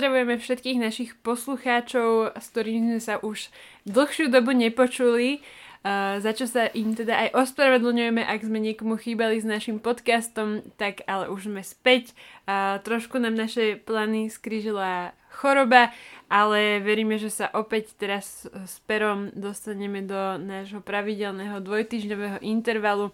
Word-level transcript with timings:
pozdravujeme 0.00 0.40
všetkých 0.40 0.78
našich 0.80 1.10
poslucháčov, 1.20 2.32
s 2.32 2.46
ktorými 2.56 2.96
sme 2.96 3.02
sa 3.04 3.20
už 3.20 3.52
dlhšiu 3.84 4.32
dobu 4.32 4.56
nepočuli. 4.56 5.44
Uh, 5.84 6.16
za 6.24 6.32
čo 6.32 6.48
sa 6.48 6.72
im 6.72 6.96
teda 6.96 7.28
aj 7.28 7.36
ospravedlňujeme, 7.36 8.24
ak 8.24 8.40
sme 8.40 8.64
niekomu 8.64 8.96
chýbali 8.96 9.36
s 9.36 9.44
našim 9.44 9.76
podcastom, 9.76 10.64
tak 10.80 11.04
ale 11.04 11.28
už 11.28 11.52
sme 11.52 11.60
späť. 11.60 12.16
Uh, 12.48 12.80
trošku 12.80 13.20
nám 13.20 13.36
naše 13.36 13.76
plány 13.76 14.32
skrížila 14.32 15.12
choroba, 15.36 15.92
ale 16.32 16.80
veríme, 16.80 17.20
že 17.20 17.28
sa 17.28 17.52
opäť 17.52 17.92
teraz 18.00 18.48
s 18.48 18.80
Perom 18.88 19.28
dostaneme 19.36 20.00
do 20.00 20.40
nášho 20.40 20.80
pravidelného 20.80 21.60
dvojtyžňového 21.60 22.40
intervalu. 22.40 23.12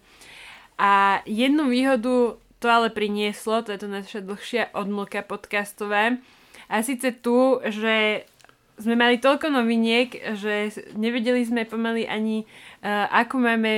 A 0.79 1.19
jednu 1.27 1.67
výhodu 1.67 2.39
to 2.63 2.67
ale 2.71 2.87
prinieslo, 2.95 3.59
to 3.59 3.75
je 3.75 3.83
to 3.83 3.91
naša 3.91 4.23
dlhšia 4.23 4.71
odmlka 4.71 5.19
podcastová. 5.27 6.15
A 6.67 6.83
síce 6.83 7.15
tu, 7.15 7.63
že 7.63 8.27
sme 8.77 8.93
mali 8.93 9.17
toľko 9.17 9.49
noviniek, 9.49 10.37
že 10.37 10.69
nevedeli 10.93 11.41
sme 11.41 11.65
pomaly 11.65 12.05
ani, 12.05 12.45
uh, 12.85 13.09
ako 13.09 13.35
máme 13.41 13.73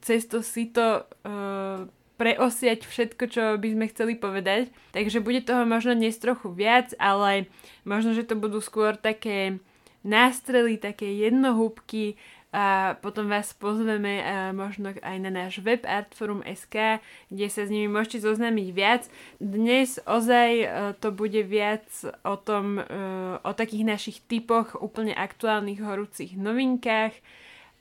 cez 0.00 0.24
to 0.24 0.40
uh, 0.40 1.84
preosiať 2.20 2.84
všetko, 2.84 3.24
čo 3.32 3.42
by 3.56 3.68
sme 3.72 3.86
chceli 3.92 4.12
povedať. 4.16 4.68
Takže 4.92 5.24
bude 5.24 5.40
toho 5.40 5.64
možno 5.64 5.96
dnes 5.96 6.20
trochu 6.20 6.52
viac, 6.52 6.92
ale 7.00 7.48
možno, 7.84 8.12
že 8.12 8.28
to 8.28 8.36
budú 8.36 8.60
skôr 8.60 8.96
také 8.96 9.60
nástrely, 10.04 10.80
také 10.80 11.12
jednohúbky, 11.16 12.16
a 12.50 12.98
potom 12.98 13.30
vás 13.30 13.54
pozveme 13.54 14.26
možno 14.50 14.90
aj 14.90 15.16
na 15.22 15.30
náš 15.30 15.62
web 15.62 15.86
artforum.sk, 15.86 16.98
kde 17.30 17.46
sa 17.46 17.62
s 17.62 17.70
nimi 17.70 17.86
môžete 17.86 18.26
zoznámiť 18.26 18.68
viac. 18.74 19.06
Dnes 19.38 20.02
ozaj 20.02 20.50
uh, 20.58 20.68
to 20.98 21.14
bude 21.14 21.38
viac 21.46 21.86
o 22.26 22.34
tom, 22.34 22.82
uh, 22.82 23.38
o 23.46 23.54
takých 23.54 23.86
našich 23.86 24.18
typoch 24.26 24.74
úplne 24.82 25.14
aktuálnych 25.14 25.78
horúcich 25.78 26.34
novinkách 26.34 27.14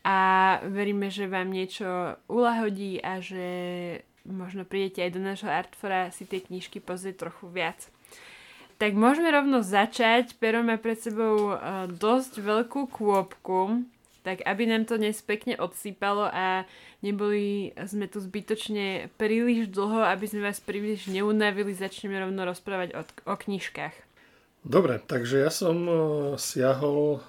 a 0.05 0.17
veríme, 0.69 1.09
že 1.09 1.25
vám 1.25 1.49
niečo 1.49 2.21
ulahodí 2.29 3.01
a 3.01 3.17
že 3.25 3.45
možno 4.29 4.69
prídete 4.69 5.01
aj 5.01 5.11
do 5.17 5.21
nášho 5.25 5.49
Artfora 5.49 6.13
si 6.13 6.29
tie 6.29 6.45
knižky 6.45 6.77
pozrieť 6.77 7.25
trochu 7.25 7.49
viac. 7.49 7.89
Tak 8.79 8.95
môžeme 8.95 9.27
rovno 9.33 9.59
začať. 9.59 10.39
Pero 10.39 10.63
má 10.63 10.79
pred 10.79 10.95
sebou 10.95 11.57
uh, 11.57 11.89
dosť 11.89 12.39
veľkú 12.39 12.87
kôpku 12.87 13.83
tak 14.29 14.45
aby 14.45 14.69
nám 14.69 14.85
to 14.85 15.01
dnes 15.01 15.17
pekne 15.25 15.57
odsýpalo 15.57 16.29
a 16.29 16.69
neboli 17.01 17.73
sme 17.89 18.05
tu 18.05 18.21
zbytočne 18.21 19.09
príliš 19.17 19.73
dlho, 19.73 20.05
aby 20.05 20.29
sme 20.29 20.45
vás 20.45 20.61
príliš 20.61 21.09
neunavili, 21.09 21.73
začneme 21.73 22.13
rovno 22.13 22.45
rozprávať 22.45 22.93
o, 22.93 23.01
o 23.25 23.33
knižkách. 23.33 23.95
Dobre, 24.61 25.01
takže 25.01 25.41
ja 25.41 25.49
som 25.49 25.77
uh, 25.89 25.97
siahol 26.37 27.25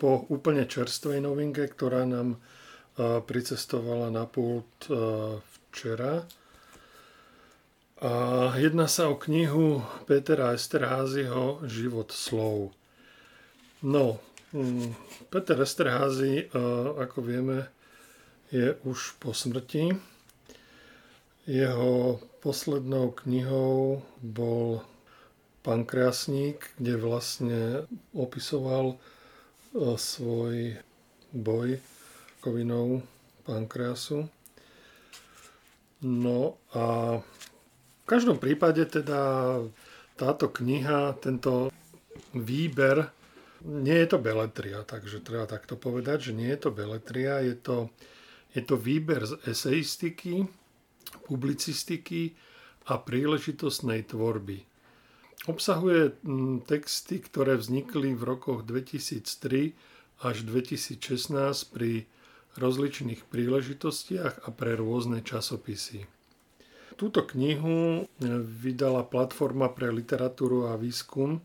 po 0.00 0.24
úplne 0.32 0.64
čerstvej 0.64 1.20
novinke, 1.20 1.68
ktorá 1.68 2.08
nám 2.08 2.40
uh, 2.40 3.20
pricestovala 3.20 4.08
na 4.08 4.24
pult 4.24 4.88
uh, 4.88 5.36
včera. 5.68 6.24
A 8.00 8.12
jedná 8.56 8.88
sa 8.88 9.12
o 9.12 9.20
knihu 9.20 9.84
Petra 10.08 10.56
Esterházyho 10.56 11.60
Život 11.68 12.08
slov. 12.08 12.72
No, 13.84 14.16
Peter 15.32 15.56
Esterházy, 15.56 16.52
ako 17.00 17.24
vieme, 17.24 17.72
je 18.52 18.76
už 18.84 19.16
po 19.16 19.32
smrti. 19.32 19.96
Jeho 21.48 22.20
poslednou 22.44 23.16
knihou 23.16 24.04
bol 24.20 24.84
Pankreasník, 25.64 26.76
kde 26.76 27.00
vlastne 27.00 27.60
opisoval 28.12 29.00
svoj 29.96 30.76
boj 31.32 31.80
kovinou 32.44 33.00
pankreasu. 33.48 34.28
No 36.04 36.60
a 36.76 37.16
v 37.24 38.04
každom 38.04 38.36
prípade 38.36 38.84
teda 38.84 39.56
táto 40.20 40.52
kniha, 40.52 41.16
tento 41.24 41.72
výber 42.36 43.08
nie 43.62 43.98
je 44.02 44.08
to 44.10 44.18
beletria, 44.18 44.82
takže 44.82 45.22
treba 45.22 45.46
takto 45.46 45.78
povedať, 45.78 46.30
že 46.30 46.32
nie 46.34 46.50
je 46.50 46.60
to 46.66 46.70
beletria, 46.74 47.42
je 47.42 47.54
to, 47.54 47.76
je 48.52 48.62
to 48.62 48.74
výber 48.74 49.22
z 49.22 49.38
eseistiky, 49.46 50.46
publicistiky 51.26 52.34
a 52.90 52.98
príležitostnej 52.98 54.02
tvorby. 54.10 54.66
Obsahuje 55.50 56.14
mm, 56.22 56.66
texty, 56.70 57.18
ktoré 57.18 57.58
vznikli 57.58 58.14
v 58.14 58.22
rokoch 58.22 58.62
2003 58.62 59.74
až 60.22 60.36
2016 60.46 61.02
pri 61.74 62.06
rozličných 62.54 63.26
príležitostiach 63.26 64.46
a 64.46 64.48
pre 64.54 64.78
rôzne 64.78 65.24
časopisy. 65.24 66.06
Túto 66.94 67.24
knihu 67.34 68.06
vydala 68.62 69.02
Platforma 69.02 69.72
pre 69.72 69.88
literatúru 69.90 70.70
a 70.70 70.76
výskum, 70.76 71.40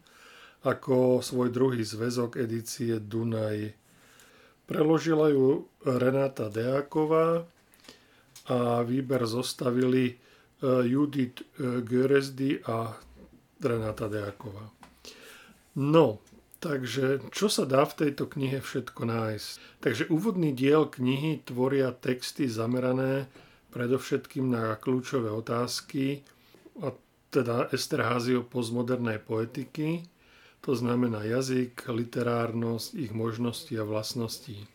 ako 0.65 1.21
svoj 1.21 1.53
druhý 1.53 1.85
zväzok 1.85 2.41
edície 2.41 2.97
Dunaj. 2.97 3.77
Preložila 4.65 5.31
ju 5.31 5.69
Renata 5.85 6.49
Deáková 6.49 7.45
a 8.47 8.83
výber 8.83 9.23
zostavili 9.27 10.11
e, 10.11 10.15
Judith 10.87 11.43
e, 11.43 11.83
Göresdy 11.83 12.59
a 12.67 12.95
Renata 13.61 14.07
Deáková. 14.11 14.67
No, 15.77 16.19
takže 16.59 17.21
čo 17.29 17.47
sa 17.47 17.69
dá 17.69 17.85
v 17.85 18.07
tejto 18.07 18.25
knihe 18.27 18.59
všetko 18.59 19.01
nájsť? 19.05 19.49
Takže 19.79 20.03
úvodný 20.09 20.51
diel 20.51 20.89
knihy 20.89 21.45
tvoria 21.45 21.93
texty 21.93 22.49
zamerané 22.49 23.29
predovšetkým 23.71 24.51
na 24.51 24.73
kľúčové 24.79 25.29
otázky, 25.29 26.25
a 26.81 26.93
teda 27.29 27.69
Esterházy 27.69 28.37
o 28.39 28.43
postmodernej 28.45 29.21
poetiky, 29.21 30.01
to 30.67 30.75
znamená 30.75 31.23
jazyk, 31.23 31.87
literárnosť, 31.87 32.99
ich 32.99 33.15
možnosti 33.15 33.71
a 33.71 33.87
vlastnosti. 33.87 34.67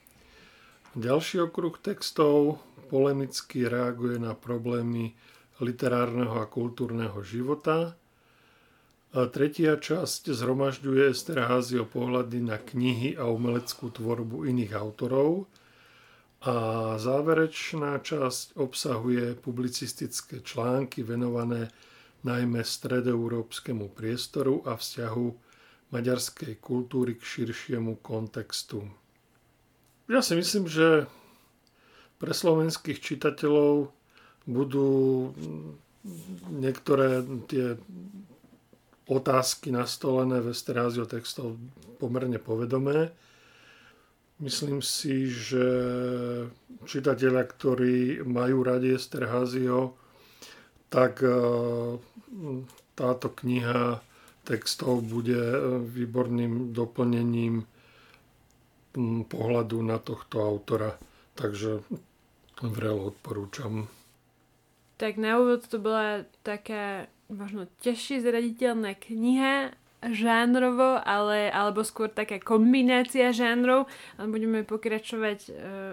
Ďalší 0.96 1.44
okruh 1.44 1.76
textov 1.76 2.64
polemicky 2.88 3.68
reaguje 3.68 4.16
na 4.16 4.32
problémy 4.32 5.12
literárneho 5.60 6.40
a 6.40 6.48
kultúrneho 6.48 7.20
života. 7.20 7.92
A 9.12 9.28
tretia 9.28 9.76
časť 9.76 10.32
zhromažďuje 10.32 11.12
Esterházio 11.12 11.84
pohľady 11.84 12.40
na 12.40 12.56
knihy 12.56 13.20
a 13.20 13.28
umeleckú 13.28 13.92
tvorbu 13.92 14.48
iných 14.48 14.72
autorov. 14.72 15.44
A 16.48 16.56
záverečná 16.96 18.00
časť 18.00 18.56
obsahuje 18.56 19.36
publicistické 19.36 20.40
články 20.40 21.04
venované 21.04 21.68
najmä 22.24 22.64
stredoeurópskemu 22.64 23.92
priestoru 23.92 24.64
a 24.64 24.80
vzťahu 24.80 25.51
maďarskej 25.92 26.56
kultúry 26.58 27.20
k 27.20 27.22
širšiemu 27.22 28.00
kontextu. 28.00 28.88
Ja 30.08 30.24
si 30.24 30.34
myslím, 30.34 30.66
že 30.66 31.06
pre 32.16 32.32
slovenských 32.32 32.98
čitateľov 32.98 33.92
budú 34.48 34.90
niektoré 36.50 37.22
tie 37.46 37.78
otázky 39.06 39.70
nastolené 39.70 40.42
v 40.42 40.50
Esterázio 40.50 41.06
textov 41.06 41.60
pomerne 42.00 42.40
povedomé. 42.40 43.12
Myslím 44.42 44.82
si, 44.82 45.30
že 45.30 45.66
čitatelia, 46.88 47.46
ktorí 47.46 48.26
majú 48.26 48.66
radi 48.66 48.98
Esterházio, 48.98 49.94
tak 50.90 51.22
eh, 51.22 51.32
táto 52.98 53.28
kniha 53.30 54.02
textov 54.42 55.02
bude 55.06 55.38
e, 55.38 55.58
výborným 55.82 56.74
doplnením 56.74 57.66
pohľadu 59.24 59.78
na 59.80 59.96
tohto 59.96 60.44
autora. 60.44 61.00
Takže 61.32 61.80
vrelo 62.60 63.08
odporúčam. 63.08 63.88
Tak 65.00 65.16
na 65.16 65.40
úvod 65.40 65.64
to 65.64 65.80
bola 65.80 66.28
taká 66.44 67.08
možno 67.32 67.66
ťažšie 67.80 68.20
zraditeľná 68.20 68.92
kniha 68.94 69.72
žánrovo, 70.02 70.98
ale, 70.98 71.48
alebo 71.48 71.86
skôr 71.86 72.10
taká 72.10 72.42
kombinácia 72.42 73.32
žánrov. 73.32 73.88
Ale 74.20 74.28
budeme 74.28 74.60
pokračovať 74.66 75.38
e, 75.48 75.50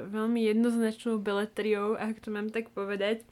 veľmi 0.10 0.44
jednoznačnou 0.50 1.22
beletriou, 1.22 1.95
ak 1.95 2.19
to 2.19 2.30
mám 2.34 2.52
tak 2.52 2.74
povedať. 2.75 3.24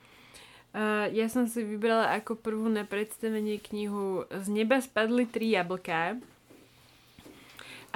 Ja 1.09 1.25
som 1.25 1.49
si 1.49 1.65
vybrala 1.65 2.13
ako 2.21 2.37
prvú 2.37 2.69
na 2.69 2.85
predstavenie 2.85 3.57
knihu 3.57 4.29
Z 4.29 4.45
neba 4.53 4.77
spadli 4.77 5.25
tri 5.25 5.57
jablká. 5.57 6.21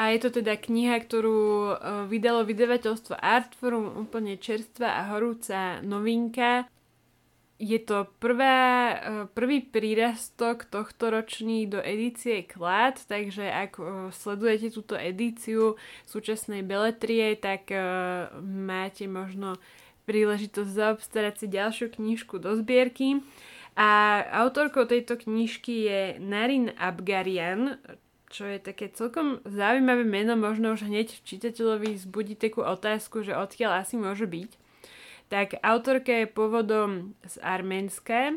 A 0.02 0.10
je 0.16 0.20
to 0.24 0.42
teda 0.42 0.58
kniha, 0.58 0.98
ktorú 1.04 1.38
uh, 1.38 2.10
vydalo 2.10 2.48
vydavateľstvo 2.48 3.22
Artforum, 3.22 4.02
úplne 4.02 4.40
čerstvá 4.40 4.98
a 4.98 5.14
horúca 5.14 5.78
novinka. 5.86 6.66
je 7.62 7.78
to 7.78 8.10
prvá, 8.18 8.58
eh, 8.90 9.30
prvý 9.38 9.62
prírastok 9.62 10.66
tohto 10.66 11.14
ročný 11.14 11.70
do 11.70 11.78
edície 11.78 12.42
Klad, 12.42 12.98
takže 13.06 13.46
ak 13.46 13.78
eh, 13.78 13.86
sledujete 14.10 14.74
túto 14.74 14.98
edíciu 14.98 15.78
súčasnej 16.10 16.66
beletrie, 16.66 17.38
tak 17.38 17.70
máte 18.42 19.06
možno 19.06 19.62
príležitosť 20.06 20.72
zaobstarať 20.72 21.36
si 21.42 21.48
ďalšiu 21.50 21.88
knižku 21.94 22.40
do 22.42 22.56
zbierky. 22.58 23.22
A 23.80 24.22
autorkou 24.44 24.84
tejto 24.84 25.16
knižky 25.16 25.88
je 25.88 26.02
Narin 26.20 26.76
Abgarian, 26.76 27.80
čo 28.28 28.48
je 28.48 28.60
také 28.60 28.92
celkom 28.92 29.40
zaujímavé 29.48 30.04
meno, 30.04 30.36
možno 30.36 30.76
už 30.76 30.88
hneď 30.88 31.12
v 31.12 31.24
čitateľovi 31.24 31.96
zbudí 32.00 32.36
takú 32.36 32.64
otázku, 32.64 33.24
že 33.24 33.36
odkiaľ 33.36 33.84
asi 33.84 33.96
môže 33.96 34.28
byť 34.28 34.62
tak 35.32 35.56
autorka 35.64 36.12
je 36.12 36.28
pôvodom 36.28 37.16
z 37.24 37.40
Arménska 37.40 38.36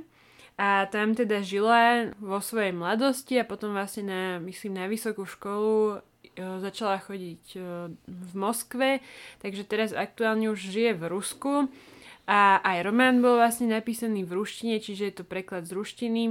a 0.54 0.86
tam 0.86 1.18
teda 1.18 1.42
žila 1.42 2.14
vo 2.22 2.38
svojej 2.38 2.70
mladosti 2.70 3.42
a 3.42 3.42
potom 3.42 3.74
vlastne 3.74 4.06
na, 4.06 4.22
myslím, 4.38 4.78
na 4.78 4.86
vysokú 4.86 5.26
školu 5.26 5.98
začala 6.36 6.98
chodiť 6.98 7.44
e, 7.54 7.60
v 7.94 8.32
Moskve, 8.34 9.02
takže 9.40 9.62
teraz 9.66 9.90
aktuálne 9.94 10.50
už 10.50 10.60
žije 10.60 10.92
v 10.98 11.04
Rusku 11.06 11.52
a 12.24 12.58
aj 12.64 12.88
román 12.88 13.20
bol 13.20 13.36
vlastne 13.36 13.68
napísaný 13.68 14.24
v 14.24 14.40
ruštine, 14.40 14.80
čiže 14.80 15.02
je 15.10 15.14
to 15.20 15.24
preklad 15.24 15.68
z 15.68 15.76
ruštiny. 15.76 16.22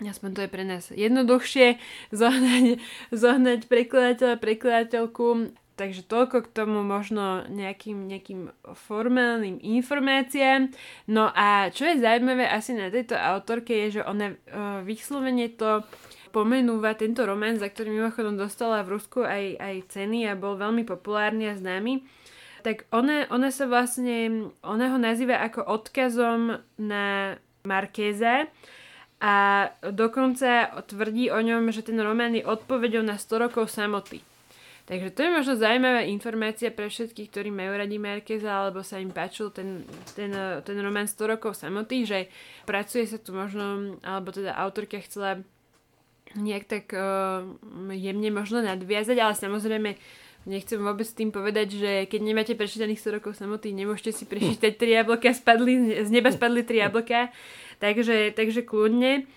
Aspoň 0.00 0.30
to 0.32 0.40
je 0.46 0.50
pre 0.50 0.64
nás 0.64 0.88
jednoduchšie 0.88 1.76
zohnať, 2.20 2.80
zohnať 3.12 3.60
prekladateľa, 3.68 4.36
prekladateľku 4.40 5.52
Takže 5.80 6.04
toľko 6.04 6.44
k 6.44 6.52
tomu 6.52 6.84
možno 6.84 7.48
nejakým, 7.48 8.04
nejakým 8.04 8.52
formálnym 8.76 9.56
informáciám. 9.64 10.68
No 11.08 11.32
a 11.32 11.72
čo 11.72 11.88
je 11.88 12.04
zaujímavé 12.04 12.44
asi 12.44 12.76
na 12.76 12.92
tejto 12.92 13.16
autorke 13.16 13.72
je, 13.72 13.96
že 13.96 14.02
ona 14.04 14.36
uh, 14.36 14.84
vyslovene 14.84 15.48
to 15.56 15.80
pomenúva 16.30 16.94
tento 16.94 17.26
román, 17.26 17.58
za 17.58 17.66
ktorý 17.66 17.90
mimochodom 17.90 18.38
dostala 18.38 18.80
v 18.86 18.96
Rusku 18.96 19.26
aj, 19.26 19.58
aj 19.58 19.76
ceny 19.90 20.30
a 20.30 20.38
bol 20.38 20.54
veľmi 20.54 20.86
populárny 20.86 21.50
a 21.50 21.58
známy. 21.58 22.06
Tak 22.62 22.86
ona, 22.94 23.26
ona 23.28 23.50
sa 23.50 23.66
vlastne, 23.66 24.48
ona 24.62 24.86
ho 24.94 24.98
nazýva 25.00 25.42
ako 25.42 25.66
odkazom 25.66 26.62
na 26.78 27.36
Markéza 27.66 28.48
a 29.20 29.68
dokonca 29.84 30.80
tvrdí 30.88 31.28
o 31.28 31.40
ňom, 31.40 31.68
že 31.72 31.84
ten 31.84 32.00
román 32.00 32.32
je 32.32 32.44
odpovedou 32.44 33.04
na 33.04 33.20
100 33.20 33.44
rokov 33.48 33.68
samoty. 33.68 34.24
Takže 34.90 35.14
to 35.14 35.22
je 35.22 35.30
možno 35.30 35.54
zaujímavá 35.54 36.02
informácia 36.02 36.74
pre 36.74 36.90
všetkých, 36.90 37.30
ktorí 37.30 37.54
majú 37.54 37.78
radi 37.78 37.94
Markeza 38.00 38.50
alebo 38.50 38.82
sa 38.82 38.98
im 38.98 39.14
páčil 39.14 39.54
ten, 39.54 39.86
ten, 40.18 40.34
ten 40.66 40.76
román 40.82 41.06
100 41.06 41.32
rokov 41.36 41.54
samoty, 41.54 42.02
že 42.02 42.26
pracuje 42.66 43.06
sa 43.06 43.22
tu 43.22 43.30
možno, 43.30 43.94
alebo 44.02 44.34
teda 44.34 44.50
autorka 44.58 44.98
chcela 44.98 45.46
nejak 46.38 46.64
tak 46.70 46.84
uh, 46.94 47.42
jemne 47.90 48.30
možno 48.30 48.62
nadviazať, 48.62 49.16
ale 49.18 49.34
samozrejme 49.34 49.90
nechcem 50.48 50.80
vôbec 50.80 51.04
tým 51.10 51.28
povedať, 51.34 51.68
že 51.76 51.92
keď 52.08 52.20
nemáte 52.22 52.52
prečítaných 52.56 53.02
100 53.02 53.16
rokov 53.20 53.32
samoty, 53.36 53.76
nemôžete 53.76 54.12
si 54.16 54.24
prečítať 54.24 54.72
tri 54.80 54.96
jablka, 54.96 55.36
spadli, 55.36 56.00
z 56.00 56.08
neba 56.08 56.32
spadli 56.32 56.64
tri 56.64 56.80
jablka, 56.80 57.28
takže, 57.82 58.32
takže 58.32 58.64
kľudne. 58.64 59.28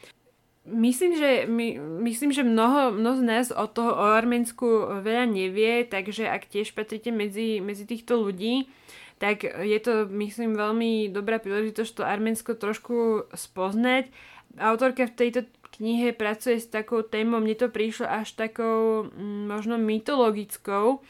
Myslím, 0.64 1.20
že, 1.20 1.44
my, 1.44 1.76
myslím, 2.08 2.32
že 2.32 2.48
mnoho, 2.48 2.96
mnoho 2.96 3.20
z 3.20 3.24
nás 3.28 3.48
o 3.52 3.68
toho 3.68 4.00
o 4.00 4.06
Arménsku 4.16 5.04
veľa 5.04 5.28
nevie, 5.28 5.84
takže 5.84 6.24
ak 6.32 6.48
tiež 6.48 6.72
patríte 6.72 7.12
medzi, 7.12 7.60
medzi 7.60 7.84
týchto 7.84 8.16
ľudí, 8.16 8.72
tak 9.20 9.44
je 9.44 9.80
to, 9.84 10.08
myslím, 10.08 10.56
veľmi 10.56 11.12
dobrá 11.12 11.44
príležitosť 11.44 11.92
to 12.00 12.04
Arménsko 12.08 12.56
trošku 12.56 13.28
spoznať. 13.36 14.08
Autorka 14.56 15.04
v 15.04 15.16
tejto 15.20 15.40
knihe 15.74 16.14
pracuje 16.14 16.62
s 16.62 16.70
takou 16.70 17.02
témou, 17.02 17.42
mne 17.42 17.58
to 17.58 17.68
prišlo 17.68 18.06
až 18.06 18.38
takou 18.38 19.10
mm, 19.10 19.50
možno 19.50 19.82
mytologickou, 19.82 21.02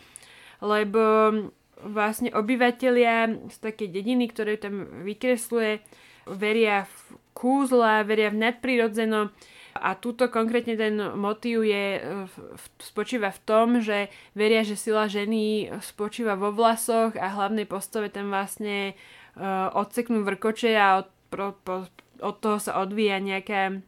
lebo 0.63 1.03
vlastne 1.83 2.31
obyvateľia 2.31 3.47
z 3.51 3.57
také 3.59 3.91
dediny, 3.91 4.31
ktoré 4.31 4.55
tam 4.55 5.03
vykresluje, 5.03 5.83
veria 6.25 6.87
v 6.87 7.19
kúzla, 7.35 8.07
veria 8.07 8.31
v 8.31 8.39
nadprirodzeno. 8.47 9.35
A 9.73 9.97
tuto 9.97 10.29
konkrétne 10.29 10.77
ten 10.77 10.95
motív 11.17 11.65
je, 11.65 11.97
e, 11.97 12.01
spočíva 12.77 13.33
v 13.33 13.43
tom, 13.43 13.67
že 13.81 14.07
veria, 14.37 14.61
že 14.61 14.77
sila 14.77 15.09
ženy 15.09 15.73
spočíva 15.81 16.37
vo 16.37 16.53
vlasoch 16.53 17.17
a 17.17 17.33
hlavnej 17.33 17.65
postave 17.65 18.13
tam 18.13 18.29
vlastne 18.29 18.93
uh, 19.33 19.73
odseknú 19.73 20.21
vrkoče 20.21 20.77
a 20.77 21.01
od, 21.01 21.07
pro, 21.33 21.57
po, 21.65 21.89
od 22.21 22.35
toho 22.37 22.61
sa 22.61 22.85
odvíja 22.85 23.17
nejaká 23.17 23.81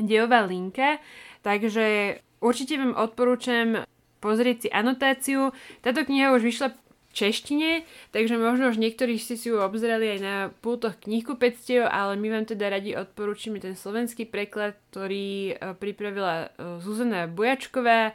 dejová 0.00 0.46
linka. 0.46 0.98
Takže 1.42 2.18
určite 2.42 2.78
vám 2.78 2.94
odporúčam 2.98 3.86
pozrieť 4.18 4.56
si 4.66 4.68
anotáciu. 4.70 5.54
Táto 5.82 6.02
kniha 6.02 6.34
už 6.34 6.42
vyšla 6.42 6.74
češtine, 7.18 7.82
takže 8.14 8.38
možno 8.38 8.70
už 8.70 8.78
niektorí 8.78 9.18
ste 9.18 9.34
si 9.34 9.50
ju 9.50 9.58
obzreli 9.58 10.18
aj 10.18 10.20
na 10.22 10.34
pultoch 10.62 10.94
knihkupectiev, 11.02 11.88
ale 11.88 12.14
my 12.14 12.28
vám 12.30 12.44
teda 12.46 12.70
radi 12.70 12.94
odporúčime 12.94 13.58
ten 13.58 13.74
slovenský 13.74 14.28
preklad, 14.28 14.78
ktorý 14.92 15.56
e, 15.56 15.74
pripravila 15.74 16.34
e, 16.38 16.78
Zuzana 16.78 17.26
Bujačková, 17.26 18.14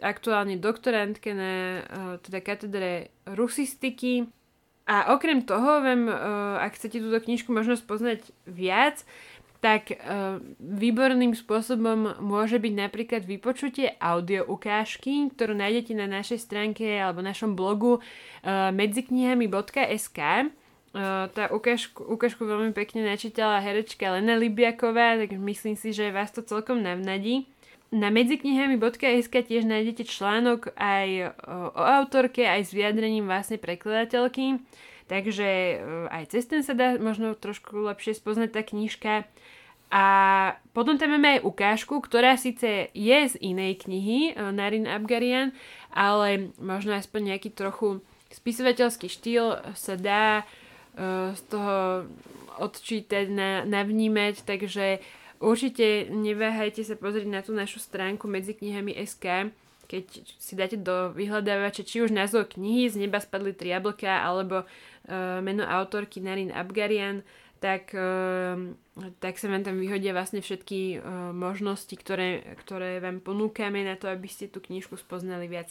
aktuálne 0.00 0.56
doktorantke 0.56 1.34
na 1.34 1.52
e, 1.52 1.82
teda 2.24 2.38
katedre 2.40 3.12
rusistiky. 3.28 4.30
A 4.90 5.14
okrem 5.14 5.46
toho 5.46 5.86
vám, 5.86 6.10
ak 6.58 6.74
chcete 6.74 6.98
túto 6.98 7.22
knižku 7.22 7.54
možno 7.54 7.78
spoznať 7.78 8.26
viac, 8.42 9.06
tak 9.60 9.92
uh, 9.92 10.40
výborným 10.56 11.36
spôsobom 11.36 12.16
môže 12.24 12.56
byť 12.56 12.74
napríklad 12.74 13.22
vypočutie 13.28 13.92
audio 14.00 14.48
ukážky, 14.48 15.28
ktorú 15.36 15.52
nájdete 15.52 15.92
na 15.92 16.08
našej 16.08 16.40
stránke 16.40 16.88
alebo 16.96 17.20
našom 17.20 17.52
blogu 17.52 18.00
uh, 18.00 18.72
medziknihami.sk. 18.72 20.18
Uh, 20.90 21.28
tá 21.36 21.52
ukážku, 21.52 22.00
ukážku 22.02 22.48
veľmi 22.48 22.72
pekne 22.72 23.04
načítala 23.04 23.60
herečka 23.60 24.16
Lena 24.16 24.40
Libiaková, 24.40 25.20
tak 25.20 25.36
myslím 25.36 25.76
si, 25.76 25.92
že 25.92 26.08
vás 26.08 26.32
to 26.32 26.40
celkom 26.40 26.80
navnadí. 26.80 27.44
Na 27.90 28.08
medziknihami.sk 28.08 29.34
tiež 29.44 29.66
nájdete 29.66 30.06
článok 30.06 30.70
aj 30.78 31.34
o 31.74 31.82
autorke, 31.84 32.46
aj 32.46 32.70
s 32.70 32.70
vyjadrením 32.70 33.26
vlastne 33.26 33.58
prekladateľky. 33.58 34.62
Takže 35.10 35.82
aj 36.06 36.30
cez 36.30 36.46
ten 36.46 36.62
sa 36.62 36.70
dá 36.70 36.94
možno 36.94 37.34
trošku 37.34 37.82
lepšie 37.90 38.14
spoznať 38.14 38.54
tá 38.54 38.62
knižka. 38.62 39.26
A 39.90 40.04
potom 40.70 40.94
tam 41.02 41.18
máme 41.18 41.42
aj 41.42 41.42
ukážku, 41.42 41.98
ktorá 41.98 42.38
síce 42.38 42.94
je 42.94 43.18
z 43.26 43.34
inej 43.42 43.82
knihy, 43.82 44.30
e, 44.30 44.32
Narin 44.54 44.86
Abgarian, 44.86 45.50
ale 45.90 46.54
možno 46.62 46.94
aspoň 46.94 47.34
nejaký 47.34 47.50
trochu 47.50 47.98
spisovateľský 48.30 49.10
štýl 49.10 49.58
sa 49.74 49.98
dá 49.98 50.46
uh, 50.46 51.34
z 51.34 51.42
toho 51.50 52.06
odčítať, 52.62 53.26
na, 53.26 53.66
navnímať, 53.66 54.46
takže 54.46 55.02
určite 55.42 56.06
neváhajte 56.06 56.86
sa 56.86 56.94
pozrieť 56.94 57.26
na 57.26 57.42
tú 57.42 57.50
našu 57.50 57.82
stránku 57.82 58.30
medzi 58.30 58.54
knihami 58.54 58.94
SK, 59.02 59.50
keď 59.90 60.04
si 60.38 60.54
dáte 60.54 60.78
do 60.78 61.10
vyhľadávača 61.10 61.82
či 61.82 62.06
už 62.06 62.14
názov 62.14 62.54
knihy 62.54 62.86
Z 62.86 63.02
neba 63.02 63.18
spadli 63.18 63.50
tri 63.50 63.74
jablka 63.74 64.22
alebo 64.22 64.62
meno 65.40 65.64
autorky 65.64 66.20
Narin 66.20 66.52
Abgarian, 66.52 67.24
tak, 67.60 67.92
ehm, 67.92 68.74
tak 69.20 69.36
sa 69.36 69.52
vám 69.52 69.62
tam 69.62 69.76
vyhodia 69.76 70.16
vlastne 70.16 70.40
všetky 70.40 70.96
ehm, 70.96 71.36
možnosti, 71.36 71.92
ktoré, 71.92 72.56
ktoré 72.64 72.98
vám 73.04 73.20
ponúkame 73.20 73.84
na 73.84 74.00
to, 74.00 74.08
aby 74.08 74.26
ste 74.26 74.48
tú 74.48 74.64
knižku 74.64 74.96
spoznali 74.96 75.44
viac. 75.46 75.68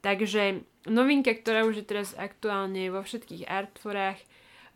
Takže 0.00 0.64
novinka, 0.88 1.32
ktorá 1.32 1.64
už 1.68 1.84
je 1.84 1.88
teraz 1.88 2.16
aktuálne 2.16 2.88
vo 2.88 3.04
všetkých 3.04 3.44
artforách 3.44 4.16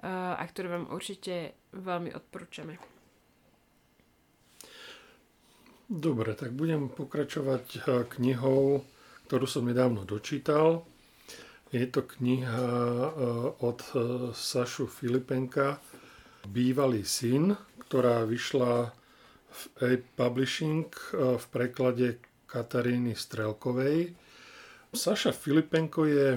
a 0.05 0.45
ktorú 0.45 0.69
vám 0.69 0.87
určite 0.93 1.57
veľmi 1.73 2.13
odporúčame. 2.13 2.77
Dobre, 5.89 6.37
tak 6.37 6.53
budem 6.53 6.93
pokračovať 6.93 7.89
knihou, 8.21 8.85
ktorú 9.29 9.47
som 9.49 9.65
nedávno 9.65 10.05
dočítal. 10.05 10.85
Je 11.73 11.87
to 11.91 12.03
kniha 12.03 12.67
od 13.61 13.79
Sašu 14.33 14.87
Filipenka, 14.87 15.81
Bývalý 16.45 17.09
syn, 17.09 17.57
ktorá 17.89 18.29
vyšla 18.29 18.93
v 19.49 19.63
A-Publishing 19.81 20.93
e, 20.93 21.41
v 21.41 21.45
preklade 21.49 22.21
Kataríny 22.45 23.17
Strelkovej. 23.17 24.13
Saša 24.93 25.33
Filipenko 25.33 26.05
je, 26.05 26.37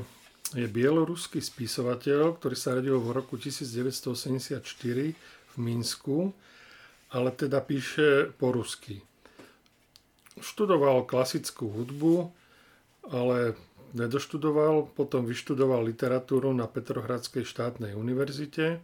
je 0.55 0.67
bieloruský 0.72 1.43
spisovateľ, 1.43 2.39
ktorý 2.39 2.55
sa 2.55 2.79
radil 2.79 2.96
v 3.03 3.19
roku 3.19 3.36
1984 3.36 4.63
v 5.12 5.55
Minsku, 5.60 6.31
ale 7.12 7.29
teda 7.36 7.60
píše 7.60 8.31
po 8.31 8.55
rusky. 8.55 9.03
Študoval 10.39 11.03
klasickú 11.03 11.67
hudbu, 11.67 12.31
ale 13.12 13.60
nedoštudoval, 13.96 14.91
potom 14.96 15.24
vyštudoval 15.24 15.86
literatúru 15.86 16.51
na 16.51 16.67
Petrohradskej 16.67 17.48
štátnej 17.48 17.96
univerzite 17.96 18.84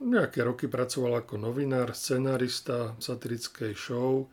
nejaké 0.00 0.44
roky 0.44 0.68
pracoval 0.68 1.24
ako 1.24 1.40
novinár, 1.40 1.96
scenárista 1.96 2.92
satirickej 3.00 3.72
show, 3.72 4.28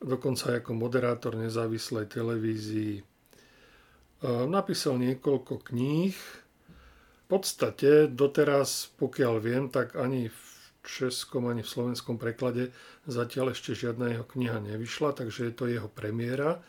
dokonca 0.00 0.60
ako 0.60 0.76
moderátor 0.76 1.36
nezávislej 1.40 2.08
televízii. 2.08 3.00
E, 3.00 3.02
napísal 4.48 5.00
niekoľko 5.00 5.54
kníh. 5.72 6.16
V 6.16 7.26
podstate 7.30 8.10
doteraz, 8.10 8.90
pokiaľ 8.98 9.34
viem, 9.40 9.64
tak 9.70 9.94
ani 9.96 10.28
v 10.28 10.42
českom, 10.82 11.46
ani 11.46 11.62
v 11.62 11.72
slovenskom 11.72 12.18
preklade 12.18 12.74
zatiaľ 13.06 13.54
ešte 13.54 13.76
žiadna 13.76 14.18
jeho 14.18 14.26
kniha 14.26 14.58
nevyšla, 14.58 15.16
takže 15.16 15.48
je 15.48 15.54
to 15.54 15.64
jeho 15.70 15.88
premiéra. 15.88 16.60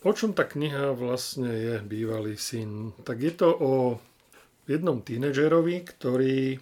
O 0.00 0.16
čom 0.16 0.32
tá 0.32 0.48
kniha 0.48 0.96
vlastne 0.96 1.52
je 1.52 1.74
bývalý 1.84 2.40
syn? 2.40 2.96
Tak 3.04 3.20
je 3.20 3.32
to 3.36 3.52
o 3.52 3.72
jednom 4.64 5.04
tínedžerovi, 5.04 5.76
ktorý 5.84 6.56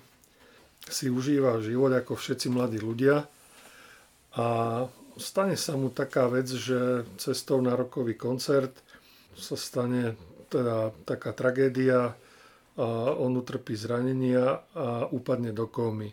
si 0.91 1.07
užíva 1.07 1.63
život 1.63 1.95
ako 1.95 2.19
všetci 2.19 2.51
mladí 2.51 2.83
ľudia 2.83 3.31
a 4.35 4.47
stane 5.15 5.55
sa 5.55 5.79
mu 5.79 5.95
taká 5.95 6.27
vec, 6.27 6.51
že 6.51 7.07
cestou 7.15 7.63
na 7.63 7.79
rokový 7.79 8.19
koncert 8.19 8.75
sa 9.39 9.55
stane 9.55 10.19
teda 10.51 10.91
taká 11.07 11.31
tragédia 11.31 12.19
a 12.79 12.87
on 13.19 13.39
utrpí 13.39 13.79
zranenia 13.79 14.67
a 14.75 15.07
upadne 15.11 15.55
do 15.55 15.71
kómy. 15.71 16.11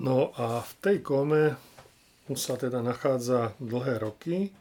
No 0.00 0.32
a 0.40 0.64
v 0.64 0.72
tej 0.80 0.96
kóme 1.04 1.56
sa 2.32 2.56
teda 2.56 2.80
nachádza 2.80 3.52
dlhé 3.60 4.00
roky 4.00 4.56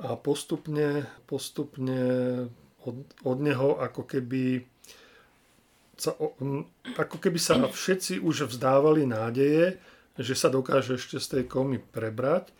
a 0.00 0.16
postupne, 0.16 1.04
postupne 1.28 2.00
od, 2.82 2.96
od 3.22 3.38
neho 3.38 3.76
ako 3.78 4.08
keby 4.08 4.64
sa, 5.96 6.16
ako 6.98 7.16
keby 7.20 7.38
sa 7.38 7.60
všetci 7.62 8.18
už 8.18 8.50
vzdávali 8.50 9.06
nádeje, 9.06 9.78
že 10.18 10.34
sa 10.34 10.50
dokáže 10.50 10.98
ešte 10.98 11.22
z 11.22 11.26
tej 11.38 11.44
komy 11.46 11.78
prebrať. 11.78 12.50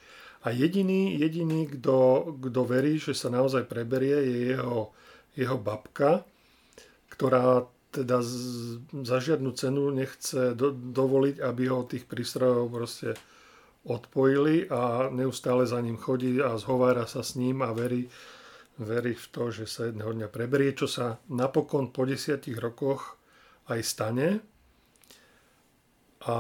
A 0.43 0.51
jediný, 0.51 1.15
jediný 1.19 1.71
kto, 1.71 2.31
kto 2.39 2.61
verí, 2.67 2.99
že 2.99 3.15
sa 3.15 3.31
naozaj 3.31 3.67
preberie, 3.67 4.15
je 4.27 4.39
jeho, 4.55 4.91
jeho 5.39 5.59
babka, 5.59 6.27
ktorá 7.15 7.67
teda 7.93 8.25
z, 8.25 8.35
za 9.05 9.21
žiadnu 9.21 9.53
cenu 9.55 9.93
nechce 9.93 10.57
do, 10.57 10.73
dovoliť, 10.73 11.45
aby 11.45 11.63
ho 11.69 11.87
tých 11.87 12.09
prístrojov 12.09 12.73
proste 12.73 13.15
odpojili 13.83 14.71
a 14.71 15.11
neustále 15.11 15.67
za 15.67 15.81
ním 15.81 15.99
chodí 15.99 16.39
a 16.39 16.55
zhovára 16.59 17.07
sa 17.07 17.27
s 17.27 17.35
ním 17.35 17.63
a 17.63 17.75
verí, 17.75 18.07
verí 18.79 19.15
v 19.15 19.27
to, 19.31 19.51
že 19.51 19.67
sa 19.67 19.91
jedného 19.91 20.15
dňa 20.15 20.29
preberie, 20.31 20.71
čo 20.75 20.87
sa 20.87 21.19
napokon 21.27 21.91
po 21.91 22.07
desiatich 22.07 22.59
rokoch 22.59 23.19
aj 23.67 23.81
stane. 23.83 24.29
A 26.23 26.39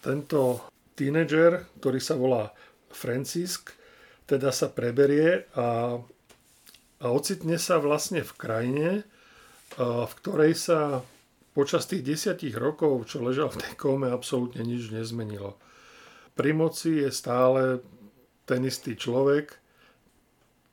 tento 0.00 0.64
tínedžer, 0.96 1.68
ktorý 1.80 2.00
sa 2.00 2.16
volá 2.16 2.56
Francisk, 2.88 3.76
teda 4.24 4.48
sa 4.50 4.72
preberie 4.72 5.44
a, 5.52 6.00
a 6.98 7.06
ocitne 7.12 7.60
sa 7.60 7.76
vlastne 7.76 8.24
v 8.24 8.32
krajine, 8.32 8.88
v 9.76 10.12
ktorej 10.24 10.56
sa 10.56 11.04
počas 11.56 11.88
tých 11.88 12.04
desiatich 12.04 12.52
rokov, 12.52 13.08
čo 13.08 13.24
ležal 13.24 13.48
v 13.48 13.64
tej 13.64 13.72
kóme, 13.80 14.12
absolútne 14.12 14.60
nič 14.60 14.92
nezmenilo 14.92 15.56
pri 16.36 16.52
moci 16.52 17.00
je 17.00 17.10
stále 17.10 17.80
ten 18.44 18.60
istý 18.68 18.94
človek. 18.94 19.56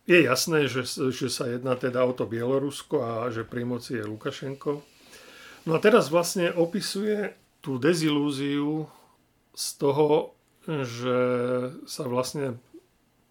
Je 0.04 0.20
jasné, 0.20 0.68
že, 0.68 0.84
že 1.16 1.32
sa 1.32 1.48
jedná 1.48 1.80
teda 1.80 2.04
o 2.04 2.12
to 2.12 2.28
Bielorusko 2.28 3.00
a 3.00 3.12
že 3.32 3.48
pri 3.48 3.64
moci 3.64 3.96
je 3.96 4.04
Lukašenko. 4.04 4.84
No 5.64 5.72
a 5.72 5.80
teraz 5.80 6.12
vlastne 6.12 6.52
opisuje 6.52 7.32
tú 7.64 7.80
dezilúziu 7.80 8.92
z 9.56 9.68
toho, 9.80 10.36
že 10.68 11.18
sa 11.88 12.04
vlastne 12.04 12.60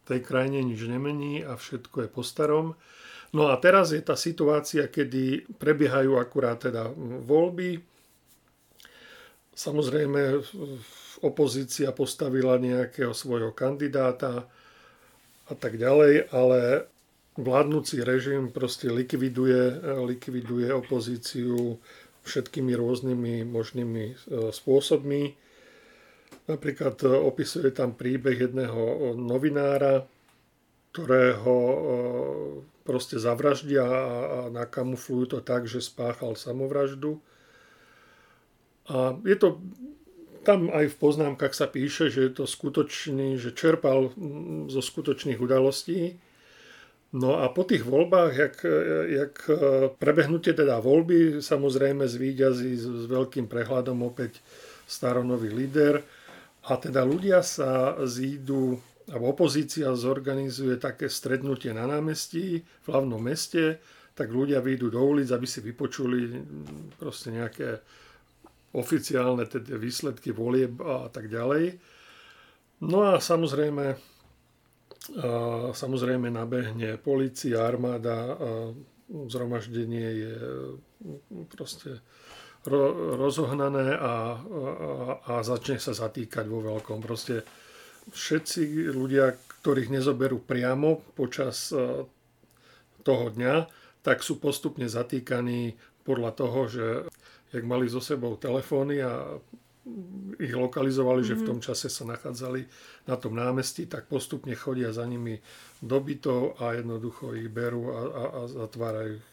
tej 0.09 0.25
krajine 0.25 0.65
nič 0.65 0.81
nemení 0.89 1.45
a 1.45 1.61
všetko 1.61 2.09
je 2.09 2.09
po 2.09 2.25
starom. 2.25 2.73
No 3.33 3.49
a 3.49 3.57
teraz 3.57 3.97
je 3.97 4.05
tá 4.05 4.13
situácia, 4.13 4.93
kedy 4.93 5.57
prebiehajú 5.57 6.21
akurát 6.21 6.61
teda 6.61 6.93
voľby. 7.25 7.81
Samozrejme 9.57 10.45
opozícia 11.25 11.89
postavila 11.97 12.61
nejakého 12.61 13.17
svojho 13.17 13.57
kandidáta 13.57 14.45
a 15.49 15.55
tak 15.57 15.81
ďalej, 15.81 16.29
ale 16.29 16.89
vládnúci 17.41 18.05
režim 18.05 18.53
proste 18.53 18.93
likviduje, 18.93 19.81
likviduje 20.05 20.69
opozíciu 20.69 21.81
všetkými 22.23 22.73
rôznymi 22.77 23.49
možnými 23.49 24.05
e, 24.07 24.15
spôsobmi. 24.55 25.35
Napríklad 26.47 26.97
e, 27.03 27.09
opisuje 27.11 27.75
tam 27.75 27.99
príbeh 27.99 28.47
jedného 28.47 29.15
novinára, 29.19 30.07
ktorého 30.95 31.57
e, 31.59 31.79
proste 32.83 33.19
zavraždia 33.19 33.87
a 33.87 34.39
nakamuflujú 34.51 35.39
to 35.39 35.39
tak, 35.41 35.71
že 35.71 35.83
spáchal 35.83 36.35
samovraždu. 36.35 37.23
A 38.91 39.17
je 39.23 39.37
to 39.39 39.63
tam 40.43 40.69
aj 40.75 40.91
v 40.91 40.97
poznámkach 40.99 41.55
sa 41.55 41.71
píše, 41.71 42.11
že 42.11 42.27
je 42.27 42.33
to 42.43 42.45
skutočný, 42.51 43.39
že 43.39 43.55
čerpal 43.55 44.11
zo 44.67 44.83
skutočných 44.83 45.39
udalostí. 45.39 46.19
No 47.13 47.39
a 47.39 47.53
po 47.53 47.63
tých 47.63 47.85
voľbách, 47.85 48.33
jak, 48.35 48.57
jak 49.07 49.35
e, 49.47 49.55
prebehnutie 50.01 50.57
teda 50.57 50.81
voľby, 50.81 51.45
samozrejme 51.45 52.09
zvíťazí 52.09 52.73
s, 52.75 52.85
s 52.89 53.05
veľkým 53.05 53.47
prehľadom 53.53 54.01
opäť 54.03 54.41
staronový 54.89 55.53
líder 55.53 56.01
a 56.65 56.73
teda 56.81 57.05
ľudia 57.05 57.45
sa 57.45 58.01
zídu, 58.09 58.81
alebo 59.11 59.35
opozícia 59.35 59.91
zorganizuje 59.97 60.79
také 60.79 61.11
stretnutie 61.11 61.75
na 61.75 61.89
námestí 61.89 62.63
v 62.63 62.87
hlavnom 62.87 63.19
meste, 63.19 63.83
tak 64.13 64.29
ľudia 64.29 64.61
vyjdú 64.61 64.93
do 64.93 65.01
ulic, 65.01 65.33
aby 65.33 65.49
si 65.49 65.65
vypočuli 65.65 66.37
proste 67.01 67.33
nejaké 67.33 67.81
oficiálne 68.77 69.45
teda 69.49 69.77
výsledky 69.77 70.33
volieb 70.33 70.81
a 70.81 71.09
tak 71.09 71.29
ďalej. 71.29 71.77
No 72.83 73.05
a 73.09 73.21
samozrejme, 73.21 73.97
samozrejme 75.73 76.29
nabehne 76.29 77.01
policia, 77.01 77.65
armáda, 77.65 78.37
zhromaždenie 79.09 80.09
je 80.19 80.35
proste 81.53 82.01
ro, 82.65 83.17
rozohnané 83.17 83.97
a, 83.97 84.03
a, 84.03 84.15
a 85.21 85.33
začne 85.45 85.77
sa 85.79 85.93
zatýkať 85.93 86.49
vo 86.49 86.65
veľkom. 86.65 87.05
Proste 87.05 87.45
všetci 88.11 88.91
ľudia, 88.91 89.39
ktorých 89.63 89.95
nezoberú 89.95 90.43
priamo 90.43 90.99
počas 91.15 91.71
toho 93.03 93.27
dňa, 93.31 93.71
tak 94.03 94.27
sú 94.27 94.43
postupne 94.43 94.91
zatýkaní 94.91 95.79
podľa 96.03 96.31
toho, 96.35 96.61
že 96.67 96.87
jak 97.55 97.63
mali 97.63 97.87
so 97.87 98.03
sebou 98.03 98.35
telefóny 98.35 98.99
a 99.05 99.39
ich 100.39 100.55
lokalizovali, 100.55 101.27
mm-hmm. 101.27 101.31
že 101.31 101.39
v 101.39 101.43
mhm. 101.43 101.51
tom 101.51 101.59
čase 101.59 101.87
sa 101.91 102.07
nachádzali 102.07 102.63
na 103.11 103.19
tom 103.19 103.35
námestí, 103.35 103.91
tak 103.91 104.07
postupne 104.07 104.55
chodia 104.55 104.95
za 104.95 105.03
nimi 105.03 105.43
do 105.83 105.99
bytov 105.99 106.63
a 106.63 106.79
jednoducho 106.79 107.35
ich 107.35 107.51
berú 107.51 107.91
a, 107.91 108.01
a, 108.07 108.23
a 108.31 108.41
zatvárajú 108.47 109.19
ich. 109.19 109.29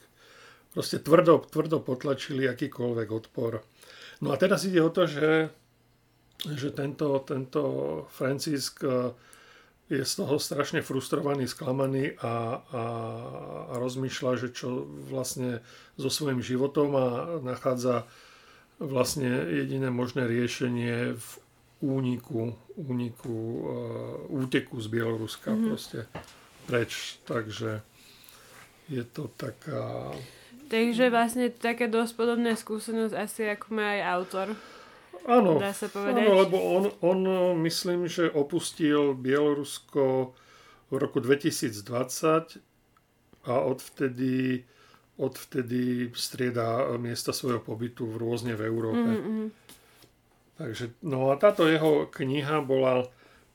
Proste 0.69 1.01
tvrdo, 1.01 1.45
tvrdo 1.49 1.81
potlačili 1.81 2.45
akýkoľvek 2.45 3.09
odpor. 3.09 3.61
No 4.21 4.33
a 4.33 4.35
teraz 4.37 4.65
ide 4.65 4.81
o 4.81 4.93
to, 4.93 5.09
že, 5.09 5.49
že 6.47 6.71
tento, 6.71 7.19
tento 7.27 7.61
Francisk 8.15 8.83
eh, 8.87 9.11
je 9.89 10.05
z 10.05 10.13
toho 10.21 10.37
strašne 10.37 10.85
frustrovaný, 10.85 11.49
sklamaný 11.49 12.13
a, 12.21 12.61
a, 12.61 12.83
a 13.73 13.75
rozmýšľa, 13.81 14.31
že 14.37 14.53
čo 14.53 14.85
vlastne 15.09 15.65
so 15.97 16.13
svojím 16.13 16.45
životom 16.45 16.93
a 16.93 17.07
nachádza 17.41 18.05
vlastne 18.77 19.49
jediné 19.49 19.89
možné 19.89 20.29
riešenie 20.29 21.17
v 21.17 21.29
úniku, 21.81 22.53
úniku 22.77 23.33
uh, 23.33 23.65
úteku 24.29 24.77
z 24.77 24.87
Bieloruska 24.93 25.51
mm-hmm. 25.51 25.67
proste 25.67 25.99
preč. 26.69 27.17
Takže 27.25 27.81
je 28.93 29.03
to 29.09 29.25
taká... 29.33 30.13
Takže 30.69 31.09
vlastne 31.09 31.49
také 31.49 31.89
dosť 31.89 32.13
podobné 32.13 32.53
skúsenosť 32.53 33.13
asi 33.17 33.41
ako 33.49 33.73
má 33.73 33.97
aj 33.97 34.01
autor. 34.21 34.47
Áno, 35.27 35.59
dá 35.59 35.73
sa 35.75 35.91
povedať. 35.91 36.21
Áno, 36.21 36.31
lebo 36.45 36.57
on, 36.59 36.83
on 37.03 37.19
myslím, 37.65 38.07
že 38.07 38.31
opustil 38.31 39.17
Bielorusko 39.17 40.35
v 40.89 40.95
roku 40.95 41.19
2020 41.19 42.61
a 43.49 43.53
odvtedy, 43.65 44.63
odvtedy 45.17 46.11
strieda 46.13 46.95
miesta 46.97 47.33
svojho 47.33 47.63
pobytu 47.63 48.05
v 48.09 48.15
rôzne 48.19 48.53
v 48.55 48.61
Európe. 48.67 49.09
Mm-hmm. 49.09 49.45
Takže, 50.59 50.85
no 51.07 51.31
a 51.31 51.39
táto 51.39 51.63
jeho 51.71 52.11
kniha 52.11 52.59
bola 52.59 53.07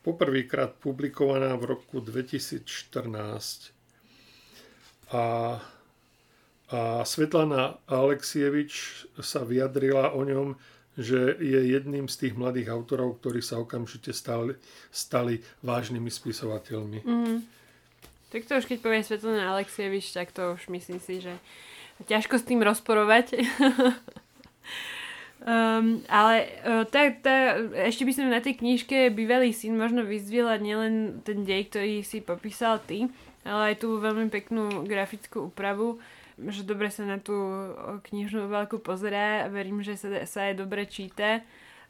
poprvýkrát 0.04 0.76
publikovaná 0.80 1.56
v 1.60 1.76
roku 1.76 2.00
2014 2.00 2.64
a, 5.12 5.60
a 6.72 6.80
Svetlana 7.04 7.76
Alexievič 7.88 9.04
sa 9.20 9.44
vyjadrila 9.44 10.16
o 10.16 10.24
ňom, 10.24 10.48
že 10.94 11.36
je 11.42 11.60
jedným 11.74 12.06
z 12.06 12.16
tých 12.26 12.34
mladých 12.38 12.70
autorov, 12.70 13.18
ktorí 13.18 13.42
sa 13.42 13.58
okamžite 13.58 14.14
stali, 14.14 14.54
stali 14.94 15.42
vážnymi 15.66 16.06
spisovateľmi. 16.06 16.98
Mm. 17.02 17.38
Tak 18.34 18.50
to 18.50 18.58
už 18.58 18.66
keď 18.66 18.78
povie 18.82 19.06
Svetlana 19.06 19.54
Alexievič, 19.54 20.10
tak 20.10 20.34
to 20.34 20.58
už 20.58 20.66
myslím 20.70 20.98
si, 20.98 21.22
že 21.22 21.34
ťažko 22.10 22.42
s 22.42 22.46
tým 22.46 22.62
rozporovať. 22.66 23.46
Um, 25.42 26.02
ale 26.10 26.50
uh, 26.66 26.82
tá, 26.82 27.14
tá, 27.14 27.62
ešte 27.86 28.02
by 28.02 28.12
som 28.14 28.26
na 28.26 28.42
tej 28.42 28.58
knižke 28.58 29.14
Bývalý 29.14 29.54
syn 29.54 29.78
možno 29.78 30.02
vyzdvila 30.02 30.58
nielen 30.58 31.22
ten 31.22 31.46
dej, 31.46 31.70
ktorý 31.70 32.02
si 32.02 32.18
popísal 32.22 32.82
ty, 32.82 33.06
ale 33.46 33.74
aj 33.74 33.86
tú 33.86 34.02
veľmi 34.02 34.26
peknú 34.30 34.82
grafickú 34.82 35.50
úpravu, 35.54 36.02
že 36.38 36.66
dobre 36.66 36.90
sa 36.90 37.06
na 37.06 37.22
tú 37.22 37.34
knižnú 38.10 38.50
veľkú 38.50 38.82
pozerá 38.82 39.46
a 39.46 39.52
verím, 39.52 39.80
že 39.80 39.94
sa, 39.94 40.08
sa 40.26 40.50
aj 40.50 40.54
dobre 40.58 40.86
číta. 40.88 41.44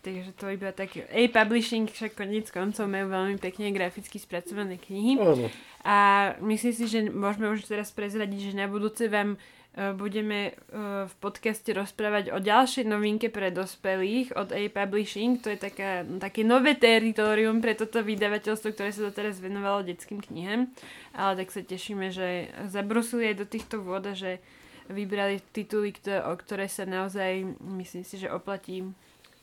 Takže 0.05 0.37
to 0.37 0.53
iba 0.53 0.69
tak... 0.69 0.93
A-Publishing 1.09 1.89
však 1.89 2.13
koniec 2.13 2.53
koncov 2.53 2.85
majú 2.85 3.09
veľmi 3.09 3.41
pekne 3.41 3.73
graficky 3.73 4.21
spracované 4.21 4.77
knihy. 4.77 5.17
Áno. 5.17 5.49
A 5.81 5.97
myslím 6.45 6.73
si, 6.77 6.85
že 6.85 7.09
môžeme 7.09 7.49
už 7.49 7.65
teraz 7.65 7.89
prezradiť, 7.89 8.53
že 8.53 8.61
na 8.61 8.69
budúce 8.69 9.09
vám 9.09 9.41
budeme 9.75 10.55
e, 10.55 11.07
v 11.11 11.15
podcaste 11.19 11.67
rozprávať 11.75 12.31
o 12.31 12.39
ďalšej 12.39 12.87
novinke 12.87 13.27
pre 13.27 13.51
dospelých 13.51 14.31
od 14.39 14.55
A 14.55 14.71
Publishing. 14.71 15.43
To 15.43 15.51
je 15.51 15.59
taká, 15.59 16.07
také 16.23 16.47
nové 16.47 16.79
teritorium 16.79 17.59
pre 17.59 17.75
toto 17.75 17.99
vydavateľstvo, 18.07 18.71
ktoré 18.71 18.95
sa 18.95 19.11
doteraz 19.11 19.43
venovalo 19.43 19.83
detským 19.83 20.23
knihám. 20.23 20.71
Ale 21.11 21.43
tak 21.43 21.51
sa 21.51 21.67
tešíme, 21.67 22.15
že 22.15 22.55
zabrusili 22.71 23.35
aj 23.35 23.37
do 23.43 23.47
týchto 23.51 23.83
vôd 23.83 24.07
že 24.15 24.39
vybrali 24.87 25.43
tituly, 25.51 25.91
o 26.23 26.33
ktoré 26.37 26.71
sa 26.71 26.85
naozaj, 26.87 27.43
myslím 27.81 28.05
si, 28.05 28.21
že 28.21 28.31
oplatí 28.31 28.85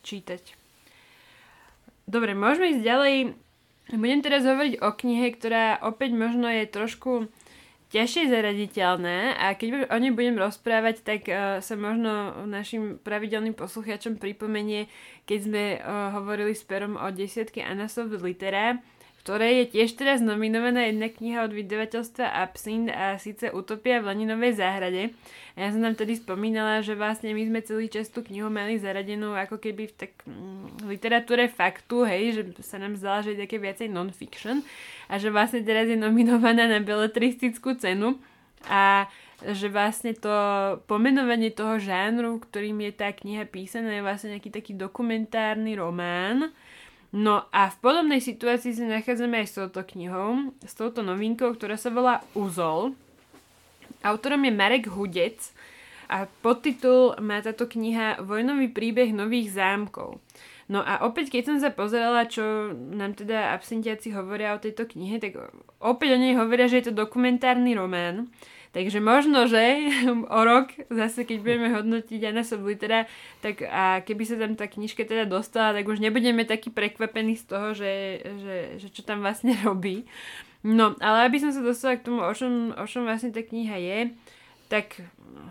čítať. 0.05 0.55
Dobre, 2.07 2.37
môžeme 2.37 2.77
ísť 2.77 2.83
ďalej. 2.87 3.15
Budem 3.91 4.21
teraz 4.23 4.47
hovoriť 4.47 4.79
o 4.79 4.89
knihe, 4.95 5.27
ktorá 5.35 5.81
opäť 5.83 6.15
možno 6.15 6.47
je 6.47 6.63
trošku 6.69 7.27
ťažšie 7.91 8.31
zaraditeľné 8.31 9.35
a 9.35 9.51
keď 9.53 9.91
o 9.91 9.97
nej 9.99 10.15
budem 10.15 10.39
rozprávať, 10.39 11.03
tak 11.03 11.21
uh, 11.27 11.59
sa 11.59 11.75
možno 11.75 12.43
našim 12.47 12.97
pravidelným 13.03 13.53
poslucháčom 13.53 14.15
pripomenie, 14.15 14.87
keď 15.27 15.39
sme 15.43 15.63
uh, 15.77 16.15
hovorili 16.15 16.55
s 16.55 16.63
Perom 16.63 16.95
o 16.95 17.07
desiatke 17.11 17.59
Anasov 17.59 18.15
litera, 18.23 18.79
ktorej 19.21 19.53
je 19.53 19.65
tiež 19.77 20.01
teraz 20.01 20.17
nominovaná 20.17 20.89
jedna 20.89 21.05
kniha 21.05 21.45
od 21.45 21.53
vydavateľstva 21.53 22.25
Absint 22.41 22.89
a 22.89 23.21
síce 23.21 23.53
Utopia 23.53 24.01
v 24.01 24.09
Leninovej 24.09 24.57
záhrade. 24.57 25.13
Ja 25.53 25.69
som 25.69 25.85
tam 25.85 25.93
tedy 25.93 26.17
spomínala, 26.17 26.81
že 26.81 26.97
vlastne 26.97 27.29
my 27.37 27.43
sme 27.45 27.61
celý 27.61 27.85
čas 27.85 28.09
tú 28.09 28.25
knihu 28.25 28.49
mali 28.49 28.81
zaradenú 28.81 29.37
ako 29.37 29.61
keby 29.61 29.93
v 29.93 29.93
tak 29.93 30.11
mm, 30.25 30.89
literatúre 30.89 31.45
faktu, 31.53 32.01
hej, 32.09 32.23
že 32.33 32.41
sa 32.65 32.81
nám 32.81 32.97
zdala, 32.97 33.21
že 33.21 33.37
je 33.37 33.45
také 33.45 33.61
viacej 33.61 33.93
non-fiction 33.93 34.65
a 35.05 35.21
že 35.21 35.29
vlastne 35.29 35.61
teraz 35.61 35.85
je 35.85 36.01
nominovaná 36.01 36.65
na 36.65 36.81
beletristickú 36.81 37.77
cenu 37.77 38.17
a 38.65 39.05
že 39.41 39.69
vlastne 39.69 40.17
to 40.17 40.33
pomenovanie 40.85 41.53
toho 41.53 41.77
žánru, 41.77 42.41
ktorým 42.41 42.77
je 42.89 42.91
tá 42.93 43.13
kniha 43.13 43.45
písaná, 43.45 43.93
je 43.93 44.05
vlastne 44.05 44.37
nejaký 44.37 44.49
taký 44.49 44.73
dokumentárny 44.73 45.77
román, 45.77 46.53
No 47.11 47.43
a 47.51 47.67
v 47.67 47.77
podobnej 47.83 48.23
situácii 48.23 48.71
sa 48.71 48.87
nachádzame 48.87 49.43
aj 49.43 49.47
s 49.51 49.55
touto 49.59 49.83
knihou, 49.83 50.55
s 50.63 50.71
touto 50.71 51.03
novinkou, 51.03 51.51
ktorá 51.59 51.75
sa 51.75 51.91
volá 51.91 52.23
Uzol. 52.31 52.95
Autorom 53.99 54.47
je 54.47 54.53
Marek 54.55 54.87
Hudec 54.87 55.51
a 56.07 56.23
podtitul 56.39 57.19
má 57.19 57.43
táto 57.43 57.67
kniha 57.67 58.23
Vojnový 58.23 58.71
príbeh 58.71 59.11
nových 59.11 59.51
zámkov. 59.51 60.23
No 60.71 60.79
a 60.79 61.03
opäť, 61.03 61.35
keď 61.35 61.43
som 61.51 61.57
sa 61.59 61.75
pozerala, 61.75 62.31
čo 62.31 62.71
nám 62.71 63.19
teda 63.19 63.51
absentiaci 63.59 64.15
hovoria 64.15 64.55
o 64.55 64.63
tejto 64.63 64.87
knihe, 64.87 65.19
tak 65.19 65.35
opäť 65.83 66.15
o 66.15 66.17
nej 66.19 66.39
hovoria, 66.39 66.71
že 66.71 66.79
je 66.79 66.85
to 66.87 66.99
dokumentárny 67.03 67.75
román. 67.75 68.31
Takže 68.71 69.03
možno, 69.03 69.51
že 69.51 69.91
o 70.39 70.41
rok, 70.47 70.71
zase 70.87 71.27
keď 71.27 71.37
budeme 71.43 71.67
hodnotiť 71.75 72.19
Jana 72.19 72.43
Soblitera, 72.47 73.05
tak 73.43 73.67
a 73.67 73.99
keby 74.01 74.23
sa 74.23 74.35
tam 74.39 74.55
tá 74.55 74.71
knižka 74.71 75.03
teda 75.03 75.27
dostala, 75.27 75.75
tak 75.75 75.87
už 75.91 75.99
nebudeme 75.99 76.47
takí 76.47 76.71
prekvapení 76.71 77.35
z 77.35 77.43
toho, 77.51 77.75
že, 77.75 78.23
že, 78.23 78.57
že 78.79 78.87
čo 78.89 79.03
tam 79.03 79.23
vlastne 79.23 79.55
robí. 79.67 80.07
No, 80.63 80.95
ale 81.01 81.27
aby 81.27 81.41
som 81.41 81.51
sa 81.51 81.59
dostala 81.59 81.97
k 81.99 82.05
tomu, 82.05 82.23
o 82.23 82.33
čom, 82.33 82.71
o 82.77 82.85
čom 82.87 83.03
vlastne 83.03 83.33
tá 83.33 83.43
kniha 83.43 83.77
je, 83.81 83.99
tak 84.71 85.03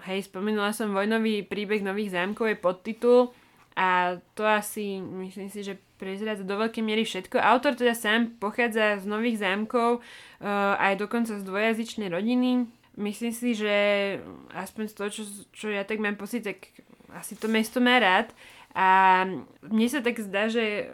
hej, 0.08 0.24
spomenula 0.24 0.72
som 0.72 0.96
Vojnový 0.96 1.44
príbeh 1.44 1.84
nových 1.84 2.16
zámkov 2.16 2.46
je 2.48 2.56
podtitul 2.56 3.20
a 3.76 4.16
to 4.32 4.48
asi, 4.48 4.96
myslím 4.96 5.52
si, 5.52 5.60
že 5.60 5.76
prezrádza 6.00 6.48
do 6.48 6.56
veľkej 6.56 6.80
miery 6.80 7.04
všetko. 7.04 7.36
Autor 7.36 7.76
teda 7.76 7.92
sám 7.92 8.40
pochádza 8.40 8.96
z 8.96 9.04
nových 9.04 9.44
zámkov, 9.44 10.00
uh, 10.00 10.80
aj 10.80 10.96
dokonca 10.96 11.36
z 11.36 11.44
dvojazyčnej 11.44 12.08
rodiny, 12.08 12.64
myslím 13.00 13.32
si, 13.32 13.56
že 13.56 13.74
aspoň 14.52 14.84
z 14.86 14.94
toho, 14.94 15.08
čo, 15.08 15.22
čo 15.50 15.66
ja 15.72 15.88
tak 15.88 15.98
mám 15.98 16.20
pocit, 16.20 16.44
tak 16.44 16.70
asi 17.16 17.34
to 17.34 17.48
mesto 17.48 17.80
má 17.80 17.96
rád. 17.96 18.30
A 18.76 19.24
mne 19.66 19.88
sa 19.90 19.98
tak 20.04 20.20
zdá, 20.22 20.46
že 20.46 20.92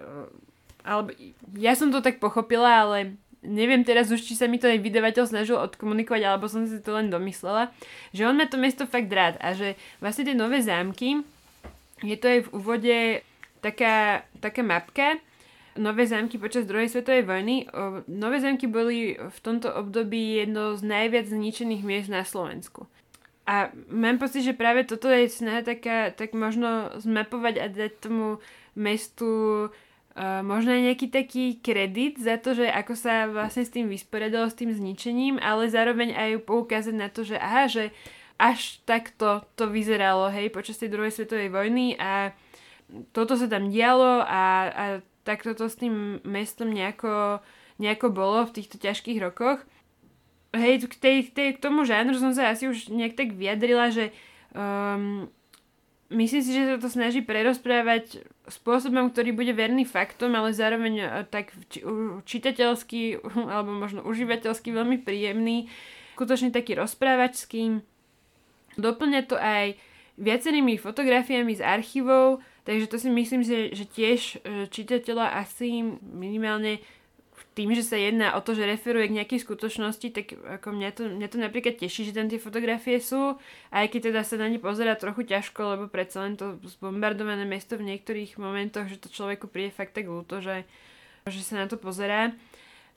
alebo 0.86 1.10
ja 1.58 1.74
som 1.74 1.90
to 1.90 1.98
tak 1.98 2.22
pochopila, 2.22 2.86
ale 2.86 3.18
neviem 3.42 3.82
teraz 3.82 4.06
už, 4.08 4.22
či 4.22 4.38
sa 4.38 4.46
mi 4.46 4.62
to 4.62 4.70
aj 4.70 4.78
vydavateľ 4.78 5.24
snažil 5.26 5.58
odkomunikovať, 5.58 6.22
alebo 6.22 6.46
som 6.46 6.62
si 6.62 6.78
to 6.78 6.94
len 6.94 7.10
domyslela, 7.10 7.74
že 8.14 8.22
on 8.22 8.38
má 8.38 8.46
to 8.46 8.56
mesto 8.56 8.86
fakt 8.86 9.10
rád 9.10 9.34
a 9.42 9.52
že 9.52 9.74
vlastne 9.98 10.30
tie 10.30 10.38
nové 10.38 10.62
zámky, 10.62 11.26
je 12.06 12.16
to 12.16 12.26
aj 12.30 12.40
v 12.46 12.52
úvode 12.54 12.96
taká, 13.60 14.22
taká 14.38 14.62
mapka, 14.62 15.18
nové 15.76 16.08
zámky 16.08 16.40
počas 16.40 16.68
druhej 16.68 16.88
svetovej 16.88 17.24
vojny. 17.24 17.68
Nové 18.08 18.40
zámky 18.40 18.66
boli 18.66 19.16
v 19.16 19.38
tomto 19.40 19.72
období 19.72 20.40
jedno 20.42 20.76
z 20.76 20.82
najviac 20.82 21.28
zničených 21.28 21.82
miest 21.84 22.10
na 22.10 22.24
Slovensku. 22.24 22.88
A 23.46 23.70
mám 23.86 24.18
pocit, 24.18 24.42
že 24.42 24.58
práve 24.58 24.82
toto 24.82 25.06
je 25.06 25.30
snaha 25.30 25.62
taká, 25.62 26.10
tak 26.10 26.34
možno 26.34 26.90
zmapovať 26.98 27.54
a 27.62 27.66
dať 27.70 27.92
tomu 28.02 28.42
mestu 28.74 29.70
uh, 29.70 29.70
možno 30.42 30.72
aj 30.72 30.82
nejaký 30.92 31.06
taký 31.12 31.44
kredit 31.60 32.16
za 32.16 32.40
to, 32.40 32.56
že 32.56 32.66
ako 32.66 32.94
sa 32.96 33.28
vlastne 33.28 33.68
s 33.68 33.72
tým 33.72 33.86
vysporiadalo, 33.92 34.48
s 34.48 34.56
tým 34.56 34.72
zničením, 34.72 35.36
ale 35.36 35.68
zároveň 35.68 36.16
aj 36.16 36.30
poukázať 36.48 36.94
na 36.96 37.08
to, 37.12 37.22
že 37.22 37.36
aha, 37.36 37.68
že 37.68 37.92
až 38.40 38.80
takto 38.84 39.44
to 39.56 39.68
vyzeralo, 39.68 40.28
hej, 40.32 40.52
počas 40.52 40.80
tej 40.80 40.92
druhej 40.92 41.12
svetovej 41.12 41.48
vojny 41.52 41.96
a 41.96 42.32
toto 43.12 43.36
sa 43.36 43.48
tam 43.48 43.68
dialo 43.68 44.24
a, 44.24 44.44
a 44.68 44.84
tak 45.26 45.42
toto 45.42 45.66
s 45.66 45.74
tým 45.74 46.22
mestom 46.22 46.70
nejako, 46.70 47.42
nejako 47.82 48.14
bolo 48.14 48.46
v 48.46 48.62
týchto 48.62 48.78
ťažkých 48.78 49.18
rokoch. 49.18 49.58
Hej, 50.54 50.86
k, 50.86 50.94
tej, 50.94 51.16
tej, 51.34 51.58
k 51.58 51.62
tomu 51.62 51.82
žánru 51.82 52.14
som 52.14 52.30
sa 52.30 52.54
asi 52.54 52.70
už 52.70 52.94
nejak 52.94 53.18
tak 53.18 53.34
vyjadrila, 53.34 53.90
že 53.90 54.14
um, 54.54 55.26
myslím 56.14 56.40
si, 56.46 56.50
že 56.54 56.62
sa 56.70 56.76
to 56.78 56.86
snaží 56.86 57.20
prerozprávať 57.26 58.22
spôsobom, 58.46 59.10
ktorý 59.10 59.34
bude 59.34 59.50
verný 59.50 59.82
faktom, 59.82 60.38
ale 60.38 60.54
zároveň 60.54 60.94
uh, 61.02 61.10
tak 61.26 61.50
či, 61.68 61.82
čitateľský 62.22 63.26
alebo 63.52 63.74
možno 63.74 64.06
užívateľský 64.06 64.70
veľmi 64.70 65.02
príjemný, 65.02 65.66
skutočne 66.14 66.54
taký 66.54 66.78
rozprávačský. 66.78 67.82
Doplňa 68.78 69.20
to 69.26 69.36
aj 69.36 69.74
viacerými 70.16 70.80
fotografiami 70.80 71.52
z 71.52 71.62
archívov, 71.66 72.40
Takže 72.66 72.90
to 72.90 72.98
si 72.98 73.06
myslím, 73.06 73.46
že, 73.46 73.70
že 73.70 73.86
tiež 73.86 74.42
e, 74.42 74.66
čitateľa 74.66 75.38
asi 75.38 75.86
minimálne 76.02 76.82
tým, 77.56 77.72
že 77.72 77.80
sa 77.80 77.96
jedná 77.96 78.36
o 78.36 78.44
to, 78.44 78.52
že 78.52 78.68
referuje 78.68 79.08
k 79.08 79.16
nejakej 79.16 79.40
skutočnosti, 79.40 80.08
tak 80.12 80.36
ako 80.36 80.76
mňa 80.76 80.90
to, 80.92 81.02
mňa 81.08 81.28
to 81.32 81.38
napríklad 81.40 81.80
teší, 81.80 82.04
že 82.04 82.12
tam 82.12 82.28
tie 82.28 82.36
fotografie 82.36 83.00
sú, 83.00 83.40
aj 83.72 83.86
keď 83.88 84.12
teda 84.12 84.20
sa 84.28 84.36
na 84.36 84.52
ne 84.52 84.60
pozera 84.60 84.92
trochu 84.92 85.24
ťažko, 85.24 85.60
lebo 85.64 85.84
predsa 85.88 86.28
len 86.28 86.36
to 86.36 86.60
zbombardované 86.68 87.48
mesto 87.48 87.80
v 87.80 87.88
niektorých 87.88 88.36
momentoch, 88.36 88.92
že 88.92 89.00
to 89.00 89.08
človeku 89.08 89.48
príde 89.48 89.72
fakt 89.72 89.96
tak 89.96 90.04
ľúto, 90.04 90.44
že, 90.44 90.68
že 91.24 91.40
sa 91.40 91.64
na 91.64 91.66
to 91.70 91.80
pozerá. 91.80 92.36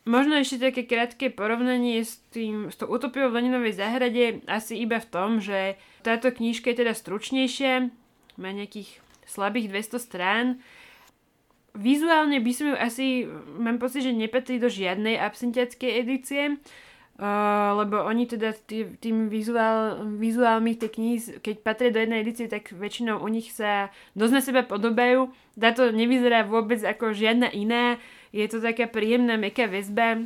Možno 0.03 0.36
ešte 0.36 0.71
také 0.71 0.84
krátke 0.84 1.32
porovnanie 1.32 2.03
s, 2.03 2.19
tým, 2.36 2.67
s 2.67 2.75
tou 2.75 2.91
utopiou 2.91 3.32
v 3.32 3.39
Leninovej 3.39 3.79
záhrade 3.79 4.43
asi 4.43 4.75
iba 4.75 4.99
v 4.99 5.08
tom, 5.08 5.39
že 5.39 5.79
táto 6.03 6.36
knižka 6.36 6.71
je 6.71 6.84
teda 6.84 6.91
stručnejšia, 6.95 7.91
má 8.36 8.49
nejakých 8.51 8.99
slabých 9.30 9.70
200 9.70 10.02
strán. 10.02 10.46
Vizuálne 11.78 12.42
by 12.42 12.52
som 12.52 12.65
ju 12.74 12.76
asi, 12.76 13.30
mám 13.62 13.78
pocit, 13.78 14.02
že 14.02 14.12
nepatrí 14.12 14.58
do 14.58 14.68
žiadnej 14.68 15.22
absentiackej 15.22 15.92
edície, 16.02 16.58
uh, 16.58 17.78
lebo 17.78 18.02
oni 18.10 18.26
teda 18.26 18.58
tý, 18.65 18.89
tým 18.98 19.30
vizuál, 19.30 20.02
vizuálmi 20.18 20.74
tej 20.76 20.89
knihy, 20.98 21.18
keď 21.46 21.56
patria 21.62 21.94
do 21.94 22.02
jednej 22.02 22.26
edície, 22.26 22.50
tak 22.50 22.74
väčšinou 22.74 23.22
u 23.22 23.28
nich 23.30 23.54
sa 23.54 23.94
dosť 24.18 24.34
na 24.34 24.42
seba 24.42 24.62
podobajú. 24.65 25.30
Táto 25.56 25.94
nevyzerá 25.94 26.42
vôbec 26.42 26.82
ako 26.82 27.13
žiadna 27.13 27.54
iná, 27.54 28.02
je 28.34 28.46
to 28.50 28.62
taká 28.62 28.89
príjemná, 28.89 29.38
meká 29.38 29.70
väzba. 29.70 30.26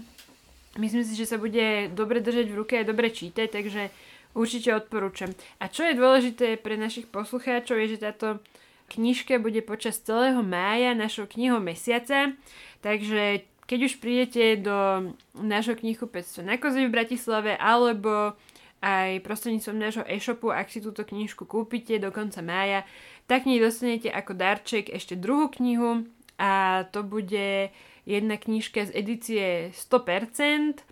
Myslím 0.80 1.06
si, 1.06 1.13
že 1.13 1.30
sa 1.30 1.38
bude 1.38 1.92
dobre 1.94 2.18
držať 2.18 2.50
v 2.50 2.58
ruke 2.58 2.74
a 2.80 2.88
dobre 2.88 3.13
čítať, 3.13 3.52
takže 3.52 3.94
určite 4.34 4.74
odporúčam. 4.74 5.32
A 5.62 5.70
čo 5.70 5.86
je 5.86 5.94
dôležité 5.98 6.58
pre 6.58 6.76
našich 6.76 7.08
poslucháčov 7.08 7.78
je, 7.78 7.96
že 7.96 8.04
táto 8.04 8.42
knižka 8.93 9.41
bude 9.41 9.65
počas 9.65 9.97
celého 9.99 10.45
mája 10.45 10.93
našou 10.93 11.25
knihou 11.25 11.58
mesiaca, 11.58 12.38
takže 12.86 13.49
keď 13.65 13.79
už 13.89 13.93
prídete 13.97 14.60
do 14.60 15.10
nášho 15.39 15.73
knihkupectva 15.73 16.45
na 16.45 16.56
Kozy 16.60 16.86
v 16.86 16.93
Bratislave 16.93 17.58
alebo 17.58 18.36
aj 18.84 19.23
prostredníctvom 19.23 19.77
nášho 19.79 20.03
e-shopu, 20.03 20.51
ak 20.51 20.67
si 20.67 20.84
túto 20.84 21.08
knižku 21.08 21.47
kúpite 21.47 21.95
do 22.03 22.12
konca 22.12 22.43
mája, 22.43 22.84
tak 23.32 23.47
nej 23.47 23.63
dostanete 23.63 24.12
ako 24.12 24.36
darček 24.36 24.91
ešte 24.91 25.15
druhú 25.15 25.47
knihu 25.56 26.03
a 26.36 26.84
to 26.91 27.08
bude 27.08 27.71
jedna 28.03 28.36
knižka 28.36 28.91
z 28.91 28.91
edície 28.91 29.45
100%. 29.71 30.84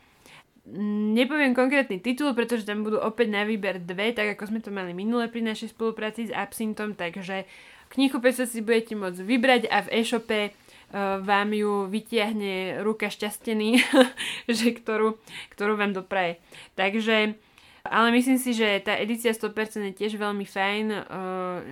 Nepoviem 1.11 1.51
konkrétny 1.51 1.99
titul, 1.99 2.31
pretože 2.31 2.63
tam 2.63 2.87
budú 2.87 3.01
opäť 3.01 3.27
na 3.33 3.43
výber 3.43 3.81
dve, 3.81 4.15
tak 4.15 4.37
ako 4.37 4.47
sme 4.47 4.59
to 4.63 4.71
mali 4.71 4.95
minule 4.95 5.27
pri 5.27 5.43
našej 5.43 5.75
spolupráci 5.75 6.29
s 6.29 6.31
Absintom, 6.31 6.95
takže 6.95 7.43
knihu 7.91 8.17
sa 8.31 8.45
si 8.47 8.63
budete 8.63 8.95
môcť 8.95 9.19
vybrať 9.19 9.61
a 9.67 9.83
v 9.83 9.91
e-shope 10.01 10.41
uh, 10.49 11.19
vám 11.19 11.51
ju 11.51 11.87
vytiahne 11.91 12.81
ruka 12.81 13.11
šťastený, 13.11 13.83
že 14.57 14.67
ktorú, 14.75 15.19
ktorú 15.53 15.73
vám 15.75 15.91
dopraje. 15.91 16.39
Takže 16.79 17.35
ale 17.81 18.13
myslím 18.13 18.37
si, 18.37 18.53
že 18.53 18.77
tá 18.85 18.93
edícia 18.93 19.33
100% 19.33 19.89
je 19.89 19.93
tiež 19.97 20.13
veľmi 20.21 20.45
fajn, 20.45 20.85
uh, 20.93 21.03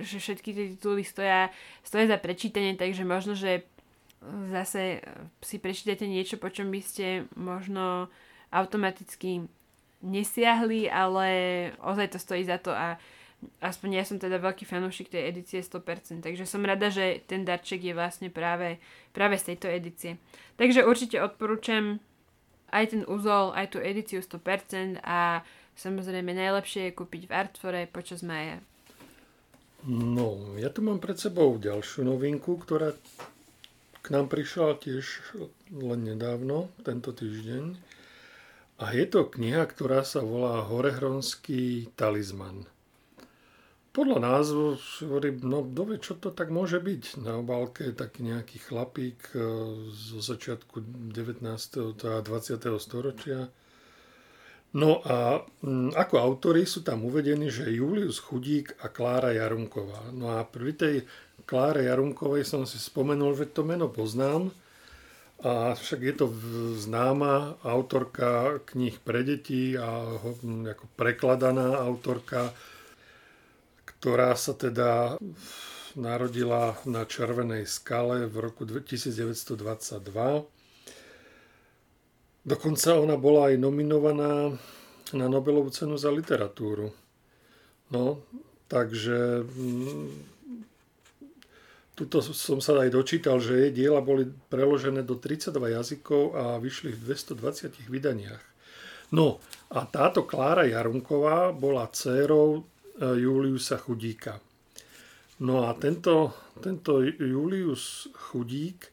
že 0.02 0.18
všetky 0.18 0.50
tie 0.52 0.66
tituly 0.74 1.06
stoja, 1.06 1.54
stoja 1.86 2.10
za 2.10 2.18
prečítanie, 2.18 2.74
takže 2.74 3.06
možno, 3.06 3.38
že 3.38 3.62
zase 4.52 5.00
si 5.40 5.56
prečítate 5.56 6.04
niečo, 6.04 6.36
po 6.36 6.52
čom 6.52 6.68
by 6.68 6.80
ste 6.84 7.24
možno 7.38 8.12
automaticky 8.52 9.48
nesiahli, 10.04 10.88
ale 10.88 11.28
ozaj 11.80 12.16
to 12.16 12.18
stojí 12.18 12.44
za 12.44 12.60
to 12.60 12.72
a 12.72 13.00
aspoň 13.64 14.00
ja 14.00 14.04
som 14.04 14.20
teda 14.20 14.36
veľký 14.40 14.68
fanúšik 14.68 15.08
tej 15.08 15.32
edície 15.32 15.64
100%, 15.64 16.20
takže 16.20 16.44
som 16.44 16.64
rada, 16.64 16.92
že 16.92 17.24
ten 17.24 17.44
darček 17.44 17.80
je 17.80 17.94
vlastne 17.96 18.28
práve, 18.28 18.80
práve 19.16 19.40
z 19.40 19.54
tejto 19.54 19.66
edície. 19.72 20.20
Takže 20.60 20.84
určite 20.84 21.20
odporúčam 21.20 22.00
aj 22.70 22.94
ten 22.94 23.02
úzol, 23.08 23.56
aj 23.56 23.74
tú 23.74 23.78
edíciu 23.82 24.20
100% 24.22 25.00
a 25.02 25.42
Samozrejme, 25.80 26.36
najlepšie 26.36 26.92
je 26.92 26.96
kúpiť 26.96 27.22
v 27.24 27.32
Artfore 27.32 27.88
počas 27.88 28.20
maja. 28.20 28.60
No, 29.88 30.52
ja 30.60 30.68
tu 30.68 30.84
mám 30.84 31.00
pred 31.00 31.16
sebou 31.16 31.56
ďalšiu 31.56 32.04
novinku, 32.04 32.60
ktorá 32.60 32.92
k 34.04 34.06
nám 34.12 34.28
prišla 34.28 34.76
tiež 34.76 35.24
len 35.72 36.04
nedávno, 36.04 36.68
tento 36.84 37.16
týždeň. 37.16 37.80
A 38.76 38.92
je 38.92 39.08
to 39.08 39.24
kniha, 39.24 39.64
ktorá 39.64 40.04
sa 40.04 40.20
volá 40.20 40.60
Horehronský 40.68 41.88
talizman. 41.96 42.68
Podľa 43.90 44.18
názvu 44.22 44.78
si 44.78 45.02
hovorím, 45.02 45.42
no 45.42 45.66
dovie, 45.66 45.98
čo 45.98 46.14
to 46.14 46.30
tak 46.30 46.54
môže 46.54 46.78
byť. 46.78 47.26
Na 47.26 47.42
obálke 47.42 47.90
je 47.90 47.94
taký 47.98 48.22
nejaký 48.22 48.62
chlapík 48.62 49.34
e, 49.34 49.42
zo 49.90 50.18
začiatku 50.22 50.78
19. 51.10 51.42
a 52.06 52.22
20. 52.22 52.22
storočia 52.78 53.50
No 54.70 55.02
a 55.02 55.42
mm, 55.66 55.98
ako 55.98 56.14
autory 56.22 56.62
sú 56.62 56.86
tam 56.86 57.02
uvedení, 57.02 57.50
že 57.50 57.74
Julius 57.74 58.22
Chudík 58.22 58.78
a 58.78 58.86
Klára 58.86 59.34
Jarunková. 59.34 60.14
No 60.14 60.30
a 60.38 60.46
pri 60.46 60.70
tej 60.78 60.96
Kláre 61.42 61.90
Jarunkovej 61.90 62.46
som 62.46 62.62
si 62.62 62.78
spomenul, 62.78 63.34
že 63.34 63.50
to 63.50 63.66
meno 63.66 63.90
poznám. 63.90 64.54
A 65.40 65.74
však 65.74 66.00
je 66.04 66.14
to 66.14 66.26
známa 66.78 67.58
autorka 67.66 68.60
kníh 68.68 68.94
pre 69.02 69.26
deti 69.26 69.74
a 69.74 70.06
mm, 70.22 70.78
ako 70.78 70.84
prekladaná 70.94 71.82
autorka, 71.82 72.54
ktorá 74.00 74.32
sa 74.34 74.56
teda 74.56 75.20
narodila 75.94 76.74
na 76.88 77.04
Červenej 77.04 77.68
skale 77.68 78.24
v 78.24 78.36
roku 78.40 78.64
1922 78.64 80.48
Dokonca 82.40 82.96
ona 82.96 83.20
bola 83.20 83.52
aj 83.52 83.60
nominovaná 83.60 84.56
na 85.12 85.26
Nobelovú 85.28 85.68
cenu 85.68 86.00
za 86.00 86.08
literatúru. 86.08 86.88
No, 87.92 88.24
takže 88.70 89.44
mm, 89.44 90.08
tuto 91.98 92.24
som 92.24 92.64
sa 92.64 92.80
aj 92.80 92.96
dočítal, 92.96 93.36
že 93.44 93.68
jej 93.68 93.72
diela 93.74 94.00
boli 94.00 94.30
preložené 94.48 95.04
do 95.04 95.20
32 95.20 95.52
jazykov 95.76 96.22
a 96.32 96.44
vyšli 96.56 96.96
v 96.96 97.12
220 97.12 97.76
vydaniach. 97.92 98.44
No 99.12 99.42
a 99.68 99.84
táto 99.84 100.24
Klára 100.24 100.64
Jarunková 100.64 101.52
bola 101.52 101.90
dcérou 101.92 102.64
Juliusa 102.98 103.78
Chudíka. 103.78 104.40
No 105.40 105.64
a 105.68 105.72
tento, 105.78 106.34
tento 106.60 107.00
Julius 107.00 108.10
Chudík 108.12 108.92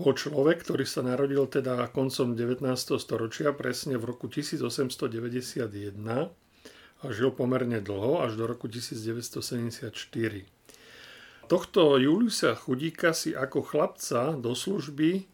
bol 0.00 0.16
človek, 0.16 0.64
ktorý 0.64 0.88
sa 0.88 1.04
narodil 1.04 1.44
teda 1.46 1.86
koncom 1.92 2.32
19. 2.32 2.64
storočia, 2.96 3.52
presne 3.52 4.00
v 4.00 4.08
roku 4.08 4.32
1891 4.32 5.68
a 7.00 7.04
žil 7.12 7.30
pomerne 7.32 7.84
dlho, 7.84 8.24
až 8.24 8.40
do 8.40 8.48
roku 8.48 8.66
1974. 8.66 9.94
Tohto 11.46 11.98
Juliusa 11.98 12.54
Chudíka 12.54 13.14
si 13.14 13.34
ako 13.34 13.62
chlapca 13.62 14.34
do 14.38 14.54
služby 14.54 15.26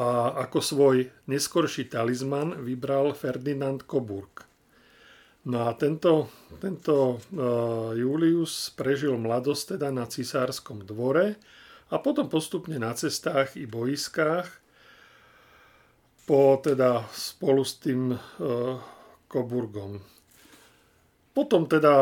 a 0.00 0.40
ako 0.48 0.58
svoj 0.60 0.96
neskorší 1.28 1.88
talizman 1.88 2.56
vybral 2.64 3.12
Ferdinand 3.12 3.84
Coburg. 3.84 4.51
No 5.42 5.66
a 5.66 5.74
tento, 5.74 6.30
tento 6.62 7.18
uh, 7.18 7.90
Julius 7.98 8.70
prežil 8.78 9.18
mladosť 9.18 9.74
teda 9.74 9.90
na 9.90 10.06
cisárskom 10.06 10.86
dvore 10.86 11.34
a 11.90 11.98
potom 11.98 12.30
postupne 12.30 12.78
na 12.78 12.94
cestách 12.94 13.58
i 13.58 13.66
boiskách 13.66 14.62
po 16.22 16.56
teda 16.62 17.04
spolu 17.12 17.66
s 17.66 17.82
tým 17.82 18.14
e, 18.14 18.18
Koburgom. 19.26 19.98
Potom 21.32 21.64
teda 21.64 21.92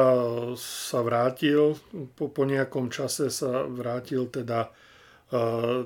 sa 0.59 1.01
vrátil, 1.01 1.79
po, 2.19 2.29
po 2.29 2.43
nejakom 2.45 2.91
čase 2.91 3.31
sa 3.31 3.65
vrátil 3.65 4.29
teda 4.29 4.69
e, 4.69 4.71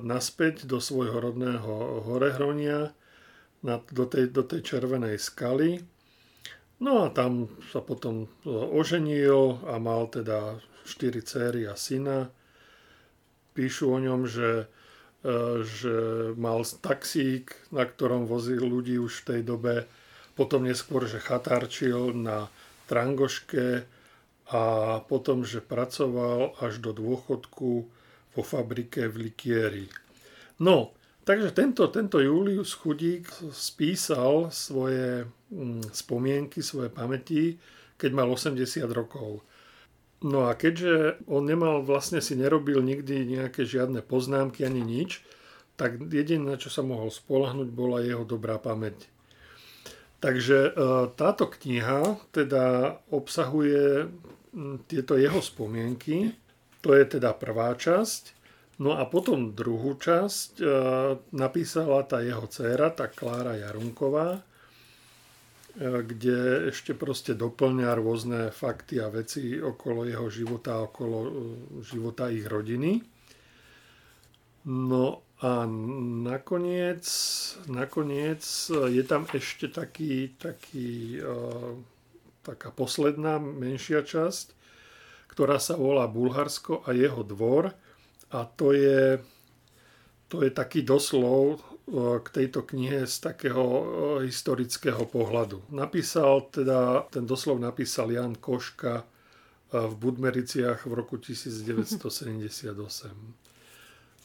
naspäť 0.03 0.67
do 0.67 0.81
svojho 0.83 1.17
rodného 1.17 2.03
Horehronia, 2.05 2.91
na, 3.65 3.81
do, 3.89 4.05
tej, 4.05 4.29
do 4.29 4.45
tej 4.45 4.61
červenej 4.61 5.17
skaly. 5.17 5.81
No 6.83 7.07
a 7.07 7.13
tam 7.13 7.47
sa 7.71 7.79
potom 7.79 8.27
oženil 8.45 9.63
a 9.63 9.79
mal 9.79 10.11
teda 10.11 10.59
štyri 10.83 11.23
céry 11.23 11.65
a 11.65 11.79
syna 11.79 12.29
píšu 13.55 13.95
o 13.95 13.97
ňom, 13.97 14.27
že, 14.27 14.67
e, 15.23 15.63
že 15.63 15.95
mal 16.35 16.61
taxík, 16.67 17.55
na 17.71 17.87
ktorom 17.87 18.27
vozil 18.27 18.61
ľudí 18.61 18.99
už 18.99 19.23
v 19.23 19.27
tej 19.31 19.41
dobe, 19.47 19.75
potom 20.35 20.67
neskôr, 20.67 21.07
že 21.07 21.23
chatárčil 21.23 22.11
na 22.11 22.51
Trangoške 22.91 23.87
a 24.51 24.63
potom, 25.07 25.47
že 25.47 25.63
pracoval 25.63 26.59
až 26.59 26.83
do 26.83 26.91
dôchodku 26.91 27.71
vo 28.35 28.43
fabrike 28.43 29.07
v 29.07 29.31
Likieri. 29.31 29.87
No, 30.59 30.91
takže 31.25 31.51
tento, 31.51 31.89
tento 31.89 32.21
Julius 32.21 32.77
Chudík 32.77 33.27
spísal 33.51 34.53
svoje 34.53 35.25
mm, 35.49 35.91
spomienky, 35.91 36.61
svoje 36.61 36.93
pamäti, 36.93 37.57
keď 37.97 38.11
mal 38.13 38.29
80 38.29 38.61
rokov. 38.93 39.41
No 40.23 40.47
a 40.47 40.55
keďže 40.55 41.19
on 41.27 41.45
nemal, 41.45 41.83
vlastne 41.83 42.23
si 42.23 42.39
nerobil 42.39 42.79
nikdy 42.79 43.27
nejaké 43.27 43.67
žiadne 43.67 43.99
poznámky 43.99 44.63
ani 44.63 44.81
nič, 44.81 45.21
tak 45.75 45.99
jediné, 46.07 46.55
čo 46.55 46.71
sa 46.71 46.81
mohol 46.81 47.11
spolahnuť, 47.11 47.67
bola 47.67 47.99
jeho 47.99 48.23
dobrá 48.23 48.55
pamäť. 48.55 49.11
Takže 50.23 50.57
e, 50.57 50.71
táto 51.19 51.51
kniha 51.51 52.15
teda 52.31 52.97
obsahuje 53.11 54.07
tieto 54.87 55.19
jeho 55.19 55.43
spomienky, 55.43 56.31
to 56.79 56.95
je 56.95 57.19
teda 57.19 57.35
prvá 57.35 57.75
časť. 57.75 58.31
No 58.75 58.99
a 58.99 59.07
potom 59.07 59.55
druhú 59.55 59.95
časť 59.95 60.51
e, 60.59 60.65
napísala 61.31 62.03
tá 62.03 62.19
jeho 62.19 62.43
dcéra, 62.43 62.91
tá 62.91 63.07
Klára 63.07 63.55
Jarunková, 63.55 64.43
E, 65.75 66.03
kde 66.07 66.71
ešte 66.71 66.95
proste 66.95 67.35
doplňa 67.35 67.99
rôzne 67.99 68.41
fakty 68.47 69.03
a 69.03 69.11
veci 69.11 69.59
okolo 69.59 70.07
jeho 70.07 70.31
života, 70.31 70.79
okolo 70.79 71.17
e, 71.19 71.29
života 71.83 72.31
ich 72.31 72.47
rodiny. 72.47 73.03
No 74.71 75.19
a 75.43 75.67
nakoniec, 76.23 77.03
nakoniec 77.67 78.41
je 78.71 79.03
tam 79.03 79.27
ešte 79.35 79.67
taký, 79.67 80.31
taký, 80.39 81.19
e, 81.19 81.35
taká 82.39 82.71
posledná 82.71 83.35
menšia 83.43 83.99
časť, 83.99 84.55
ktorá 85.27 85.59
sa 85.59 85.75
volá 85.75 86.07
Bulharsko 86.07 86.87
a 86.87 86.95
jeho 86.95 87.19
dvor. 87.27 87.75
A 88.31 88.45
to 88.45 88.73
je, 88.73 89.21
to 90.31 90.41
je 90.41 90.49
taký 90.49 90.81
doslov 90.81 91.61
k 92.23 92.27
tejto 92.33 92.65
knihe 92.65 93.05
z 93.05 93.15
takého 93.21 93.65
historického 94.25 95.05
pohľadu. 95.05 95.69
Napísal 95.69 96.49
teda, 96.49 97.05
ten 97.13 97.29
doslov 97.29 97.61
napísal 97.61 98.09
Jan 98.09 98.41
Koška 98.41 99.05
v 99.69 99.93
Budmericiach 99.93 100.89
v 100.89 100.93
roku 100.97 101.21
1978. 101.21 102.73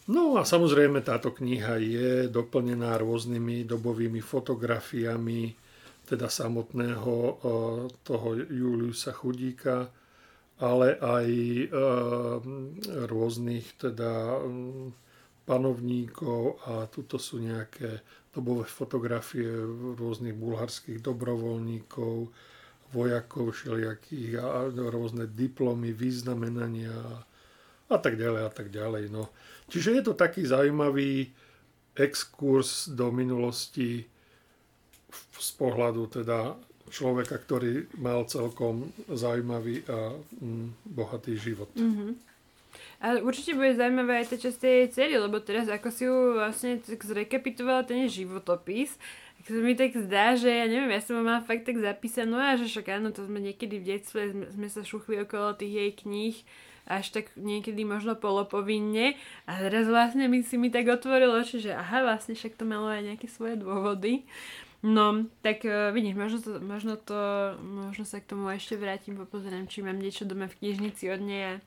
No 0.09 0.41
a 0.41 0.43
samozrejme 0.49 1.05
táto 1.05 1.37
kniha 1.37 1.77
je 1.77 2.11
doplnená 2.33 2.97
rôznymi 2.97 3.69
dobovými 3.69 4.25
fotografiami 4.25 5.55
teda 6.09 6.27
samotného 6.27 7.15
toho 8.03 8.29
Juliusa 8.49 9.13
Chudíka, 9.15 9.87
ale 10.61 11.01
aj 11.01 11.27
rôznych 13.09 13.81
teda 13.81 14.45
panovníkov 15.49 16.61
a 16.69 16.85
tuto 16.87 17.17
sú 17.17 17.41
nejaké 17.41 18.05
dobové 18.31 18.69
fotografie 18.69 19.49
rôznych 19.99 20.37
bulharských 20.37 21.03
dobrovoľníkov, 21.03 22.31
vojakov 22.91 23.55
všelijakých 23.55 24.39
a 24.39 24.71
rôzne 24.71 25.27
diplomy, 25.27 25.91
významenania 25.95 26.95
a 27.91 27.99
tak 27.99 28.15
ďalej 28.15 28.43
a 28.47 28.51
tak 28.51 28.71
ďalej. 28.71 29.11
No. 29.11 29.35
Čiže 29.67 29.99
je 29.99 30.03
to 30.07 30.15
taký 30.15 30.47
zaujímavý 30.47 31.31
exkurs 31.95 32.91
do 32.91 33.11
minulosti 33.11 34.07
z 35.35 35.51
pohľadu 35.59 36.23
teda 36.23 36.55
človeka, 36.91 37.39
ktorý 37.39 37.87
mal 38.03 38.27
celkom 38.27 38.91
zaujímavý 39.09 39.87
a 39.87 40.13
mm, 40.19 40.91
bohatý 40.91 41.39
život. 41.39 41.71
Mm-hmm. 41.79 42.29
Ale 43.01 43.25
určite 43.25 43.57
bude 43.57 43.73
zaujímavé 43.73 44.21
aj 44.21 44.27
tá 44.35 44.37
časť 44.37 44.59
tej 44.61 44.93
cery, 44.93 45.15
lebo 45.17 45.41
teraz 45.41 45.73
ako 45.73 45.89
si 45.89 46.05
ju 46.05 46.37
vlastne 46.37 46.77
tak 46.85 47.01
zrekapitovala 47.01 47.89
ten 47.89 48.05
životopis, 48.05 48.93
tak 49.41 49.57
sa 49.57 49.61
mi 49.65 49.73
tak 49.73 49.97
zdá, 49.97 50.37
že 50.37 50.53
ja 50.53 50.69
neviem, 50.69 50.93
ja 50.93 51.01
som 51.01 51.17
ho 51.17 51.25
mala 51.25 51.41
fakt 51.41 51.65
tak 51.65 51.81
zapísanú 51.81 52.37
a 52.37 52.61
že 52.61 52.69
však 52.69 53.01
áno, 53.01 53.09
to 53.09 53.25
sme 53.25 53.41
niekedy 53.41 53.81
v 53.81 53.97
detstve, 53.97 54.37
sme, 54.37 54.47
sme 54.53 54.69
sa 54.69 54.85
šuchli 54.85 55.17
okolo 55.25 55.57
tých 55.57 55.73
jej 55.73 55.91
kníh, 55.97 56.37
až 56.85 57.09
tak 57.09 57.33
niekedy 57.41 57.89
možno 57.89 58.21
polopovinne 58.21 59.17
a 59.49 59.53
teraz 59.65 59.89
vlastne 59.89 60.29
mi 60.29 60.45
si 60.45 60.61
mi 60.61 60.69
tak 60.69 60.93
otvorilo 60.93 61.41
oči, 61.41 61.57
že 61.57 61.73
aha, 61.73 62.05
vlastne 62.05 62.37
však 62.37 62.61
to 62.61 62.69
malo 62.69 62.93
aj 62.93 63.01
nejaké 63.01 63.33
svoje 63.33 63.57
dôvody. 63.57 64.29
No, 64.81 65.29
tak 65.45 65.61
uh, 65.69 65.93
vidíš, 65.93 66.17
možno 66.17 66.39
to, 66.41 66.53
možno 66.61 66.97
to, 66.97 67.21
možno 67.61 68.09
sa 68.09 68.17
k 68.17 68.33
tomu 68.33 68.49
ešte 68.49 68.81
vrátim, 68.81 69.13
popozerám, 69.13 69.69
či 69.69 69.85
mám 69.85 70.01
niečo 70.01 70.25
doma 70.25 70.49
v 70.49 70.57
knižnici 70.57 71.13
od 71.13 71.21
nej 71.21 71.61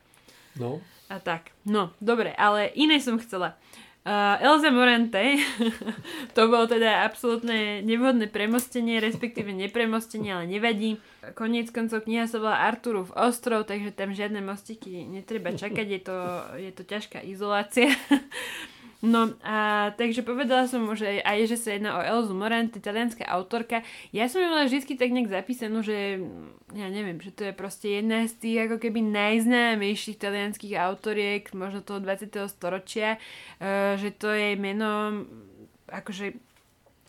No. 0.58 0.82
A 1.10 1.18
tak. 1.18 1.54
No, 1.66 1.94
dobre, 2.02 2.34
ale 2.34 2.70
iné 2.74 3.02
som 3.02 3.18
chcela. 3.18 3.58
Uh, 4.04 4.36
Elza 4.44 4.68
Morante, 4.68 5.40
to 6.36 6.52
bolo 6.52 6.68
teda 6.68 7.08
absolútne 7.08 7.80
nevhodné 7.88 8.28
premostenie, 8.28 9.00
respektíve 9.00 9.56
nepremostenie, 9.56 10.36
ale 10.36 10.46
nevadí. 10.52 11.00
Koniec 11.40 11.72
koncov 11.72 12.04
kniha 12.04 12.28
sa 12.28 12.44
volá 12.44 12.68
Arturov 12.68 13.16
ostrov, 13.16 13.64
takže 13.64 13.96
tam 13.96 14.12
žiadne 14.12 14.44
mostiky 14.44 15.08
netreba 15.08 15.56
čakať, 15.56 15.88
je 15.88 16.02
to, 16.04 16.18
je 16.60 16.72
to 16.76 16.84
ťažká 16.84 17.24
izolácia. 17.24 17.96
No 19.04 19.36
a 19.44 19.92
takže 20.00 20.24
povedala 20.24 20.64
som 20.64 20.88
mu, 20.88 20.96
že 20.96 21.20
aj 21.28 21.52
že 21.52 21.60
sa 21.60 21.76
jedná 21.76 22.00
o 22.00 22.06
Elzu 22.08 22.32
Morante, 22.32 22.80
talianská 22.80 23.28
autorka. 23.28 23.84
Ja 24.16 24.32
som 24.32 24.40
ju 24.40 24.48
mala 24.48 24.64
vždy 24.64 24.96
tak 24.96 25.12
nejak 25.12 25.28
zapísanú, 25.28 25.84
že 25.84 26.24
ja 26.72 26.88
neviem, 26.88 27.20
že 27.20 27.36
to 27.36 27.44
je 27.44 27.52
proste 27.52 28.00
jedna 28.00 28.24
z 28.24 28.34
tých 28.40 28.58
ako 28.64 28.80
keby 28.80 29.04
najznámejších 29.04 30.24
talianských 30.24 30.80
autoriek 30.80 31.52
možno 31.52 31.84
toho 31.84 32.00
20. 32.00 32.32
storočia, 32.48 33.20
uh, 33.60 34.00
že 34.00 34.16
to 34.16 34.32
je 34.32 34.56
meno 34.56 35.28
akože 35.92 36.34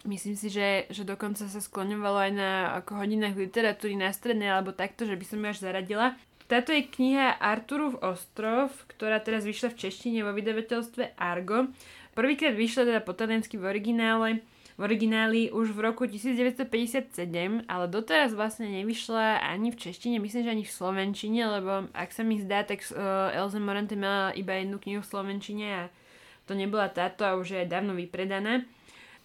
myslím 0.04 0.36
si, 0.36 0.52
že, 0.52 0.90
že 0.92 1.02
dokonca 1.06 1.48
sa 1.48 1.60
skloňovalo 1.60 2.18
aj 2.28 2.32
na 2.34 2.50
ako 2.82 3.00
hodinách 3.00 3.38
literatúry 3.38 3.96
na 3.96 4.12
strednej 4.12 4.52
alebo 4.52 4.76
takto, 4.76 5.08
že 5.08 5.16
by 5.16 5.24
som 5.24 5.40
ju 5.40 5.46
až 5.48 5.58
zaradila. 5.64 6.18
Táto 6.44 6.76
je 6.76 6.84
kniha 6.84 7.40
Arturov 7.40 8.04
ostrov, 8.04 8.68
ktorá 8.92 9.16
teraz 9.24 9.48
vyšla 9.48 9.72
v 9.72 9.80
češtine 9.88 10.20
vo 10.20 10.36
vydavateľstve 10.36 11.16
Argo. 11.16 11.72
Prvýkrát 12.12 12.52
vyšla 12.52 12.84
teda 12.84 13.00
po 13.00 13.16
taliansky 13.16 13.56
v 13.56 13.64
originále, 13.64 14.44
v 14.76 14.80
origináli 14.84 15.48
už 15.48 15.72
v 15.72 15.80
roku 15.86 16.04
1957, 16.04 17.16
ale 17.64 17.84
doteraz 17.88 18.36
vlastne 18.36 18.68
nevyšla 18.68 19.40
ani 19.40 19.72
v 19.72 19.80
češtine, 19.88 20.20
myslím, 20.20 20.42
že 20.44 20.54
ani 20.54 20.64
v 20.66 20.76
slovenčine, 20.76 21.40
lebo 21.46 21.88
ak 21.96 22.10
sa 22.12 22.26
mi 22.26 22.36
zdá, 22.42 22.66
tak 22.66 22.82
uh, 22.92 23.32
Elza 23.32 23.62
Morante 23.62 23.96
mala 23.96 24.34
iba 24.36 24.52
jednu 24.58 24.76
knihu 24.82 25.00
v 25.00 25.10
slovenčine 25.10 25.66
a 25.70 25.82
to 26.44 26.52
nebola 26.52 26.92
táto 26.92 27.24
a 27.24 27.40
už 27.40 27.56
je 27.56 27.70
dávno 27.70 27.96
vypredaná. 27.96 28.66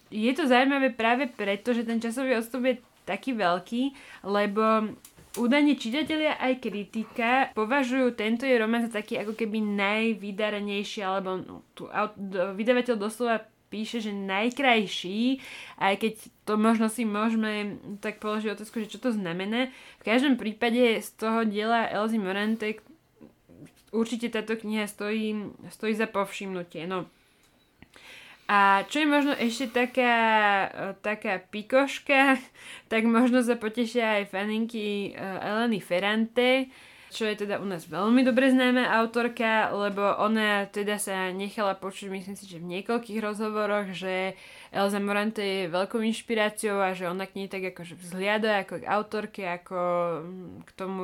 Je 0.08 0.32
to 0.32 0.48
zaujímavé 0.48 0.90
práve 0.96 1.28
preto, 1.28 1.76
že 1.76 1.86
ten 1.86 2.00
časový 2.00 2.38
odstup 2.38 2.64
je 2.66 2.74
taký 3.04 3.34
veľký, 3.34 3.82
lebo 4.26 4.94
Údajne 5.38 5.78
čitatelia 5.78 6.34
aj 6.42 6.58
kritika 6.58 7.54
považujú 7.54 8.18
tento 8.18 8.42
je 8.42 8.58
román 8.58 8.82
za 8.82 8.98
taký 8.98 9.22
ako 9.22 9.38
keby 9.38 9.62
najvydarenejší, 9.62 11.06
alebo 11.06 11.38
no, 11.38 11.62
tu 11.78 11.86
vydavateľ 12.58 12.98
doslova 12.98 13.46
píše, 13.70 14.02
že 14.02 14.10
najkrajší, 14.10 15.38
aj 15.78 15.94
keď 16.02 16.12
to 16.42 16.58
možno 16.58 16.90
si 16.90 17.06
môžeme 17.06 17.78
tak 18.02 18.18
položiť 18.18 18.58
otázku, 18.58 18.82
že 18.82 18.90
čo 18.90 18.98
to 18.98 19.14
znamená. 19.14 19.70
V 20.02 20.10
každom 20.10 20.34
prípade 20.34 20.98
z 20.98 21.08
toho 21.14 21.46
diela 21.46 21.86
Elzy 21.86 22.18
Morante 22.18 22.82
určite 23.94 24.34
táto 24.34 24.58
kniha 24.58 24.90
stojí, 24.90 25.54
stojí 25.70 25.94
za 25.94 26.10
povšimnutie. 26.10 26.90
No, 26.90 27.06
a 28.50 28.82
čo 28.90 29.06
je 29.06 29.06
možno 29.06 29.30
ešte 29.38 29.70
taká, 29.70 30.16
e, 30.66 30.98
taká 31.06 31.38
pikoška, 31.38 32.34
tak 32.92 33.06
možno 33.06 33.46
sa 33.46 33.54
potešia 33.54 34.18
aj 34.18 34.34
faninky 34.34 35.14
e, 35.14 35.22
Eleny 35.22 35.78
Ferrante, 35.78 36.66
čo 37.14 37.30
je 37.30 37.46
teda 37.46 37.62
u 37.62 37.66
nás 37.66 37.86
veľmi 37.86 38.26
dobre 38.26 38.50
známa 38.50 38.90
autorka, 38.98 39.70
lebo 39.70 40.02
ona 40.18 40.66
teda 40.66 40.98
sa 40.98 41.30
nechala 41.30 41.78
počuť, 41.78 42.10
myslím 42.10 42.34
si, 42.34 42.50
že 42.50 42.58
v 42.58 42.70
niekoľkých 42.78 43.22
rozhovoroch, 43.22 43.94
že 43.94 44.34
Elza 44.74 44.98
Morante 44.98 45.42
je 45.42 45.62
veľkou 45.70 46.02
inšpiráciou 46.02 46.78
a 46.82 46.94
že 46.94 47.06
ona 47.06 47.30
k 47.30 47.38
nej 47.38 47.48
tak 47.50 47.70
akože 47.70 47.98
vzhliada 47.98 48.66
ako 48.66 48.82
k 48.82 48.84
autorke, 48.86 49.42
ako 49.46 49.78
mm, 50.26 50.66
k 50.66 50.70
tomu, 50.74 51.02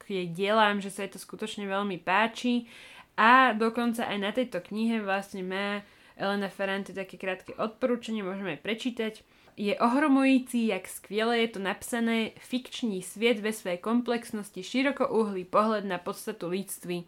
k 0.00 0.20
jej 0.20 0.26
dielám, 0.32 0.80
že 0.80 0.92
sa 0.92 1.04
jej 1.04 1.12
to 1.12 1.20
skutočne 1.20 1.64
veľmi 1.64 1.96
páči. 2.00 2.68
A 3.16 3.52
dokonca 3.52 4.08
aj 4.08 4.18
na 4.20 4.32
tejto 4.32 4.64
knihe 4.64 5.04
vlastne 5.04 5.44
má 5.44 5.84
Elena 6.18 6.50
Ferrante 6.50 6.90
také 6.90 7.14
krátke 7.14 7.54
odporúčanie, 7.54 8.26
môžeme 8.26 8.58
aj 8.58 8.60
prečítať. 8.66 9.14
Je 9.58 9.74
ohromující, 9.78 10.66
jak 10.66 10.88
skvěle 10.88 11.38
je 11.38 11.48
to 11.48 11.58
napsané, 11.58 12.30
fikční 12.38 13.02
svět 13.02 13.38
ve 13.38 13.52
své 13.52 13.76
komplexnosti, 13.76 14.62
širokouhlý 14.62 15.44
pohled 15.44 15.84
na 15.84 15.98
podstatu 15.98 16.48
lidství. 16.48 17.04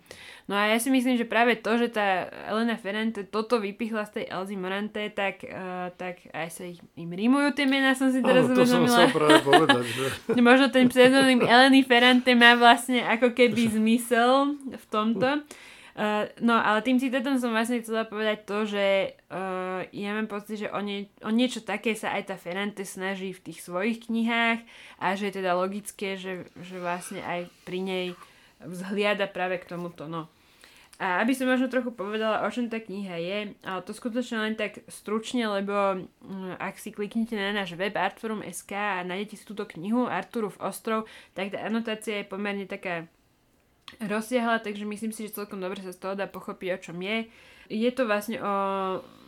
No 0.50 0.58
a 0.58 0.66
ja 0.66 0.82
si 0.82 0.90
myslím, 0.90 1.14
že 1.14 1.30
práve 1.30 1.54
to, 1.62 1.78
že 1.78 1.94
tá 1.94 2.26
Elena 2.50 2.74
Ferrante 2.74 3.22
toto 3.22 3.62
vypichla 3.62 4.02
z 4.02 4.10
tej 4.10 4.24
Elzy 4.34 4.58
Morante, 4.58 4.98
tak, 5.14 5.46
uh, 5.46 5.94
tak 5.94 6.26
aj 6.34 6.48
sa 6.50 6.66
ich, 6.66 6.82
im 6.98 7.14
rímujú 7.14 7.54
tie 7.54 7.70
mená, 7.70 7.94
som 7.94 8.10
si 8.10 8.18
teraz 8.18 8.50
Áno, 8.50 8.58
to 8.58 8.66
som 8.66 8.82
chcel 8.82 9.14
práve 9.14 9.38
povedať. 9.46 9.86
Že... 9.86 10.06
Možno 10.50 10.66
ten 10.74 10.90
pseudonym 10.90 11.46
Eleny 11.46 11.86
Ferrante 11.86 12.34
má 12.34 12.58
vlastne 12.58 13.06
ako 13.06 13.30
keby 13.30 13.78
zmysel 13.78 14.58
v 14.74 14.84
tomto. 14.90 15.46
Uh, 16.00 16.32
no 16.40 16.56
ale 16.56 16.80
tým 16.80 16.96
citátom 16.96 17.36
som 17.36 17.52
vlastne 17.52 17.84
chcela 17.84 18.08
povedať 18.08 18.48
to, 18.48 18.64
že 18.64 19.20
uh, 19.28 19.84
ja 19.92 20.16
mám 20.16 20.32
pocit, 20.32 20.64
že 20.64 20.72
o, 20.72 20.80
nie, 20.80 21.12
o 21.20 21.28
niečo 21.28 21.60
také 21.60 21.92
sa 21.92 22.16
aj 22.16 22.32
tá 22.32 22.36
Ferrante 22.40 22.88
snaží 22.88 23.36
v 23.36 23.44
tých 23.44 23.60
svojich 23.60 24.08
knihách 24.08 24.64
a 24.96 25.06
že 25.12 25.28
je 25.28 25.44
teda 25.44 25.52
logické, 25.52 26.16
že, 26.16 26.48
že 26.56 26.80
vlastne 26.80 27.20
aj 27.20 27.52
pri 27.68 27.84
nej 27.84 28.06
vzhliada 28.64 29.28
práve 29.28 29.60
k 29.60 29.76
tomuto. 29.76 30.08
No. 30.08 30.32
A 30.96 31.20
aby 31.20 31.36
som 31.36 31.48
možno 31.48 31.68
trochu 31.68 31.92
povedala, 31.92 32.44
o 32.44 32.48
čom 32.48 32.72
tá 32.72 32.80
kniha 32.80 33.16
je, 33.20 33.38
ale 33.60 33.80
to 33.84 33.92
skutočne 33.92 34.40
len 34.40 34.54
tak 34.56 34.80
stručne, 34.88 35.52
lebo 35.52 36.00
um, 36.00 36.56
ak 36.56 36.80
si 36.80 36.96
kliknete 36.96 37.36
na 37.36 37.52
náš 37.52 37.76
web 37.76 37.92
artforum.sk 37.92 38.72
a 38.72 39.04
nájdete 39.04 39.36
si 39.36 39.44
túto 39.44 39.68
knihu 39.68 40.08
Arturov 40.08 40.56
ostrov, 40.64 41.04
tak 41.36 41.52
tá 41.52 41.60
anotácia 41.60 42.20
je 42.20 42.28
pomerne 42.28 42.64
taká 42.64 43.04
rozsiahla, 43.98 44.62
takže 44.62 44.86
myslím 44.86 45.10
si, 45.10 45.26
že 45.26 45.42
celkom 45.42 45.58
dobre 45.58 45.82
sa 45.82 45.90
z 45.90 45.98
toho 45.98 46.14
dá 46.14 46.30
pochopiť, 46.30 46.68
o 46.76 46.78
čom 46.78 46.98
je. 47.02 47.26
Je 47.70 47.90
to 47.94 48.06
vlastne 48.06 48.38
o 48.42 48.54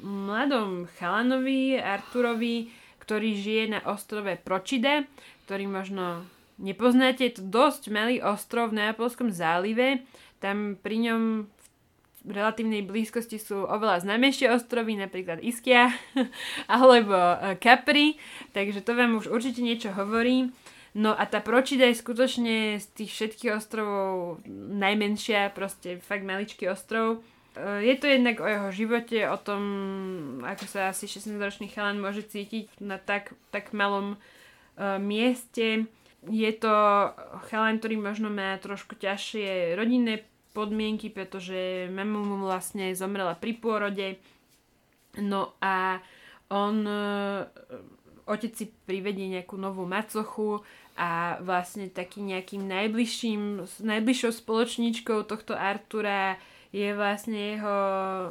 mladom 0.03 0.91
chalanovi, 0.99 1.79
Arturovi, 1.79 2.71
ktorý 3.03 3.35
žije 3.39 3.65
na 3.79 3.81
ostrove 3.87 4.31
Pročide, 4.43 5.11
ktorý 5.47 5.67
možno 5.67 6.27
nepoznáte. 6.59 7.27
Je 7.27 7.39
to 7.39 7.45
dosť 7.47 7.91
malý 7.91 8.23
ostrov 8.23 8.71
v 8.71 8.83
Neapolskom 8.83 9.31
zálive. 9.35 10.07
Tam 10.43 10.79
pri 10.79 11.11
ňom 11.11 11.23
v 12.23 12.31
relatívnej 12.31 12.87
blízkosti 12.87 13.43
sú 13.43 13.67
oveľa 13.67 14.07
známejšie 14.07 14.47
ostrovy, 14.55 14.95
napríklad 14.95 15.43
Iskia 15.43 15.91
alebo 16.71 17.15
e, 17.15 17.59
Capri, 17.59 18.15
takže 18.55 18.79
to 18.87 18.95
vám 18.95 19.19
už 19.19 19.27
určite 19.27 19.59
niečo 19.59 19.91
hovorí. 19.91 20.55
No 20.93 21.17
a 21.17 21.25
tá 21.25 21.41
Pročida 21.41 21.89
je 21.89 21.97
skutočne 21.97 22.77
z 22.77 22.87
tých 22.93 23.11
všetkých 23.17 23.57
ostrovov 23.57 24.45
najmenšia, 24.77 25.57
proste 25.57 25.97
fakt 26.05 26.21
maličký 26.21 26.69
ostrov. 26.69 27.25
je 27.57 27.95
to 27.97 28.07
jednak 28.13 28.37
o 28.41 28.49
jeho 28.49 28.69
živote, 28.73 29.25
o 29.25 29.39
tom, 29.41 29.63
ako 30.45 30.65
sa 30.69 30.93
asi 30.93 31.09
16-ročný 31.09 31.73
chalan 31.73 31.97
môže 31.97 32.29
cítiť 32.29 32.77
na 32.85 33.01
tak, 33.01 33.33
tak 33.49 33.73
malom 33.73 34.21
uh, 34.21 35.01
mieste. 35.01 35.89
Je 36.29 36.51
to 36.53 36.73
chalan, 37.49 37.81
ktorý 37.81 37.97
možno 37.97 38.29
má 38.29 38.61
trošku 38.61 38.93
ťažšie 39.01 39.73
rodinné 39.81 40.29
podmienky, 40.53 41.09
pretože 41.09 41.89
mama 41.89 42.21
mu 42.21 42.37
vlastne 42.45 42.93
zomrela 42.93 43.33
pri 43.33 43.57
pôrode. 43.57 44.21
No 45.17 45.57
a 45.65 46.05
on, 46.53 46.85
uh, 46.85 47.49
otec 48.29 48.53
si 48.53 48.69
privedie 48.69 49.29
nejakú 49.29 49.57
novú 49.57 49.89
macochu 49.89 50.61
a 50.97 51.41
vlastne 51.41 51.89
takým 51.89 52.31
nejakým 52.31 52.69
najbližším, 52.69 53.65
najbližšou 53.81 54.33
spoločníčkou 54.45 55.25
tohto 55.25 55.57
Artura 55.57 56.37
je 56.73 56.93
vlastne 56.97 57.57
jeho, 57.57 57.79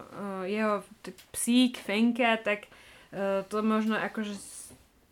uh, 0.02 0.43
jeho 0.45 0.86
psík 1.34 1.82
Fenka, 1.82 2.38
tak 2.41 2.69
uh, 3.13 3.45
to 3.50 3.62
možno 3.65 3.97
akože 3.97 4.38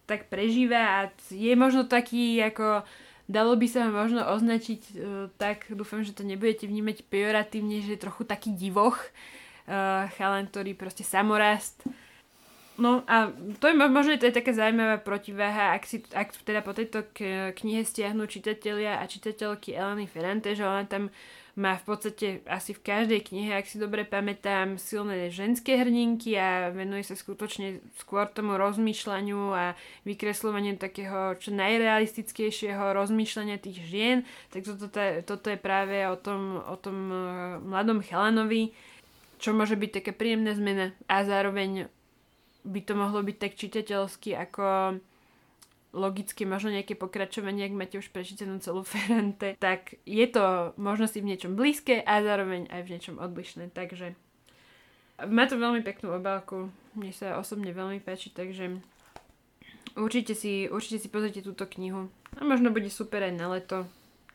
tak 0.10 0.30
prežíva 0.30 0.82
a 0.82 1.00
je 1.30 1.54
možno 1.54 1.86
taký 1.86 2.42
ako 2.42 2.82
dalo 3.30 3.54
by 3.54 3.68
sa 3.70 3.86
ho 3.86 3.94
možno 3.94 4.26
označiť 4.26 4.82
uh, 4.82 5.30
tak, 5.38 5.70
dúfam, 5.70 6.02
že 6.02 6.18
to 6.18 6.26
nebudete 6.26 6.66
vnímať 6.66 7.06
pejoratívne, 7.06 7.86
že 7.86 7.98
je 7.98 8.04
trochu 8.04 8.26
taký 8.26 8.54
divoch, 8.54 8.98
chalan, 10.18 10.50
ktorý 10.50 10.74
proste 10.74 11.06
samorast. 11.06 11.86
No 12.80 13.04
a 13.12 13.28
to 13.60 13.68
je 13.68 13.76
možno 13.76 14.16
to 14.16 14.32
je 14.32 14.40
taká 14.40 14.56
zaujímavá 14.56 15.04
protiváha, 15.04 15.76
ak, 15.76 15.84
si, 15.84 16.00
ak 16.16 16.32
teda 16.48 16.64
po 16.64 16.72
tejto 16.72 17.04
knihe 17.60 17.84
stiahnu 17.84 18.24
čitatelia 18.24 19.04
a 19.04 19.04
čitateľky 19.04 19.76
Eleny 19.76 20.08
Ferrante, 20.08 20.56
že 20.56 20.64
ona 20.64 20.88
tam 20.88 21.12
má 21.60 21.76
v 21.76 21.84
podstate 21.92 22.28
asi 22.48 22.72
v 22.72 22.80
každej 22.88 23.20
knihe, 23.20 23.52
ak 23.52 23.68
si 23.68 23.76
dobre 23.76 24.08
pamätám, 24.08 24.80
silné 24.80 25.28
ženské 25.28 25.76
hrdinky 25.76 26.40
a 26.40 26.72
venuje 26.72 27.04
sa 27.04 27.20
skutočne 27.20 27.84
skôr 28.00 28.32
tomu 28.32 28.56
rozmýšľaniu 28.56 29.52
a 29.52 29.76
vykresľovaniu 30.08 30.80
takého 30.80 31.36
čo 31.36 31.52
najrealistickejšieho 31.52 32.96
rozmýšľania 32.96 33.60
tých 33.60 33.84
žien. 33.92 34.18
Tak 34.56 34.64
toto, 34.64 34.88
toto 35.28 35.48
je 35.52 35.60
práve 35.60 36.00
o 36.08 36.16
tom, 36.16 36.64
o 36.64 36.80
tom 36.80 36.98
e, 37.12 37.18
mladom 37.60 38.00
chalanovi, 38.08 38.72
čo 39.44 39.52
môže 39.52 39.76
byť 39.76 40.00
také 40.00 40.12
príjemná 40.16 40.56
zmena 40.56 40.96
a 41.12 41.28
zároveň 41.28 41.92
by 42.64 42.80
to 42.84 42.94
mohlo 42.96 43.24
byť 43.24 43.38
tak 43.40 43.54
čitateľsky 43.56 44.36
ako 44.36 44.98
logicky 45.90 46.46
možno 46.46 46.70
nejaké 46.70 46.94
pokračovanie, 46.94 47.66
ak 47.66 47.74
máte 47.74 47.96
už 47.98 48.14
prečítanú 48.14 48.62
celú 48.62 48.86
Ferrante, 48.86 49.58
tak 49.58 49.98
je 50.06 50.26
to 50.30 50.78
možno 50.78 51.10
si 51.10 51.18
v 51.18 51.34
niečom 51.34 51.58
blízke 51.58 52.06
a 52.06 52.22
zároveň 52.22 52.70
aj 52.70 52.82
v 52.86 52.92
niečom 52.94 53.16
odlišné. 53.18 53.74
Takže 53.74 54.14
má 55.26 55.50
to 55.50 55.58
veľmi 55.58 55.82
peknú 55.82 56.14
obálku, 56.14 56.70
mne 56.94 57.12
sa 57.12 57.42
osobne 57.42 57.74
veľmi 57.74 58.00
páči, 58.06 58.30
takže 58.30 58.78
určite 59.98 60.38
si, 60.38 60.70
určite 60.70 61.02
si 61.02 61.10
pozrite 61.10 61.42
túto 61.42 61.66
knihu. 61.66 62.14
A 62.38 62.46
možno 62.46 62.70
bude 62.70 62.88
super 62.94 63.26
aj 63.26 63.34
na 63.34 63.50
leto. 63.50 63.90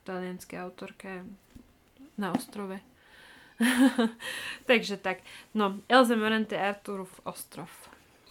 Talianská 0.05 0.61
autorka 0.61 1.25
na 2.19 2.35
ostrove. 2.35 2.83
takže 4.69 4.99
tak. 4.99 5.23
No, 5.55 5.81
Elze 5.89 6.19
Morante 6.19 6.59
Arturov 6.59 7.09
ostrov. 7.25 7.71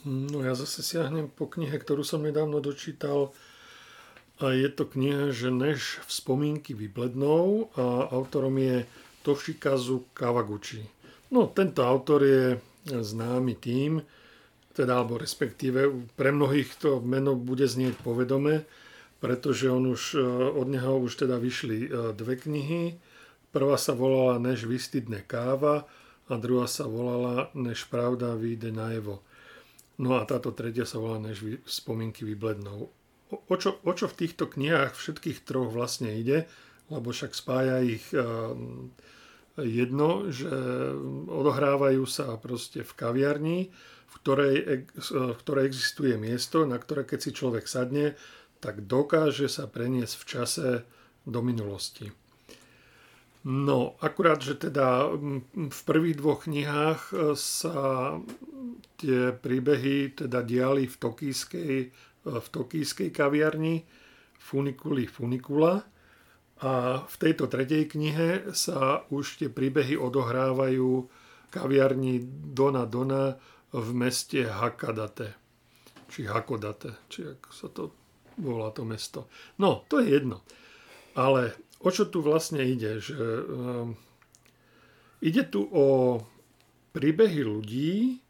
No 0.03 0.43
ja 0.43 0.51
zase 0.51 0.83
siahnem 0.83 1.31
po 1.31 1.47
knihe, 1.47 1.79
ktorú 1.79 2.03
som 2.03 2.19
nedávno 2.19 2.59
dočítal. 2.59 3.31
A 4.43 4.51
je 4.51 4.67
to 4.67 4.83
kniha, 4.83 5.31
že 5.31 5.47
než 5.47 6.03
vzpomínky 6.09 6.75
vyblednou 6.75 7.71
a 7.79 8.11
autorom 8.11 8.59
je 8.59 8.83
Toshikazu 9.23 10.11
Kawaguchi. 10.11 10.83
No 11.31 11.47
tento 11.47 11.87
autor 11.87 12.27
je 12.27 12.59
známy 12.83 13.55
tým, 13.55 14.03
teda 14.75 14.99
alebo 14.99 15.15
respektíve 15.15 15.87
pre 16.19 16.35
mnohých 16.35 16.75
to 16.75 16.99
meno 16.99 17.39
bude 17.39 17.63
znieť 17.63 17.95
povedome, 18.03 18.67
pretože 19.23 19.71
on 19.71 19.87
už, 19.87 20.19
e, 20.19 20.25
od 20.51 20.67
neho 20.67 20.99
už 20.99 21.23
teda 21.23 21.39
vyšli 21.39 21.87
e, 21.87 21.89
dve 22.11 22.35
knihy. 22.35 22.99
Prvá 23.55 23.79
sa 23.79 23.95
volala 23.95 24.41
Než 24.41 24.67
vystydne 24.67 25.23
káva 25.23 25.87
a 26.27 26.33
druhá 26.35 26.67
sa 26.67 26.89
volala 26.89 27.47
Než 27.55 27.87
pravda 27.87 28.35
vyjde 28.35 28.75
najevo. 28.75 29.23
No 30.01 30.17
a 30.17 30.25
táto 30.25 30.49
tretia 30.56 30.89
sa 30.89 30.97
volá 30.97 31.21
Než 31.21 31.43
spomienky 31.69 32.25
vyblednou. 32.25 32.89
O, 33.34 33.56
čo, 33.58 33.82
o 33.82 33.91
čo 33.93 34.06
v 34.10 34.17
týchto 34.25 34.49
knihách 34.49 34.93
všetkých 34.93 35.41
troch 35.45 35.69
vlastne 35.73 36.13
ide, 36.13 36.45
lebo 36.89 37.10
však 37.10 37.34
spája 37.34 37.82
ich 37.82 38.06
um, 38.13 38.93
jedno, 39.58 40.29
že 40.29 40.49
odohrávajú 41.29 42.06
sa 42.06 42.38
proste 42.38 42.82
v 42.86 42.93
kaviarni, 42.93 43.60
v 44.10 44.13
ktorej, 44.21 44.56
v 45.10 45.39
ktorej 45.41 45.65
existuje 45.65 46.13
miesto, 46.17 46.65
na 46.69 46.77
ktoré 46.77 47.06
keď 47.06 47.19
si 47.21 47.32
človek 47.34 47.65
sadne, 47.65 48.13
tak 48.62 48.86
dokáže 48.86 49.49
sa 49.49 49.65
preniesť 49.65 50.13
v 50.13 50.25
čase 50.25 50.67
do 51.25 51.41
minulosti. 51.41 52.13
No, 53.43 53.99
akurát, 53.99 54.39
že 54.39 54.56
teda 54.56 55.12
v 55.51 55.82
prvých 55.84 56.15
dvoch 56.15 56.47
knihách 56.47 57.01
e, 57.12 57.15
sa 57.36 58.15
tie 58.95 59.36
príbehy 59.36 60.15
teda 60.15 60.39
diali 60.47 60.88
v 60.88 60.95
tokijskej, 60.95 61.75
e, 61.84 61.88
v 62.23 62.47
tokijskej 62.47 63.12
kaviarni 63.12 63.84
Funiculi 64.39 65.12
Funicula 65.12 65.84
a 66.63 67.03
v 67.03 67.15
tejto 67.19 67.51
tretej 67.51 67.91
knihe 67.91 68.56
sa 68.56 69.03
už 69.12 69.43
tie 69.43 69.51
príbehy 69.51 69.99
odohrávajú 69.99 71.03
kaviarni 71.51 72.23
Dona 72.56 72.88
Dona 72.88 73.36
v 73.75 73.89
meste 73.91 74.47
Hakadate. 74.47 75.36
Či 76.08 76.32
Hakodate, 76.32 77.03
či 77.12 77.27
ako 77.27 77.49
sa 77.51 77.67
to 77.67 77.84
volá 78.39 78.71
to 78.71 78.88
mesto. 78.88 79.27
No, 79.60 79.84
to 79.91 79.99
je 79.99 80.15
jedno. 80.15 80.47
Ale 81.19 81.60
o 81.83 81.89
čo 81.91 82.07
tu 82.07 82.23
vlastne 82.23 82.63
ide? 82.63 83.03
Že, 83.03 83.19
um, 83.51 83.89
ide 85.19 85.43
tu 85.43 85.67
o 85.67 86.19
príbehy 86.95 87.43
ľudí, 87.43 88.23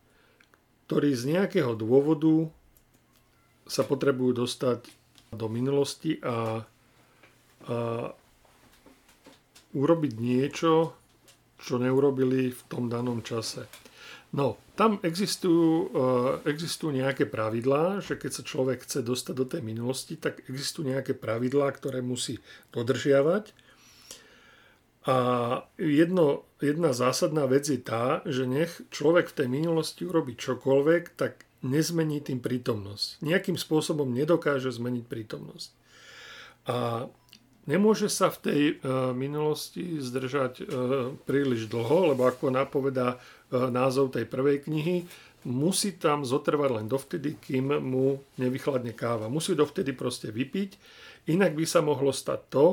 ktorí 0.89 1.09
z 1.13 1.23
nejakého 1.37 1.77
dôvodu 1.77 2.49
sa 3.69 3.85
potrebujú 3.87 4.43
dostať 4.43 4.89
do 5.33 5.47
minulosti 5.47 6.19
a, 6.21 6.61
a 7.65 7.77
urobiť 9.73 10.13
niečo, 10.19 10.93
čo 11.57 11.79
neurobili 11.79 12.51
v 12.51 12.61
tom 12.69 12.91
danom 12.91 13.23
čase. 13.23 13.65
No, 14.35 14.59
tam 14.73 14.97
existujú, 15.05 15.69
uh, 15.93 16.41
existujú 16.49 16.89
nejaké 16.97 17.29
pravidlá, 17.29 18.01
že 18.01 18.17
keď 18.17 18.31
sa 18.41 18.43
človek 18.43 18.81
chce 18.81 19.05
dostať 19.05 19.33
do 19.37 19.45
tej 19.45 19.61
minulosti, 19.61 20.17
tak 20.17 20.41
existujú 20.49 20.89
nejaké 20.89 21.13
pravidlá, 21.13 21.69
ktoré 21.77 22.01
musí 22.01 22.41
dodržiavať. 22.73 23.53
A 25.03 25.17
jedno, 25.75 26.47
jedna 26.63 26.95
zásadná 26.95 27.43
vec 27.43 27.67
je 27.67 27.75
tá, 27.75 28.23
že 28.23 28.47
nech 28.47 28.71
človek 28.87 29.29
v 29.29 29.37
tej 29.43 29.47
minulosti 29.51 30.07
urobí 30.07 30.33
čokoľvek, 30.39 31.03
tak 31.19 31.43
nezmení 31.59 32.23
tým 32.23 32.39
prítomnosť. 32.39 33.23
Nejakým 33.23 33.59
spôsobom 33.59 34.09
nedokáže 34.11 34.71
zmeniť 34.71 35.05
prítomnosť. 35.07 35.69
A 36.71 37.07
nemôže 37.67 38.07
sa 38.07 38.31
v 38.31 38.37
tej 38.39 38.61
uh, 38.79 39.11
minulosti 39.11 39.99
zdržať 39.99 40.53
uh, 40.63 40.65
príliš 41.27 41.67
dlho, 41.67 42.15
lebo 42.15 42.23
ako 42.23 42.51
napovedá 42.51 43.19
názov 43.53 44.17
tej 44.17 44.25
prvej 44.25 44.65
knihy, 44.65 45.05
musí 45.45 45.95
tam 45.99 46.23
zotrvať 46.23 46.69
len 46.81 46.87
dovtedy, 46.87 47.35
kým 47.37 47.83
mu 47.83 48.19
nevychladne 48.39 48.95
káva. 48.95 49.27
Musí 49.27 49.53
dovtedy 49.53 49.91
proste 49.93 50.31
vypiť, 50.31 50.79
inak 51.29 51.53
by 51.53 51.65
sa 51.67 51.83
mohlo 51.83 52.15
stať 52.15 52.39
to, 52.49 52.65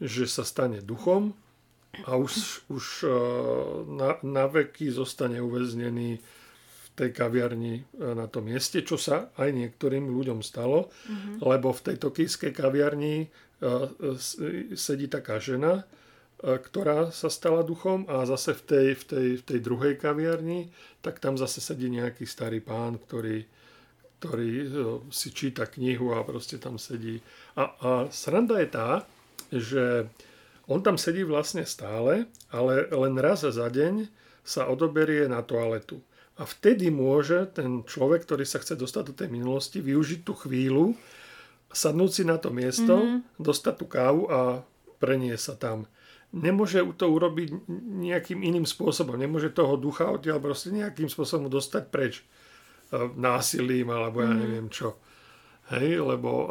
že 0.00 0.28
sa 0.28 0.44
stane 0.46 0.84
duchom 0.84 1.34
a 2.04 2.14
už, 2.20 2.64
už 2.68 2.84
e, 3.04 3.10
na, 3.96 4.20
na 4.20 4.44
veky 4.44 4.92
zostane 4.92 5.40
uväznený 5.40 6.20
v 6.20 6.86
tej 6.92 7.10
kaviarni 7.16 7.80
e, 7.80 7.82
na 8.12 8.28
tom 8.28 8.44
mieste, 8.44 8.84
čo 8.84 9.00
sa 9.00 9.32
aj 9.40 9.48
niektorým 9.56 10.04
ľuďom 10.04 10.44
stalo, 10.44 10.92
mm-hmm. 10.92 11.40
lebo 11.40 11.72
v 11.72 11.84
tej 11.90 11.96
tokijskej 12.00 12.52
kaviarni 12.52 13.32
sedí 14.76 15.08
taká 15.08 15.40
žena, 15.40 15.80
E, 15.80 16.05
ktorá 16.40 17.08
sa 17.16 17.32
stala 17.32 17.64
duchom 17.64 18.04
a 18.12 18.28
zase 18.28 18.52
v 18.52 18.62
tej, 18.62 18.88
v 18.92 19.04
tej, 19.08 19.28
v 19.40 19.42
tej 19.42 19.58
druhej 19.64 19.94
kaviarni, 19.96 20.68
tak 21.00 21.16
tam 21.16 21.40
zase 21.40 21.64
sedí 21.64 21.88
nejaký 21.88 22.28
starý 22.28 22.60
pán, 22.60 23.00
ktorý, 23.00 23.48
ktorý 24.20 24.50
e, 24.60 24.66
si 25.08 25.32
číta 25.32 25.64
knihu 25.64 26.12
a 26.12 26.20
proste 26.28 26.60
tam 26.60 26.76
sedí. 26.76 27.24
A, 27.56 27.72
a 27.80 27.90
sranda 28.12 28.60
je 28.60 28.68
tá, 28.68 28.90
že 29.48 30.12
on 30.68 30.84
tam 30.84 31.00
sedí 31.00 31.24
vlastne 31.24 31.64
stále, 31.64 32.28
ale 32.52 32.90
len 32.90 33.16
raz 33.16 33.46
za 33.46 33.68
deň 33.70 34.10
sa 34.44 34.68
odoberie 34.68 35.24
na 35.30 35.40
toaletu. 35.40 36.04
A 36.36 36.44
vtedy 36.44 36.92
môže 36.92 37.48
ten 37.56 37.80
človek, 37.80 38.28
ktorý 38.28 38.44
sa 38.44 38.60
chce 38.60 38.76
dostať 38.76 39.02
do 39.08 39.14
tej 39.16 39.28
minulosti, 39.32 39.80
využiť 39.80 40.20
tú 40.20 40.36
chvíľu, 40.36 40.92
sadnúť 41.72 42.10
si 42.12 42.22
na 42.28 42.36
to 42.36 42.52
miesto, 42.52 42.92
mm-hmm. 42.92 43.40
dostať 43.40 43.74
tú 43.80 43.86
kávu 43.88 44.28
a 44.28 44.60
prenie 45.00 45.32
sa 45.40 45.56
tam. 45.56 45.88
Nemôže 46.36 46.84
to 47.00 47.08
urobiť 47.08 47.66
nejakým 48.04 48.44
iným 48.44 48.68
spôsobom. 48.68 49.16
Nemôže 49.16 49.56
toho 49.56 49.80
ducha 49.80 50.04
odtiaľ 50.12 50.38
proste 50.44 50.68
nejakým 50.70 51.08
spôsobom 51.08 51.48
dostať 51.48 51.84
preč. 51.88 52.20
E, 52.20 52.24
násilím 53.16 53.88
alebo 53.88 54.20
ja 54.20 54.30
mhm. 54.30 54.38
neviem 54.38 54.68
čo. 54.68 55.00
Hej, 55.66 55.98
lebo 55.98 56.30
uh, 56.30 56.48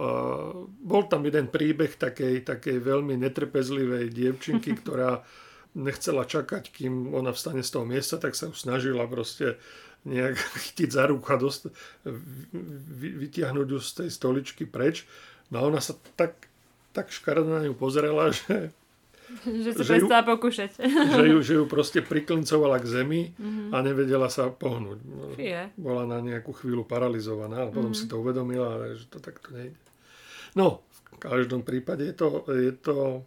bol 0.68 1.08
tam 1.08 1.24
jeden 1.24 1.48
príbeh 1.48 1.96
takej, 1.96 2.44
takej 2.44 2.84
veľmi 2.84 3.16
netrpezlivej 3.16 4.12
dievčinky, 4.12 4.76
ktorá 4.84 5.24
nechcela 5.72 6.28
čakať, 6.28 6.68
kým 6.68 7.16
ona 7.16 7.32
vstane 7.32 7.64
z 7.64 7.72
toho 7.72 7.88
miesta, 7.88 8.20
tak 8.20 8.36
sa 8.36 8.52
ju 8.52 8.56
snažila 8.60 9.08
proste 9.08 9.56
nejak 10.04 10.36
chytiť 10.68 10.90
za 10.92 11.08
ruku 11.08 11.32
a 11.32 11.40
dost, 11.40 11.72
vytiahnuť 13.24 13.68
ju 13.72 13.80
z 13.80 13.92
tej 14.04 14.10
stoličky 14.12 14.68
preč. 14.68 15.08
No 15.48 15.64
a 15.64 15.68
ona 15.72 15.80
sa 15.80 15.96
tak, 16.20 16.52
tak 16.92 17.08
škaredne 17.08 17.56
na 17.56 17.64
ňu 17.72 17.76
pozerala, 17.80 18.32
že 18.36 18.76
že 19.65 19.71
sa 19.73 19.84
prestala 19.84 20.23
pokúšať. 20.23 20.69
Že 21.17 21.26
ju, 21.28 21.39
že 21.41 21.53
ju 21.59 21.63
proste 21.73 21.99
priklincovala 22.05 22.82
k 22.82 22.86
zemi 22.86 23.21
mm-hmm. 23.34 23.69
a 23.73 23.78
nevedela 23.82 24.30
sa 24.30 24.49
pohnúť. 24.49 24.99
Fie. 25.38 25.73
Bola 25.78 26.05
na 26.05 26.21
nejakú 26.21 26.53
chvíľu 26.53 26.86
paralizovaná, 26.86 27.65
ale 27.65 27.71
potom 27.73 27.93
mm-hmm. 27.93 28.07
si 28.07 28.11
to 28.11 28.21
uvedomila, 28.21 28.93
že 28.93 29.05
to 29.09 29.17
takto 29.19 29.53
nejde. 29.53 29.78
No, 30.55 30.86
v 31.15 31.17
každom 31.19 31.65
prípade 31.65 32.05
je 32.07 32.15
to, 32.15 32.47
je 32.47 32.73
to 32.76 33.26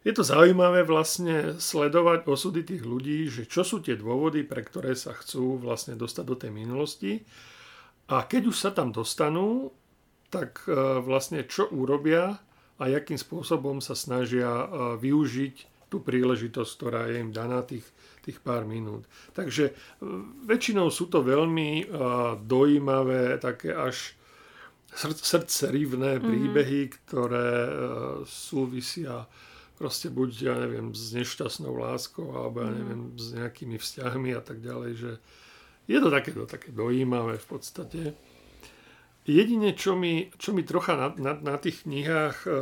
je 0.00 0.16
to 0.16 0.24
zaujímavé 0.24 0.80
vlastne 0.88 1.60
sledovať 1.60 2.24
osudy 2.24 2.64
tých 2.64 2.88
ľudí, 2.88 3.28
že 3.28 3.44
čo 3.44 3.60
sú 3.60 3.84
tie 3.84 4.00
dôvody, 4.00 4.48
pre 4.48 4.64
ktoré 4.64 4.96
sa 4.96 5.12
chcú 5.12 5.60
vlastne 5.60 5.92
dostať 5.92 6.24
do 6.24 6.36
tej 6.40 6.50
minulosti. 6.56 7.20
A 8.08 8.24
keď 8.24 8.48
už 8.48 8.56
sa 8.56 8.70
tam 8.72 8.96
dostanú, 8.96 9.76
tak 10.32 10.64
e, 10.64 10.72
vlastne 11.04 11.44
čo 11.44 11.68
urobia 11.68 12.40
a 12.80 12.88
akým 12.88 13.20
spôsobom 13.20 13.84
sa 13.84 13.92
snažia 13.92 14.48
e, 14.48 14.66
využiť 14.96 15.86
tú 15.92 16.00
príležitosť, 16.00 16.70
ktorá 16.80 17.10
je 17.10 17.20
im 17.20 17.30
daná 17.34 17.60
tých, 17.66 17.84
tých 18.24 18.40
pár 18.40 18.64
minút. 18.64 19.04
Takže 19.36 19.70
e, 19.70 19.72
väčšinou 20.48 20.88
sú 20.88 21.12
to 21.12 21.20
veľmi 21.20 21.92
dojímavé, 22.46 23.36
také 23.36 23.76
až 23.76 24.16
srdcerivné 24.96 26.18
mhm. 26.18 26.22
príbehy, 26.24 26.80
mm-hmm. 26.88 27.00
ktoré 27.06 27.50
súvisia 28.26 29.30
proste 29.80 30.12
buď, 30.12 30.30
ja 30.44 30.54
neviem, 30.60 30.92
s 30.92 31.16
nešťastnou 31.16 31.72
láskou, 31.72 32.36
alebo 32.36 32.60
ja 32.60 32.68
mhm. 32.68 32.76
neviem, 32.76 33.02
s 33.16 33.26
nejakými 33.32 33.76
vzťahmi 33.80 34.30
a 34.36 34.42
tak 34.44 34.60
ďalej, 34.60 34.92
že 34.96 35.12
je 35.88 35.98
to 35.98 36.08
také, 36.12 36.30
to 36.36 36.44
také 36.46 36.68
dojímavé 36.70 37.40
v 37.40 37.46
podstate. 37.48 38.00
Jedine, 39.30 39.78
čo 39.78 39.94
mi, 39.94 40.26
čo 40.34 40.50
mi 40.50 40.66
trocha 40.66 40.98
na, 40.98 41.08
na, 41.14 41.32
na 41.38 41.54
tých 41.62 41.86
knihách 41.86 42.36
uh, 42.44 42.52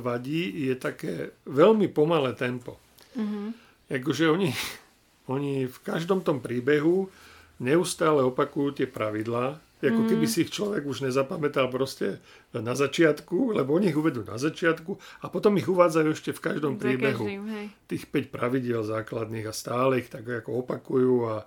vadí, 0.00 0.48
je 0.72 0.74
také 0.80 1.36
veľmi 1.44 1.92
pomalé 1.92 2.32
tempo. 2.32 2.80
Mm-hmm. 3.12 3.46
Akože 3.92 4.32
oni, 4.32 4.48
oni 5.34 5.68
v 5.68 5.78
každom 5.84 6.24
tom 6.24 6.40
príbehu 6.40 7.12
neustále 7.60 8.24
opakujú 8.24 8.80
tie 8.80 8.88
pravidlá, 8.88 9.60
ako 9.84 10.00
mm. 10.06 10.08
keby 10.08 10.26
si 10.26 10.48
ich 10.48 10.50
človek 10.50 10.88
už 10.88 11.04
nezapamätal 11.04 11.68
proste 11.68 12.24
na 12.56 12.72
začiatku, 12.72 13.52
lebo 13.52 13.76
oni 13.76 13.92
ich 13.92 13.98
uvedú 13.98 14.24
na 14.24 14.40
začiatku 14.40 14.96
a 15.20 15.28
potom 15.28 15.60
ich 15.60 15.68
uvádzajú 15.68 16.08
ešte 16.08 16.30
v 16.32 16.40
každom 16.40 16.80
príbehu. 16.80 17.20
Každým, 17.20 17.44
Tých 17.84 18.04
5 18.08 18.32
pravidiel 18.32 18.80
základných 18.80 19.44
a 19.44 19.52
stále 19.52 20.00
ich 20.00 20.08
tak 20.08 20.24
ako 20.24 20.64
opakujú 20.64 21.14
a 21.28 21.44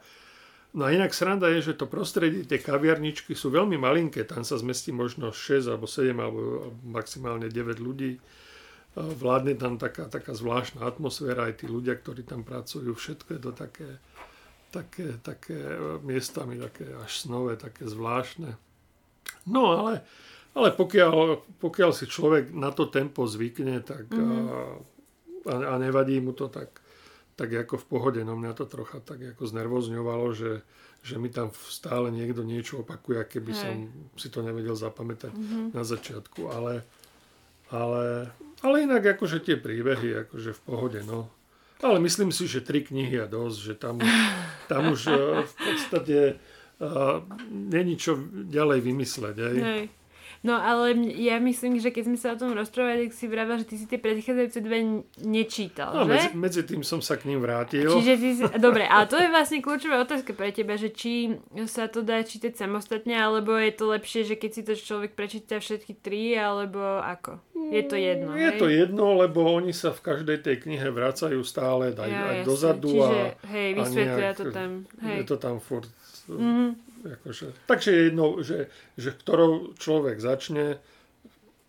No 0.77 0.85
a 0.85 0.93
inak 0.93 1.09
sranda 1.09 1.49
je, 1.49 1.73
že 1.73 1.81
to 1.81 1.89
prostredie, 1.89 2.45
tie 2.45 2.61
kaviarničky 2.61 3.33
sú 3.33 3.49
veľmi 3.49 3.81
malinké, 3.81 4.21
tam 4.29 4.45
sa 4.45 4.61
zmestí 4.61 4.93
možno 4.93 5.33
6 5.33 5.73
alebo 5.73 5.89
7 5.89 6.13
alebo 6.13 6.69
maximálne 6.85 7.49
9 7.49 7.81
ľudí. 7.81 8.21
Vládne 8.93 9.57
tam 9.57 9.81
taká, 9.81 10.05
taká 10.05 10.37
zvláštna 10.37 10.85
atmosféra, 10.85 11.49
aj 11.49 11.61
tí 11.61 11.65
ľudia, 11.65 11.97
ktorí 11.97 12.21
tam 12.21 12.45
pracujú, 12.45 12.93
všetko 12.93 13.29
je 13.33 13.41
to 13.41 13.51
také, 13.57 13.89
také, 14.69 15.17
také 15.25 15.57
e, 15.57 15.97
miestami 16.05 16.61
také 16.61 16.93
až 16.93 17.25
snové, 17.25 17.57
také 17.57 17.89
zvláštne. 17.89 18.53
No 19.49 19.81
ale, 19.81 20.05
ale 20.53 20.77
pokiaľ, 20.77 21.41
pokiaľ 21.57 21.89
si 21.89 22.05
človek 22.05 22.53
na 22.53 22.69
to 22.69 22.85
tempo 22.85 23.25
zvykne 23.25 23.81
tak 23.81 24.13
mm-hmm. 24.13 25.49
a, 25.49 25.53
a 25.57 25.73
nevadí 25.81 26.21
mu 26.21 26.37
to, 26.37 26.53
tak, 26.53 26.85
tak 27.37 27.53
ako 27.53 27.77
v 27.77 27.85
pohode. 27.85 28.21
No 28.25 28.33
mňa 28.33 28.57
to 28.57 28.65
trocha 28.65 28.97
tak 28.99 29.21
ako 29.37 29.45
znervozňovalo, 29.45 30.33
že, 30.33 30.65
že 31.05 31.21
mi 31.21 31.29
tam 31.29 31.53
stále 31.53 32.09
niekto 32.09 32.41
niečo 32.41 32.81
opakuje, 32.81 33.21
keby 33.37 33.51
Hej. 33.53 33.61
som 33.61 33.75
si 34.17 34.27
to 34.33 34.41
nevedel 34.41 34.73
zapamätať 34.73 35.31
mm-hmm. 35.31 35.65
na 35.77 35.83
začiatku. 35.85 36.49
Ale, 36.49 36.81
ale, 37.69 38.33
ale 38.65 38.75
inak 38.89 39.15
akože 39.15 39.45
tie 39.45 39.55
príbehy 39.55 40.27
akože 40.27 40.57
v 40.57 40.61
pohode. 40.65 40.99
No. 41.05 41.29
Ale 41.77 42.01
myslím 42.01 42.33
si, 42.33 42.49
že 42.49 42.65
tri 42.65 42.81
knihy 42.81 43.21
je 43.21 43.27
dosť, 43.29 43.57
že 43.61 43.73
tam, 43.77 44.01
tam 44.71 44.89
už 44.89 45.01
eh, 45.13 45.45
v 45.45 45.53
podstate 45.53 46.17
uh, 46.81 47.21
není 47.53 48.01
čo 48.01 48.17
ďalej 48.49 48.81
vymysleť. 48.81 49.35
Hej. 49.37 49.57
Hej. 49.61 49.83
No 50.45 50.53
ale 50.57 50.93
ja 51.17 51.41
myslím, 51.41 51.81
že 51.81 51.89
keď 51.89 52.03
sme 52.13 52.17
sa 52.17 52.33
o 52.33 52.39
tom 52.39 52.53
rozprávali, 52.53 53.09
tak 53.09 53.17
si 53.17 53.25
vravel, 53.25 53.57
že 53.61 53.65
ty 53.65 53.75
si 53.77 53.85
tie 53.89 53.97
predchádzajúce 53.97 54.59
dve 54.61 55.05
nečítal, 55.25 55.93
no, 55.93 56.05
že? 56.05 56.13
Medzi, 56.13 56.29
medzi 56.37 56.61
tým 56.65 56.81
som 56.85 57.01
sa 57.01 57.17
k 57.17 57.25
ním 57.29 57.41
vrátil. 57.41 57.89
Čiže 57.89 58.13
ty 58.21 58.29
si, 58.37 58.43
dobre, 58.61 58.85
ale 58.85 59.09
to 59.09 59.17
je 59.17 59.27
vlastne 59.33 59.59
kľúčová 59.65 60.05
otázka 60.05 60.37
pre 60.37 60.53
teba, 60.53 60.77
že 60.77 60.93
či 60.93 61.41
sa 61.65 61.89
to 61.89 62.05
dá 62.05 62.21
čítať 62.21 62.53
samostatne, 62.53 63.17
alebo 63.17 63.57
je 63.57 63.73
to 63.73 63.89
lepšie, 63.89 64.29
že 64.29 64.35
keď 64.37 64.51
si 64.53 64.61
to 64.61 64.73
človek 64.77 65.17
prečíta 65.17 65.57
všetky 65.57 65.97
tri, 65.97 66.37
alebo 66.37 67.01
ako? 67.01 67.41
Je 67.73 67.83
to 67.83 67.97
jedno, 67.97 68.37
Je 68.37 68.53
hej? 68.53 68.59
to 68.61 68.67
jedno, 68.69 69.17
lebo 69.17 69.43
oni 69.43 69.73
sa 69.73 69.91
v 69.91 69.99
každej 70.05 70.45
tej 70.45 70.55
knihe 70.63 70.87
vracajú 70.93 71.41
stále 71.41 71.91
aj, 71.91 72.09
ja, 72.09 72.23
aj 72.29 72.37
dozadu. 72.45 72.93
Čiže, 72.93 73.19
a, 73.19 73.47
hej, 73.51 73.69
vysvetlia 73.75 74.31
to 74.37 74.45
tam. 74.53 74.69
Hej. 75.03 75.17
Je 75.19 75.25
to 75.27 75.37
tam 75.41 75.57
furt. 75.59 75.89
Mm-hmm. 76.27 76.69
Akože, 77.07 77.55
takže 77.69 77.89
je 77.93 78.01
jedno, 78.11 78.25
že, 78.43 78.67
že 78.99 79.15
ktorou 79.15 79.77
človek 79.79 80.19
začne, 80.19 80.81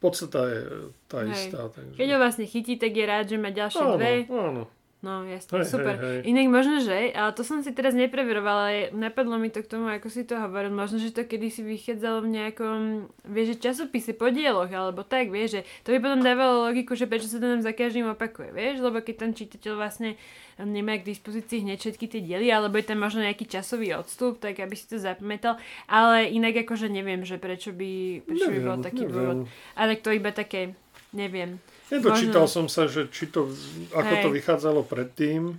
podstata 0.02 0.40
je 0.50 0.62
tá 1.06 1.22
hej. 1.22 1.30
istá. 1.34 1.70
Takže... 1.70 1.94
Keď 1.98 2.08
ho 2.14 2.18
vlastne 2.18 2.46
chytí, 2.46 2.74
tak 2.78 2.92
je 2.94 3.04
rád, 3.06 3.26
že 3.30 3.36
má 3.38 3.50
ďalšie 3.50 3.84
áno, 3.84 3.94
dve. 3.98 4.12
Áno, 4.30 4.62
No 4.98 5.22
jasne, 5.22 5.62
hej, 5.62 5.70
super. 5.70 5.94
Hej, 5.94 6.26
hej. 6.26 6.34
Inak 6.34 6.46
možno, 6.50 6.82
že, 6.82 7.14
ale 7.14 7.30
to 7.30 7.46
som 7.46 7.62
si 7.62 7.70
teraz 7.70 7.94
nepreverovala, 7.94 8.62
ale 8.66 8.90
napadlo 8.90 9.38
mi 9.38 9.46
to 9.46 9.62
k 9.62 9.70
tomu, 9.70 9.86
ako 9.86 10.10
si 10.10 10.26
to 10.26 10.34
hovoril, 10.34 10.74
možno, 10.74 10.98
že 10.98 11.14
to 11.14 11.22
kedysi 11.22 11.62
vychádzalo 11.62 12.26
v 12.26 12.32
nejakom, 12.34 12.78
vieš, 13.22 13.54
že 13.54 13.70
časopise, 13.70 14.10
podieloch, 14.10 14.66
alebo 14.66 15.06
tak, 15.06 15.30
vieš, 15.30 15.62
že 15.62 15.70
to 15.86 15.94
by 15.94 16.02
potom 16.02 16.18
dávalo 16.26 16.66
logiku, 16.66 16.98
že 16.98 17.06
prečo 17.06 17.30
sa 17.30 17.38
to 17.38 17.46
nám 17.46 17.62
za 17.62 17.70
každým 17.70 18.10
opakuje, 18.10 18.50
vieš, 18.50 18.82
lebo 18.82 18.98
keď 18.98 19.14
ten 19.22 19.32
čitateľ 19.38 19.72
vlastne 19.78 20.18
nemá 20.58 20.98
k 20.98 21.06
dispozícii 21.06 21.62
hneď 21.62 21.78
všetky 21.78 22.06
tie 22.10 22.18
diely, 22.18 22.50
alebo 22.50 22.74
je 22.82 22.90
tam 22.90 22.98
možno 22.98 23.22
nejaký 23.22 23.46
časový 23.46 23.94
odstup, 23.94 24.42
tak 24.42 24.58
aby 24.58 24.74
si 24.74 24.90
to 24.90 24.98
zapamätal, 24.98 25.62
ale 25.86 26.26
inak 26.26 26.66
akože 26.66 26.90
neviem, 26.90 27.22
že 27.22 27.38
prečo 27.38 27.70
by, 27.70 28.26
prečo 28.26 28.50
neviem, 28.50 28.66
by 28.66 28.66
bol 28.66 28.78
taký 28.82 29.06
neviem. 29.06 29.14
dôvod. 29.14 29.38
Ale 29.78 29.94
to 30.02 30.10
iba 30.10 30.34
také, 30.34 30.74
neviem. 31.14 31.62
Nedočítal 31.88 32.44
Možno... 32.44 32.56
som 32.56 32.66
sa, 32.68 32.84
že 32.84 33.08
či 33.08 33.32
to, 33.32 33.48
ako 33.96 34.12
Hej. 34.12 34.22
to 34.24 34.28
vychádzalo 34.28 34.80
predtým, 34.84 35.56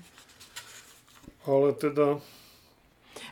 ale 1.49 1.67
teda... 1.73 2.21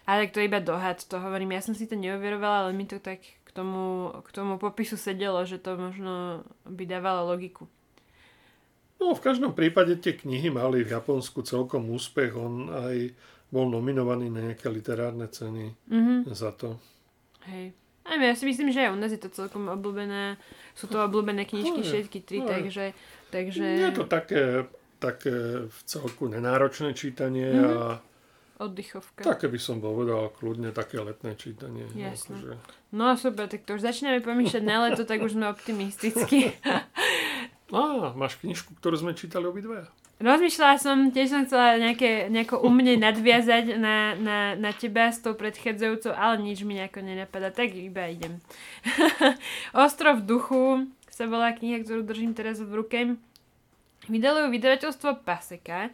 Ale 0.07 0.31
to 0.31 0.41
je 0.41 0.49
iba 0.49 0.57
dohad, 0.63 1.03
to 1.05 1.21
hovorím. 1.21 1.53
Ja 1.53 1.61
som 1.61 1.77
si 1.77 1.85
to 1.85 1.93
neuverovala, 1.93 2.67
ale 2.67 2.71
mi 2.73 2.89
to 2.89 2.97
tak 2.97 3.21
k 3.21 3.49
tomu, 3.53 4.09
k 4.23 4.29
tomu 4.33 4.57
popisu 4.57 4.97
sedelo, 4.97 5.43
že 5.45 5.61
to 5.61 5.77
možno 5.77 6.43
by 6.65 6.83
dávalo 6.89 7.29
logiku. 7.29 7.69
No, 8.97 9.13
v 9.13 9.21
každom 9.21 9.53
prípade 9.53 9.93
tie 10.01 10.17
knihy 10.17 10.49
mali 10.49 10.81
v 10.81 10.97
Japonsku 10.97 11.45
celkom 11.45 11.93
úspech. 11.93 12.33
On 12.33 12.65
aj 12.73 13.13
bol 13.53 13.69
nominovaný 13.69 14.33
na 14.33 14.41
nejaké 14.41 14.67
literárne 14.73 15.29
ceny 15.29 15.69
mm-hmm. 15.85 16.33
za 16.33 16.49
to. 16.57 16.81
Hej. 17.45 17.77
Aj 18.07 18.15
ja 18.15 18.35
si 18.39 18.47
myslím, 18.47 18.71
že 18.71 18.87
aj 18.87 18.95
u 18.95 18.97
nás 18.97 19.11
je 19.11 19.19
to 19.19 19.27
celkom 19.27 19.67
obľúbené. 19.67 20.39
Sú 20.73 20.87
to 20.87 21.03
obľúbené 21.03 21.43
knižky 21.43 21.83
všetky 21.83 22.19
tri, 22.23 22.39
aj. 22.39 22.47
takže, 22.47 22.85
takže... 23.35 23.65
Je 23.67 23.91
to 23.91 24.07
také, 24.07 24.63
také 25.03 25.67
v 25.67 25.79
celku 25.83 26.31
nenáročné 26.31 26.95
čítanie 26.95 27.51
mm-hmm. 27.51 27.67
a 27.67 27.99
Oddychovka. 28.57 29.21
Také 29.21 29.53
by 29.53 29.59
som 29.61 29.77
povedal, 29.77 30.33
kľudne 30.33 30.73
také 30.73 30.97
letné 30.97 31.37
čítanie. 31.37 31.85
Jasne. 31.93 32.41
Akože... 32.41 32.53
No 32.89 33.13
super, 33.13 33.45
tak 33.45 33.69
to 33.69 33.77
už 33.77 33.85
začíname 33.85 34.17
pomýšľať 34.25 34.63
na 34.65 34.89
leto, 34.89 35.05
tak 35.05 35.21
už 35.21 35.37
sme 35.37 35.45
optimisticky. 35.45 36.57
Á, 37.71 38.15
máš 38.15 38.39
knižku, 38.39 38.79
ktorú 38.79 38.95
sme 38.95 39.11
čítali 39.11 39.43
obidve? 39.43 39.87
Rozmýšľala 40.17 40.81
som, 40.81 41.13
tiež 41.13 41.29
som 41.29 41.45
chcela 41.45 41.77
nejaké, 41.77 42.25
nejako 42.33 42.65
umne 42.65 42.97
nadviazať 42.97 43.77
na, 43.77 44.17
na, 44.17 44.37
na 44.57 44.71
teba 44.73 45.13
s 45.13 45.21
tou 45.21 45.37
predchádzajúcou, 45.37 46.09
ale 46.09 46.41
nič 46.41 46.65
mi 46.65 46.73
nejako 46.73 47.05
nenapadá, 47.05 47.53
tak 47.53 47.77
iba 47.77 48.09
idem. 48.09 48.41
Ostrov 49.77 50.25
duchu 50.25 50.89
sa 51.13 51.29
volá 51.29 51.53
kniha, 51.53 51.85
ktorú 51.85 52.01
držím 52.01 52.33
teraz 52.33 52.57
v 52.57 52.71
ruke. 52.71 52.99
Vydalo 54.09 54.47
ju 54.47 54.57
vydavateľstvo 54.57 55.21
Paseka 55.21 55.93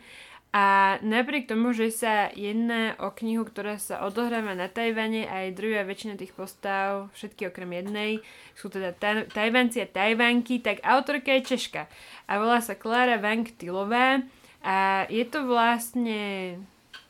a 0.54 0.98
napriek 1.02 1.50
tomu, 1.50 1.74
že 1.74 1.90
sa 1.90 2.30
jedná 2.30 2.94
o 3.02 3.10
knihu, 3.10 3.42
ktorá 3.42 3.82
sa 3.82 4.06
odohráva 4.06 4.54
na 4.54 4.70
Tajvane 4.70 5.26
a 5.26 5.50
aj 5.50 5.58
druhá 5.58 5.82
väčšina 5.82 6.14
tých 6.14 6.30
postav, 6.38 7.10
všetky 7.18 7.50
okrem 7.50 7.74
jednej, 7.74 8.12
sú 8.54 8.70
teda 8.70 8.94
Tajvanci 9.34 9.82
a 9.82 9.90
Tajvanky, 9.90 10.62
tak 10.62 10.86
autorka 10.86 11.34
je 11.34 11.42
Češka 11.42 11.90
a 12.30 12.32
volá 12.38 12.62
sa 12.62 12.78
Klára 12.78 13.18
Wang 13.18 13.50
Tilová 13.50 14.22
A 14.62 15.10
je 15.10 15.26
to 15.26 15.44
vlastne 15.44 16.56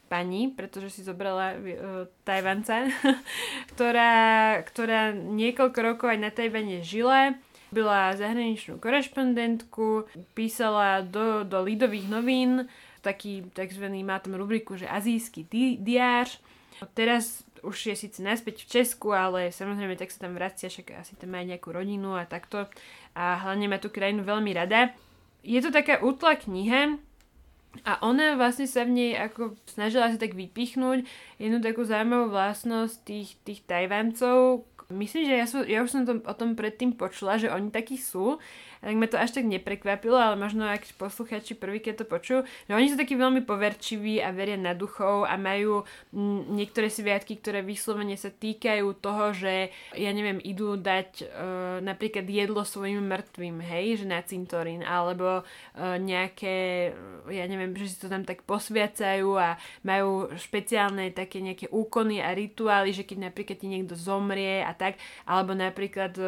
pani, 0.07 0.47
pretože 0.47 0.95
si 0.95 1.01
zobrala 1.03 1.53
uh, 1.53 2.07
Tajvanca, 2.23 2.87
ktorá, 3.75 4.13
ktorá 4.63 5.11
niekoľko 5.13 5.79
rokov 5.83 6.07
aj 6.15 6.19
na 6.21 6.31
Tajvane 6.31 6.79
žila. 6.79 7.35
Byla 7.73 8.13
zahraničnú 8.13 8.77
korešpondentku, 8.77 10.05
písala 10.37 11.01
do, 11.01 11.41
do 11.41 11.65
lidových 11.65 12.05
novín, 12.05 12.69
taký 13.03 13.45
tzv. 13.51 13.85
má 14.01 14.17
tam 14.23 14.39
rubriku, 14.39 14.79
že 14.79 14.87
azijský 14.87 15.45
di- 15.51 15.77
diár. 15.77 16.31
Teraz 16.95 17.43
už 17.63 17.93
je 17.93 17.95
síce 17.95 18.19
naspäť 18.19 18.63
v 18.63 18.69
Česku, 18.79 19.11
ale 19.11 19.51
samozrejme 19.51 19.95
tak 19.95 20.11
sa 20.11 20.27
tam 20.27 20.35
vracia, 20.35 20.67
však 20.67 20.99
asi 20.99 21.13
tam 21.15 21.35
má 21.35 21.43
nejakú 21.43 21.71
rodinu 21.71 22.15
a 22.15 22.27
takto. 22.27 22.67
A 23.15 23.39
hlavne 23.43 23.71
má 23.71 23.77
tú 23.79 23.91
krajinu 23.91 24.23
veľmi 24.23 24.51
rada. 24.55 24.91
Je 25.43 25.59
to 25.59 25.71
taká 25.71 25.99
útla 25.99 26.39
kniha, 26.39 26.99
a 27.81 27.97
ona 28.05 28.37
vlastne 28.37 28.69
sa 28.69 28.85
v 28.85 28.93
nej 28.93 29.11
ako 29.17 29.57
snažila 29.65 30.13
si 30.13 30.21
tak 30.21 30.37
vypichnúť 30.37 31.09
jednu 31.41 31.57
takú 31.57 31.81
zaujímavú 31.81 32.29
vlastnosť 32.29 32.95
tých, 33.01 33.29
tých 33.41 33.65
Tajvancov. 33.65 34.69
Myslím, 34.93 35.25
že 35.25 35.33
ja, 35.33 35.45
sú, 35.49 35.65
ja 35.65 35.81
už 35.81 35.89
som 35.89 36.03
to, 36.05 36.21
o 36.21 36.33
tom 36.37 36.53
predtým 36.53 36.93
počula, 36.93 37.41
že 37.41 37.49
oni 37.49 37.73
takí 37.73 37.97
sú 37.97 38.37
tak 38.83 38.99
ma 38.99 39.07
to 39.07 39.15
až 39.15 39.31
tak 39.31 39.47
neprekvapilo, 39.47 40.19
ale 40.19 40.35
možno 40.35 40.67
ak 40.67 40.83
posluchači 40.99 41.55
keď 41.55 42.03
to 42.03 42.05
počujú, 42.05 42.39
že 42.67 42.71
oni 42.75 42.91
sú 42.91 42.99
takí 42.99 43.15
veľmi 43.15 43.47
poverčiví 43.47 44.19
a 44.19 44.35
veria 44.35 44.59
na 44.59 44.75
duchov 44.75 45.23
a 45.23 45.39
majú 45.39 45.87
m, 46.11 46.43
niektoré 46.51 46.91
sviatky, 46.91 47.39
ktoré 47.39 47.63
vyslovene 47.63 48.19
sa 48.19 48.27
týkajú 48.27 48.99
toho, 48.99 49.31
že 49.31 49.71
ja 49.95 50.11
neviem, 50.11 50.43
idú 50.43 50.75
dať 50.75 51.09
e, 51.23 51.25
napríklad 51.79 52.27
jedlo 52.27 52.67
svojim 52.67 52.99
mŕtvým, 53.07 53.63
hej, 53.63 54.03
že 54.03 54.05
na 54.05 54.19
cintorín, 54.19 54.83
alebo 54.83 55.41
e, 55.41 55.43
nejaké, 56.03 56.91
ja 57.31 57.45
neviem, 57.47 57.71
že 57.79 57.95
si 57.95 57.97
to 58.03 58.11
tam 58.11 58.27
tak 58.27 58.43
posviacajú 58.43 59.31
a 59.39 59.55
majú 59.87 60.27
špeciálne 60.35 61.15
také 61.15 61.39
nejaké 61.39 61.71
úkony 61.71 62.19
a 62.19 62.35
rituály, 62.35 62.91
že 62.91 63.07
keď 63.07 63.31
napríklad 63.31 63.57
ti 63.63 63.67
niekto 63.71 63.95
zomrie 63.95 64.59
a 64.59 64.75
tak, 64.75 64.99
alebo 65.23 65.55
napríklad 65.55 66.11
e, 66.19 66.27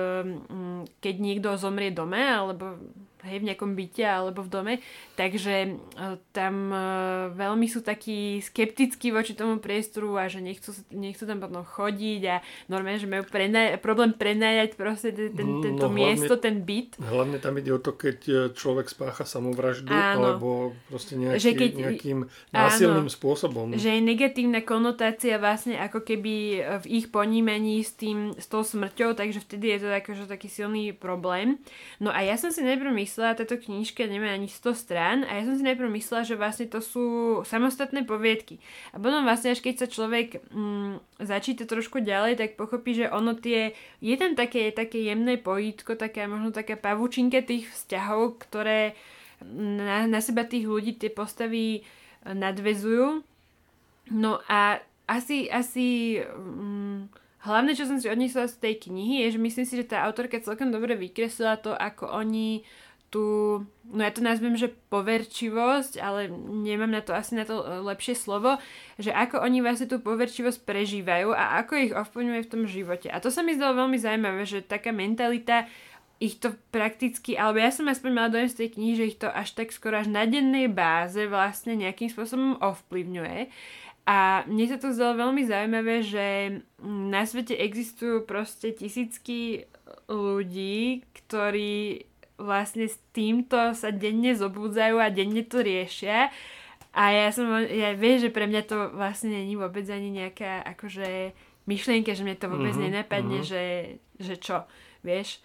keď 0.99 1.15
niekto 1.21 1.49
zomrie 1.57 1.91
doma, 1.91 2.45
alebo 2.45 2.77
hej, 3.25 3.41
v 3.41 3.47
nejakom 3.51 3.73
byte 3.73 4.05
alebo 4.05 4.45
v 4.45 4.49
dome, 4.53 4.73
takže 5.17 5.75
uh, 5.97 6.21
tam 6.31 6.69
uh, 6.69 7.33
veľmi 7.33 7.65
sú 7.65 7.81
takí 7.81 8.39
skeptickí 8.39 9.09
voči 9.09 9.33
tomu 9.33 9.57
priestoru 9.57 10.15
a 10.21 10.29
že 10.29 10.43
nechcú, 10.43 10.71
nechcú 10.93 11.23
tam 11.25 11.41
potom 11.41 11.65
chodiť 11.65 12.21
a 12.29 12.35
normálne, 12.69 13.01
že 13.01 13.09
majú 13.09 13.23
prenaj- 13.25 13.81
problém 13.81 14.13
prenajať 14.13 14.77
proste 14.77 15.09
ten, 15.11 15.31
mm, 15.33 15.63
tento 15.63 15.87
no, 15.87 15.95
miesto, 15.95 16.37
ten 16.37 16.61
byt. 16.61 17.01
Hlavne 17.01 17.41
tam 17.41 17.57
ide 17.57 17.71
o 17.73 17.81
to, 17.81 17.97
keď 17.97 18.17
e, 18.27 18.33
človek 18.53 18.91
spácha 18.91 19.25
samovraždu 19.25 19.89
áno. 19.89 20.37
alebo 20.37 20.49
proste 20.91 21.17
nejaký, 21.17 21.41
že 21.41 21.51
keď, 21.55 21.71
nejakým 21.73 22.19
násilným 22.53 23.09
áno, 23.09 23.13
spôsobom. 23.13 23.65
Že 23.73 23.89
je 23.97 24.01
negatívna 24.03 24.61
konotácia 24.61 25.41
vlastne 25.41 25.79
ako 25.81 26.03
keby 26.05 26.33
v 26.83 26.85
ich 26.85 27.07
ponímaní 27.09 27.81
s 27.81 27.95
tým, 27.95 28.35
s 28.35 28.45
tou 28.45 28.61
smrťou, 28.61 29.15
takže 29.15 29.41
vtedy 29.41 29.73
je 29.75 29.79
to 29.85 29.89
akože 29.89 30.27
taký 30.27 30.51
silný 30.51 30.91
problém. 30.91 31.57
No 31.97 32.11
a 32.11 32.21
ja 32.21 32.35
som 32.35 32.51
si 32.51 32.61
najprv 32.61 32.91
myslela, 32.91 33.14
myslela, 33.15 33.39
táto 33.39 33.55
knižka 33.55 34.03
nemá 34.11 34.35
ani 34.35 34.51
100 34.51 34.75
strán 34.75 35.23
a 35.23 35.39
ja 35.39 35.47
som 35.47 35.55
si 35.55 35.63
najprv 35.63 35.87
myslela, 35.87 36.27
že 36.27 36.35
vlastne 36.35 36.67
to 36.67 36.83
sú 36.83 37.05
samostatné 37.47 38.03
poviedky. 38.03 38.59
A 38.91 38.99
potom 38.99 39.23
vlastne 39.23 39.55
až 39.55 39.63
keď 39.63 39.75
sa 39.79 39.87
človek 39.87 40.43
mm, 40.51 41.23
začíta 41.23 41.63
trošku 41.63 42.03
ďalej, 42.03 42.35
tak 42.35 42.59
pochopí, 42.59 42.91
že 42.91 43.07
ono 43.07 43.31
tie, 43.39 43.71
je 44.03 44.15
tam 44.19 44.35
také, 44.35 44.67
také 44.75 44.99
jemné 44.99 45.39
pojítko, 45.39 45.95
taká 45.95 46.27
možno 46.27 46.51
taká 46.51 46.75
pavučinka 46.75 47.39
tých 47.39 47.71
vzťahov, 47.71 48.35
ktoré 48.43 48.99
na, 49.47 50.11
na 50.11 50.19
seba 50.19 50.43
tých 50.43 50.67
ľudí 50.67 50.99
tie 50.99 51.07
postavy 51.07 51.87
nadvezujú. 52.27 53.23
No 54.11 54.43
a 54.51 54.83
asi, 55.07 55.47
asi 55.47 56.19
mm, 56.19 57.23
hlavné, 57.47 57.77
čo 57.77 57.87
som 57.87 57.95
si 57.95 58.11
odnesla 58.11 58.49
z 58.51 58.59
tej 58.59 58.91
knihy, 58.91 59.23
je, 59.23 59.37
že 59.37 59.39
myslím 59.39 59.65
si, 59.69 59.73
že 59.79 59.87
tá 59.87 60.03
autorka 60.03 60.41
celkom 60.41 60.73
dobre 60.73 60.97
vykreslila 60.97 61.61
to, 61.61 61.71
ako 61.71 62.11
oni 62.11 62.65
tú, 63.13 63.61
no 63.87 64.01
ja 64.01 64.11
to 64.11 64.19
nazvem, 64.19 64.59
že 64.59 64.73
poverčivosť, 64.91 66.01
ale 66.01 66.27
nemám 66.35 66.91
na 66.91 66.99
to 66.99 67.15
asi 67.15 67.37
na 67.37 67.47
to 67.47 67.63
e, 67.63 67.65
lepšie 67.85 68.17
slovo, 68.17 68.59
že 68.99 69.13
ako 69.13 69.39
oni 69.39 69.63
vlastne 69.63 69.87
tú 69.87 70.03
poverčivosť 70.03 70.67
prežívajú 70.67 71.31
a 71.31 71.61
ako 71.63 71.73
ich 71.79 71.93
ovplyvňuje 71.95 72.41
v 72.43 72.51
tom 72.51 72.63
živote. 72.67 73.07
A 73.07 73.23
to 73.23 73.31
sa 73.31 73.45
mi 73.45 73.55
zdalo 73.55 73.85
veľmi 73.85 73.95
zaujímavé, 73.95 74.43
že 74.43 74.65
taká 74.65 74.91
mentalita 74.91 75.69
ich 76.19 76.39
to 76.39 76.55
prakticky, 76.71 77.35
alebo 77.35 77.59
ja 77.59 77.71
som 77.75 77.91
aspoň 77.91 78.11
mala 78.11 78.29
dojem 78.31 78.47
z 78.47 78.57
tej 78.63 78.69
knihy, 78.79 78.93
že 78.95 79.09
ich 79.11 79.19
to 79.19 79.27
až 79.27 79.51
tak 79.51 79.75
skoro 79.75 79.99
až 79.99 80.07
na 80.07 80.23
dennej 80.23 80.71
báze 80.71 81.19
vlastne 81.27 81.75
nejakým 81.75 82.07
spôsobom 82.07 82.55
ovplyvňuje. 82.63 83.51
A 84.05 84.45
mne 84.45 84.65
sa 84.69 84.77
to 84.77 84.93
zdalo 84.93 85.27
veľmi 85.27 85.43
zaujímavé, 85.49 86.05
že 86.05 86.25
na 86.85 87.25
svete 87.25 87.57
existujú 87.57 88.23
proste 88.23 88.71
tisícky 88.71 89.65
ľudí, 90.05 91.01
ktorí 91.09 92.05
vlastne 92.35 92.87
s 92.87 92.99
týmto 93.15 93.75
sa 93.75 93.89
denne 93.91 94.35
zobúdzajú 94.35 94.99
a 94.99 95.13
denne 95.13 95.43
to 95.43 95.63
riešia. 95.63 96.31
A 96.95 97.03
ja 97.11 97.27
som, 97.35 97.51
ja 97.59 97.91
vieš, 97.91 98.29
že 98.29 98.35
pre 98.35 98.47
mňa 98.47 98.61
to 98.67 98.77
vlastne 98.95 99.35
není 99.35 99.59
vôbec 99.59 99.83
ani 99.91 100.15
nejaká 100.15 100.63
akože 100.75 101.35
myšlienka, 101.67 102.15
že 102.15 102.23
mňa 102.23 102.37
to 102.39 102.47
vôbec 102.47 102.71
mm-hmm, 102.71 102.91
nenapadne, 102.95 103.43
mm-hmm. 103.43 103.51
Že, 103.51 103.63
že 104.23 104.35
čo, 104.39 104.63
vieš. 105.03 105.43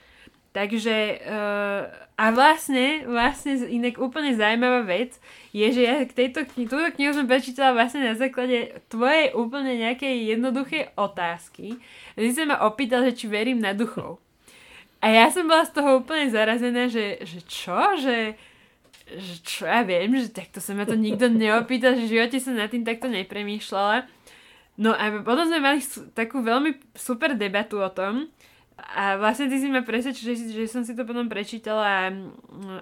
Takže 0.51 1.23
uh, 1.31 1.83
a 2.19 2.25
vlastne, 2.35 3.07
vlastne 3.07 3.55
inak 3.71 4.03
úplne 4.03 4.35
zaujímavá 4.35 4.83
vec 4.83 5.15
je, 5.55 5.63
že 5.71 5.83
ja 5.87 6.03
k 6.03 6.11
tejto 6.11 6.43
knihu, 6.43 6.75
túto 6.75 6.91
knihu 6.99 7.15
som 7.15 7.31
prečítala 7.31 7.71
vlastne 7.71 8.03
na 8.03 8.19
základe 8.19 8.83
tvojej 8.91 9.31
úplne 9.31 9.79
nejakej 9.79 10.35
jednoduchej 10.35 10.91
otázky. 10.99 11.79
Ty 12.19 12.31
sa 12.35 12.51
ma 12.51 12.67
opýtal, 12.67 13.07
že 13.07 13.15
či 13.15 13.27
verím 13.31 13.63
na 13.63 13.79
duchov. 13.79 14.19
A 15.01 15.07
ja 15.09 15.33
som 15.33 15.49
bola 15.49 15.65
z 15.65 15.73
toho 15.73 16.05
úplne 16.05 16.29
zarazená, 16.29 16.89
že, 16.93 17.25
že 17.25 17.41
čo? 17.49 17.97
Že, 17.97 18.37
že 19.17 19.35
čo 19.41 19.65
ja 19.65 19.81
viem, 19.81 20.13
že 20.13 20.29
takto 20.29 20.61
sa 20.61 20.77
ma 20.77 20.85
to 20.85 20.95
nikto 20.95 21.33
neopýtal, 21.33 21.97
že 21.97 22.05
v 22.05 22.13
živote 22.21 22.37
som 22.37 22.55
nad 22.55 22.69
tým 22.69 22.85
takto 22.85 23.09
nepremýšľala. 23.09 24.05
No 24.81 24.93
a 24.97 25.13
potom 25.25 25.45
sme 25.49 25.61
mali 25.61 25.81
takú 26.13 26.41
veľmi 26.41 26.97
super 26.97 27.37
debatu 27.37 27.81
o 27.81 27.91
tom 27.93 28.29
a 28.81 29.21
vlastne 29.21 29.53
ty 29.53 29.61
si 29.61 29.69
ma 29.69 29.85
presvedčil, 29.85 30.25
že, 30.25 30.35
že 30.57 30.65
som 30.65 30.85
si 30.85 30.97
to 30.97 31.05
potom 31.05 31.29
prečítala 31.29 31.85
a, 31.85 32.05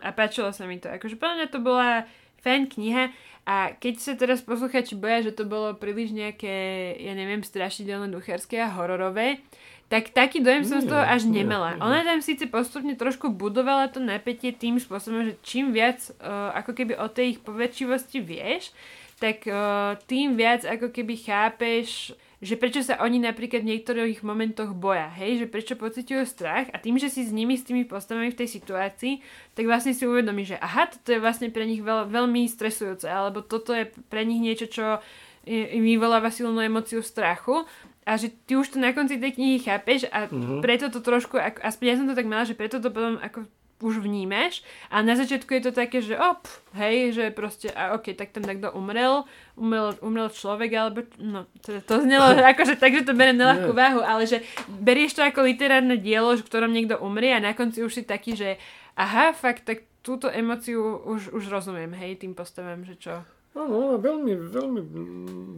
a 0.03 0.11
páčilo 0.15 0.55
sa 0.55 0.67
mi 0.67 0.79
to. 0.79 0.87
Akože 0.87 1.19
podľa 1.19 1.35
mňa 1.43 1.49
to 1.51 1.59
bola 1.59 2.07
fajn 2.43 2.71
kniha 2.71 3.11
a 3.49 3.75
keď 3.75 3.95
sa 3.99 4.13
teraz 4.15 4.45
posluchači 4.45 4.95
boja, 4.95 5.27
že 5.27 5.35
to 5.35 5.49
bolo 5.49 5.75
príliš 5.75 6.15
nejaké, 6.15 6.95
ja 7.03 7.19
neviem, 7.19 7.43
strašidelné, 7.43 8.13
duchárske 8.15 8.61
a 8.63 8.71
hororové, 8.71 9.43
tak 9.89 10.13
taký 10.13 10.45
dojem 10.45 10.69
som 10.69 10.85
z 10.85 10.93
toho 10.93 11.01
až 11.01 11.25
nemala. 11.25 11.81
Ona 11.81 12.05
tam 12.05 12.21
síce 12.21 12.45
postupne 12.45 12.93
trošku 12.93 13.33
budovala 13.33 13.89
to 13.89 14.05
napätie 14.05 14.53
tým 14.53 14.77
spôsobom, 14.77 15.25
že 15.25 15.41
čím 15.41 15.73
viac 15.73 16.13
uh, 16.21 16.53
ako 16.53 16.77
keby 16.77 17.01
o 17.01 17.09
tej 17.09 17.37
ich 17.37 17.41
poväčšivosti 17.41 18.21
vieš, 18.21 18.77
tak 19.17 19.49
uh, 19.49 19.97
tým 20.05 20.37
viac 20.37 20.69
ako 20.69 20.93
keby 20.93 21.17
chápeš, 21.17 22.13
že 22.39 22.55
prečo 22.55 22.85
sa 22.85 23.01
oni 23.03 23.19
napríklad 23.19 23.67
v 23.67 23.75
niektorých 23.75 24.23
momentoch 24.23 24.77
boja, 24.77 25.11
hej, 25.11 25.43
že 25.43 25.47
prečo 25.51 25.75
pociťujú 25.75 26.23
strach 26.23 26.71
a 26.71 26.79
tým, 26.79 27.01
že 27.01 27.11
si 27.11 27.27
s 27.27 27.35
nimi, 27.35 27.59
s 27.59 27.67
tými 27.67 27.83
postavami 27.83 28.31
v 28.31 28.39
tej 28.45 28.61
situácii, 28.61 29.25
tak 29.59 29.65
vlastne 29.67 29.91
si 29.91 30.07
uvedomí, 30.07 30.47
že 30.47 30.61
aha, 30.61 30.87
toto 30.87 31.17
je 31.17 31.19
vlastne 31.19 31.51
pre 31.51 31.67
nich 31.67 31.83
veľ, 31.83 32.07
veľmi 32.13 32.47
stresujúce, 32.47 33.11
alebo 33.11 33.43
toto 33.43 33.75
je 33.75 33.91
pre 34.07 34.23
nich 34.23 34.39
niečo, 34.39 34.71
čo 34.71 35.03
vyvoláva 35.49 36.29
silnú 36.29 36.61
emociu 36.61 37.01
strachu 37.01 37.65
a 38.09 38.17
že 38.17 38.33
ty 38.49 38.57
už 38.57 38.73
to 38.73 38.81
na 38.81 38.97
konci 38.97 39.21
tej 39.21 39.37
knihy 39.37 39.61
chápeš 39.61 40.09
a 40.09 40.33
mm-hmm. 40.33 40.65
preto 40.65 40.89
to 40.89 41.05
trošku, 41.05 41.37
ako, 41.37 41.61
aspoň 41.61 41.85
ja 41.85 41.95
som 42.01 42.07
to 42.09 42.17
tak 42.17 42.25
mala, 42.25 42.49
že 42.49 42.57
preto 42.57 42.81
to 42.81 42.89
potom 42.89 43.21
ako 43.21 43.45
už 43.79 44.03
vnímeš 44.03 44.67
a 44.91 45.05
na 45.07 45.15
začiatku 45.15 45.55
je 45.55 45.63
to 45.71 45.73
také, 45.77 46.03
že 46.03 46.19
op, 46.19 46.51
hej, 46.75 47.15
že 47.15 47.31
proste, 47.31 47.71
a 47.71 47.95
ok, 47.95 48.11
tak 48.17 48.35
tam 48.35 48.43
takto 48.43 48.75
umrel, 48.75 49.23
umrel, 49.55 49.95
umrel 50.03 50.33
človek, 50.33 50.71
alebo, 50.75 51.07
no, 51.23 51.47
to, 51.63 51.79
to 51.85 52.03
znelo 52.03 52.35
akože 52.57 52.75
tak, 52.75 52.97
že 52.97 53.07
to 53.07 53.15
berie 53.15 53.37
na 53.37 53.55
ľahkú 53.55 53.71
váhu, 53.71 54.03
ale 54.03 54.27
že 54.27 54.43
berieš 54.67 55.21
to 55.21 55.23
ako 55.23 55.47
literárne 55.47 55.95
dielo, 55.95 56.35
v 56.35 56.43
ktorom 56.43 56.75
niekto 56.75 56.99
umrie 56.99 57.31
a 57.31 57.45
na 57.45 57.55
konci 57.55 57.87
už 57.87 57.93
si 57.93 58.03
taký, 58.03 58.35
že 58.35 58.59
aha, 58.99 59.31
fakt, 59.31 59.63
tak 59.63 59.87
túto 60.03 60.27
emociu 60.27 60.99
už, 61.07 61.31
už 61.31 61.47
rozumiem, 61.47 61.95
hej, 61.95 62.19
tým 62.19 62.35
postavám, 62.35 62.83
že 62.83 62.99
čo. 62.99 63.23
Áno, 63.59 63.99
veľmi, 63.99 64.33
veľmi 64.55 64.81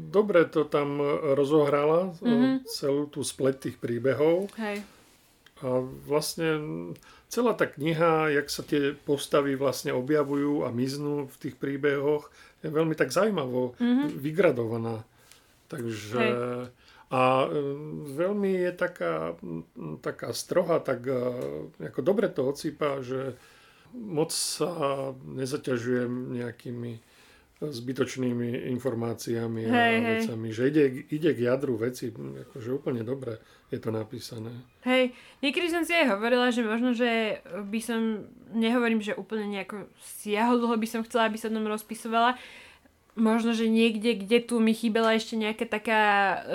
dobre 0.08 0.48
to 0.48 0.64
tam 0.64 0.96
rozohrala, 1.36 2.16
mm-hmm. 2.16 2.64
celú 2.64 3.04
tú 3.12 3.20
splet 3.20 3.60
tých 3.60 3.76
príbehov. 3.76 4.48
Hej. 4.56 4.80
A 5.60 5.84
vlastne 6.08 6.48
celá 7.28 7.52
tá 7.52 7.68
kniha, 7.68 8.32
jak 8.32 8.48
sa 8.48 8.64
tie 8.64 8.96
postavy 8.96 9.52
vlastne 9.60 9.92
objavujú 9.92 10.64
a 10.64 10.72
miznú 10.72 11.28
v 11.28 11.36
tých 11.36 11.60
príbehoch, 11.60 12.32
je 12.64 12.72
veľmi 12.72 12.96
tak 12.96 13.12
zaujímavo 13.12 13.76
mm-hmm. 13.76 14.08
vygradovaná. 14.16 15.04
Takže... 15.68 16.20
Hej. 16.20 16.34
A 17.10 17.42
e, 17.42 17.48
veľmi 18.14 18.70
je 18.70 18.70
taká, 18.70 19.34
taká 19.98 20.30
stroha, 20.30 20.78
tak 20.78 21.02
e, 21.10 21.18
ako 21.90 22.00
dobre 22.06 22.30
to 22.30 22.46
ocípa, 22.46 23.02
že 23.02 23.34
moc 23.90 24.30
sa 24.30 25.10
nezaťažujem 25.26 26.38
nejakými 26.38 27.02
zbytočnými 27.60 28.72
informáciami 28.72 29.68
a 29.68 29.72
Hej, 29.72 29.94
hej. 30.00 30.08
vecami. 30.24 30.48
Že 30.48 30.62
ide, 30.72 30.84
ide 31.12 31.30
k 31.36 31.44
jadru 31.44 31.76
veci, 31.76 32.08
akože 32.08 32.68
úplne 32.72 33.04
dobre 33.04 33.36
je 33.68 33.76
to 33.76 33.92
napísané. 33.92 34.48
Hej, 34.82 35.12
niekedy 35.44 35.68
som 35.68 35.84
si 35.84 35.92
aj 35.92 36.16
hovorila, 36.16 36.48
že 36.48 36.64
možno, 36.64 36.96
že 36.96 37.44
by 37.44 37.80
som, 37.84 38.24
nehovorím, 38.56 39.04
že 39.04 39.12
úplne 39.12 39.44
nejako 39.44 39.92
siahol 40.00 40.56
dlho 40.56 40.80
by 40.80 40.88
som 40.88 41.04
chcela, 41.04 41.28
aby 41.28 41.36
sa 41.36 41.52
tam 41.52 41.68
rozpisovala, 41.68 42.40
možno, 43.12 43.52
že 43.52 43.68
niekde, 43.68 44.16
kde 44.16 44.40
tu 44.40 44.56
mi 44.56 44.72
chýbala 44.72 45.12
ešte 45.12 45.36
nejaká 45.36 45.68
taká 45.68 46.02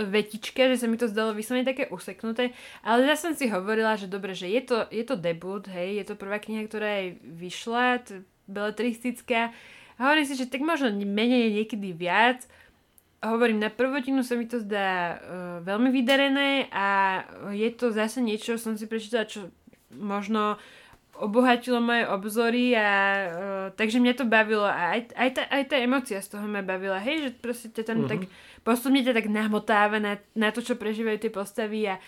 vetička, 0.10 0.66
že 0.74 0.82
sa 0.82 0.89
mi 0.89 0.97
to 0.97 1.06
zdalo 1.06 1.38
vyslovene 1.38 1.68
také 1.68 1.86
useknuté, 1.93 2.58
ale 2.82 3.06
zase 3.14 3.22
som 3.22 3.34
si 3.38 3.45
hovorila, 3.45 3.93
že 3.93 4.10
dobre, 4.10 4.34
že 4.34 4.49
je 4.49 4.62
to, 4.66 4.89
je 4.89 5.06
to 5.06 5.14
debut, 5.14 5.70
hej, 5.70 6.01
je 6.01 6.06
to 6.10 6.18
prvá 6.18 6.41
kniha, 6.41 6.66
ktorá 6.66 7.06
aj 7.06 7.08
vyšla, 7.22 7.86
t- 8.01 8.26
beletristická, 8.49 9.53
a 9.96 10.00
hovorím 10.04 10.26
si, 10.28 10.36
že 10.36 10.52
tak 10.52 10.62
možno 10.62 10.91
menej 10.91 11.56
niekedy 11.56 11.96
viac, 11.96 12.43
hovorím, 13.26 13.64
na 13.64 13.72
prvotinu 13.74 14.22
sa 14.22 14.38
mi 14.38 14.46
to 14.46 14.62
zdá 14.62 14.89
uh, 14.89 15.18
veľmi 15.66 15.89
vydarené 15.89 16.70
a 16.70 17.22
je 17.56 17.70
to 17.74 17.89
zase 17.89 18.22
niečo, 18.22 18.62
som 18.62 18.78
si 18.78 18.86
prečítala, 18.86 19.26
čo 19.26 19.50
možno 19.89 20.62
obohatilo 21.16 21.80
moje 21.80 22.04
obzory 22.12 22.76
a 22.76 22.89
uh, 22.91 23.28
takže 23.72 24.04
mňa 24.04 24.14
to 24.20 24.26
bavilo 24.28 24.68
a 24.68 25.00
aj, 25.00 25.16
aj, 25.16 25.30
tá, 25.32 25.43
aj 25.48 25.64
tá 25.72 25.76
emocia 25.80 26.20
z 26.20 26.28
toho 26.28 26.43
ma 26.43 26.60
bavila, 26.60 27.00
hej, 27.00 27.18
že 27.24 27.30
proste 27.39 27.72
ťa 27.72 27.84
tam 27.88 28.04
uh-huh. 28.04 28.12
tak 28.12 28.28
postupne 28.68 29.00
ťa 29.00 29.16
tak 29.16 29.32
namotáva 29.32 29.98
na, 30.04 30.20
na 30.36 30.52
to, 30.52 30.60
čo 30.60 30.76
prežívajú 30.76 31.18
tie 31.24 31.32
postavy 31.32 31.88
a 31.88 31.96
m- 31.96 32.02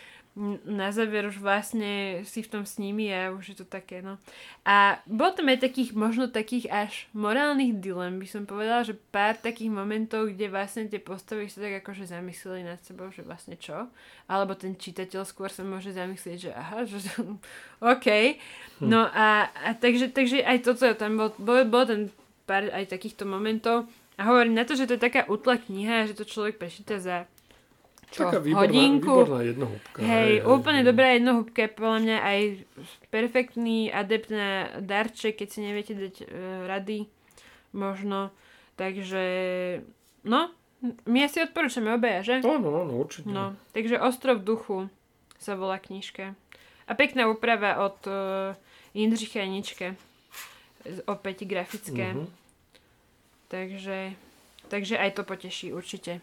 na 0.70 0.94
záver 0.94 1.26
už 1.26 1.42
vlastne 1.42 2.22
si 2.22 2.46
v 2.46 2.52
tom 2.54 2.64
s 2.64 2.78
nimi 2.78 3.10
a 3.10 3.34
už 3.34 3.52
je 3.52 3.58
to 3.58 3.66
také, 3.66 4.06
no. 4.06 4.22
A 4.62 5.02
bolo 5.10 5.34
tam 5.34 5.50
aj 5.50 5.66
takých, 5.66 5.98
možno 5.98 6.30
takých 6.30 6.70
až 6.70 6.94
morálnych 7.18 7.82
dilem, 7.82 8.22
by 8.22 8.28
som 8.30 8.46
povedala, 8.46 8.86
že 8.86 8.94
pár 8.94 9.34
takých 9.42 9.74
momentov, 9.74 10.30
kde 10.30 10.54
vlastne 10.54 10.86
tie 10.86 11.02
postavy 11.02 11.50
sa 11.50 11.66
tak 11.66 11.82
akože 11.82 12.06
zamysleli 12.06 12.62
nad 12.62 12.78
sebou, 12.86 13.10
že 13.10 13.26
vlastne 13.26 13.58
čo? 13.58 13.90
Alebo 14.30 14.54
ten 14.54 14.78
čitateľ 14.78 15.26
skôr 15.26 15.50
sa 15.50 15.66
môže 15.66 15.90
zamyslieť, 15.98 16.38
že 16.38 16.52
aha, 16.54 16.86
že 16.86 17.02
OK. 17.92 18.38
No 18.86 19.10
a, 19.10 19.50
a 19.50 19.74
takže, 19.74 20.14
takže 20.14 20.46
aj 20.46 20.62
toto 20.62 20.86
tam 20.94 21.18
bol, 21.18 21.34
bol, 21.42 21.66
bol 21.66 21.84
ten 21.90 22.14
pár 22.46 22.70
aj 22.70 22.94
takýchto 22.94 23.26
momentov. 23.26 23.90
A 24.18 24.30
hovorím 24.30 24.58
na 24.58 24.66
to, 24.66 24.74
že 24.74 24.90
to 24.90 24.98
je 24.98 25.06
taká 25.06 25.26
útla 25.30 25.62
kniha, 25.62 26.10
že 26.10 26.18
to 26.18 26.26
človek 26.26 26.58
prečíta 26.58 26.98
za 26.98 27.30
čo, 28.08 28.24
Taká 28.24 28.40
výborná, 28.40 28.64
hodinku. 28.64 29.12
výborná 29.12 29.40
jednohúbka. 29.44 30.00
Hej, 30.00 30.32
úplne 30.48 30.82
dobrá 30.82 31.08
jednohúbka, 31.14 31.68
podľa 31.68 32.00
mňa 32.00 32.18
aj 32.20 32.40
perfektný 33.08 33.92
adept 33.92 34.30
na 34.30 34.50
darček, 34.80 35.38
keď 35.38 35.48
si 35.48 35.60
neviete 35.60 35.94
dať 35.94 36.16
e, 36.20 36.26
rady, 36.66 37.00
možno. 37.72 38.32
Takže, 38.74 39.26
no, 40.24 40.50
my 41.04 41.20
asi 41.20 41.42
odporúčame 41.42 41.92
obaja, 41.92 42.22
že? 42.24 42.36
Áno, 42.40 42.70
áno, 42.72 42.94
určite. 42.96 43.28
No, 43.28 43.58
takže 43.74 43.98
Ostrov 43.98 44.40
duchu 44.40 44.88
sa 45.36 45.54
volá 45.54 45.76
knižka. 45.76 46.38
A 46.88 46.92
pekná 46.94 47.28
úprava 47.28 47.84
od 47.84 48.00
uh, 48.06 48.56
Jindřicha 48.94 49.44
Janička. 49.44 49.98
Z- 50.82 51.04
Opäť 51.04 51.44
grafické. 51.44 52.16
Mhm. 52.16 52.26
Takže, 53.48 54.14
takže 54.68 54.96
aj 54.96 55.12
to 55.12 55.24
poteší 55.24 55.72
určite. 55.72 56.20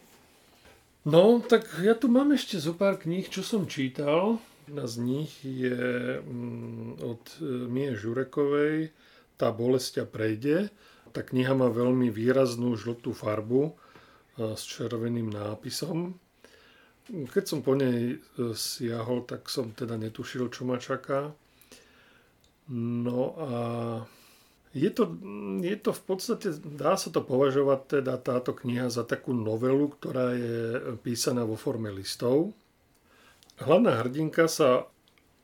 No, 1.05 1.37
tak 1.37 1.69
ja 1.85 1.93
tu 1.93 2.09
mám 2.09 2.33
ešte 2.33 2.57
zo 2.57 2.73
pár 2.73 2.97
kníh, 2.97 3.29
čo 3.29 3.45
som 3.45 3.69
čítal. 3.69 4.41
Jedna 4.65 4.89
z 4.89 4.95
nich 5.05 5.31
je 5.45 6.17
mm, 6.17 6.97
od 6.97 7.23
e, 7.37 7.69
Mie 7.69 7.93
Žurekovej 7.93 8.89
Tá 9.37 9.53
bolesť 9.53 10.07
prejde. 10.09 10.73
Tá 11.13 11.21
kniha 11.21 11.53
má 11.53 11.69
veľmi 11.69 12.09
výraznú 12.09 12.73
žltú 12.73 13.13
farbu 13.13 13.69
e, 13.69 13.71
s 14.57 14.65
červeným 14.65 15.29
nápisom. 15.29 16.17
Keď 17.05 17.43
som 17.45 17.61
po 17.61 17.77
nej 17.77 18.17
e, 18.17 18.57
siahol, 18.57 19.29
tak 19.29 19.45
som 19.51 19.77
teda 19.77 20.01
netušil, 20.01 20.49
čo 20.49 20.65
ma 20.65 20.81
čaká. 20.81 21.29
No 22.73 23.21
a 23.37 23.51
je 24.75 24.91
to, 24.91 25.07
je 25.63 25.75
to 25.79 25.91
v 25.95 26.01
podstate, 26.03 26.47
dá 26.59 26.99
sa 26.99 27.07
to 27.07 27.23
považovať 27.23 28.03
teda 28.03 28.19
táto 28.19 28.51
kniha 28.51 28.91
za 28.91 29.07
takú 29.07 29.31
novelu, 29.31 29.87
ktorá 29.87 30.35
je 30.35 30.59
písaná 30.99 31.47
vo 31.47 31.55
forme 31.55 31.95
listov. 31.95 32.51
Hlavná 33.55 34.03
hrdinka 34.03 34.51
sa 34.51 34.83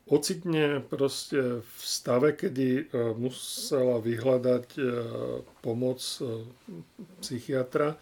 ocitne 0.03 0.83
proste 0.83 1.63
v 1.63 1.79
stave, 1.79 2.35
kedy 2.35 2.67
e, 2.75 2.83
musela 3.15 4.03
vyhľadať 4.03 4.67
e, 4.75 4.81
pomoc 5.63 6.03
e, 6.19 6.43
psychiatra, 7.23 7.95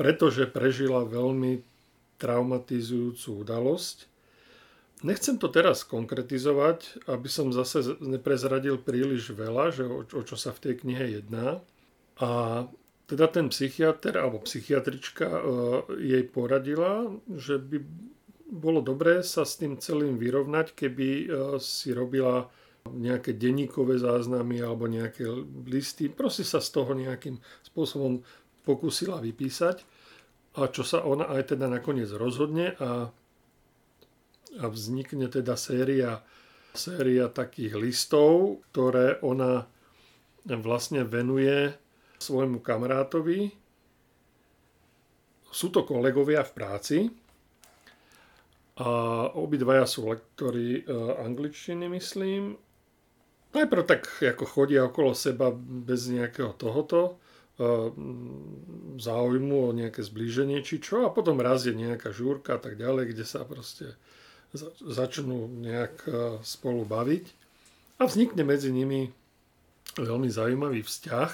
pretože 0.00 0.48
prežila 0.48 1.04
veľmi 1.04 1.60
traumatizujúcu 2.16 3.44
udalosť. 3.44 4.08
Nechcem 5.04 5.36
to 5.36 5.52
teraz 5.52 5.84
konkretizovať, 5.84 7.04
aby 7.04 7.28
som 7.28 7.52
zase 7.52 8.00
neprezradil 8.00 8.80
príliš 8.80 9.36
veľa, 9.36 9.68
že 9.68 9.84
o, 9.84 10.00
o 10.00 10.22
čo 10.24 10.40
sa 10.40 10.56
v 10.56 10.62
tej 10.64 10.74
knihe 10.80 11.20
jedná. 11.20 11.60
A 12.16 12.64
teda 13.04 13.28
ten 13.28 13.52
psychiatr 13.52 14.16
alebo 14.16 14.40
psychiatrička 14.40 15.28
e, 15.28 15.40
jej 16.00 16.24
poradila, 16.24 17.12
že 17.28 17.60
by 17.60 17.76
bolo 18.46 18.80
dobré 18.80 19.20
sa 19.20 19.44
s 19.44 19.60
tým 19.60 19.76
celým 19.76 20.16
vyrovnať, 20.16 20.72
keby 20.72 21.08
e, 21.08 21.24
si 21.60 21.92
robila 21.92 22.48
nejaké 22.88 23.34
denníkové 23.34 23.98
záznamy 23.98 24.62
alebo 24.62 24.88
nejaké 24.88 25.26
listy. 25.66 26.08
Proste 26.08 26.46
sa 26.46 26.62
z 26.62 26.70
toho 26.72 26.94
nejakým 26.94 27.36
spôsobom 27.66 28.22
pokúsila 28.62 29.20
vypísať. 29.20 29.84
A 30.56 30.72
čo 30.72 30.88
sa 30.88 31.04
ona 31.04 31.28
aj 31.36 31.52
teda 31.52 31.68
nakoniec 31.68 32.08
rozhodne 32.16 32.72
a 32.80 33.12
a 34.56 34.70
vznikne 34.70 35.26
teda 35.28 35.58
séria, 35.58 36.22
séria 36.72 37.28
takých 37.28 37.76
listov, 37.76 38.62
ktoré 38.70 39.18
ona 39.20 39.66
vlastne 40.46 41.02
venuje 41.02 41.74
svojmu 42.22 42.62
kamarátovi. 42.62 43.50
Sú 45.50 45.72
to 45.72 45.82
kolegovia 45.82 46.46
v 46.46 46.52
práci 46.52 46.98
a 48.76 48.90
obidvaja 49.32 49.88
sú 49.88 50.08
lektori 50.08 50.84
angličtiny, 51.20 51.88
myslím. 51.92 52.60
Najprv 53.56 53.82
tak 53.88 54.04
ako 54.20 54.44
chodia 54.44 54.84
okolo 54.84 55.16
seba 55.16 55.48
bez 55.54 56.12
nejakého 56.12 56.52
tohoto 56.60 57.16
záujmu 59.00 59.56
o 59.56 59.72
nejaké 59.72 60.04
zblíženie 60.04 60.60
či 60.60 60.76
čo 60.76 61.08
a 61.08 61.12
potom 61.12 61.40
raz 61.40 61.64
je 61.64 61.72
nejaká 61.72 62.12
žúrka 62.12 62.56
a 62.56 62.60
tak 62.60 62.76
ďalej, 62.76 63.16
kde 63.16 63.24
sa 63.24 63.48
proste 63.48 63.96
začnú 64.80 65.48
nejak 65.48 66.08
spolu 66.40 66.88
baviť 66.88 67.24
a 68.00 68.08
vznikne 68.08 68.44
medzi 68.44 68.72
nimi 68.72 69.12
veľmi 69.96 70.28
zaujímavý 70.28 70.84
vzťah, 70.84 71.30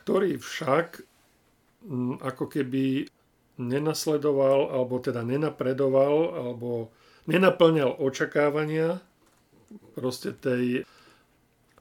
ktorý 0.00 0.40
však 0.40 1.04
ako 2.22 2.44
keby 2.48 3.10
nenasledoval, 3.60 4.72
alebo 4.72 4.96
teda 5.02 5.20
nenapredoval, 5.20 6.16
alebo 6.32 6.88
nenaplňal 7.28 8.00
očakávania 8.00 9.02
proste 9.92 10.32
tej 10.32 10.88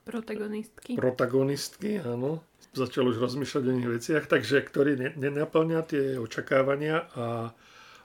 protagonistky. 0.04 1.00
protagonistky, 1.00 2.04
áno. 2.04 2.44
Začal 2.72 3.12
už 3.12 3.20
rozmýšľať 3.20 3.64
o 3.68 3.72
iných 3.72 3.92
veciach, 4.00 4.24
takže 4.32 4.64
ktorý 4.64 5.16
nenaplňa 5.16 5.80
tie 5.88 6.16
očakávania 6.20 7.08
a 7.16 7.52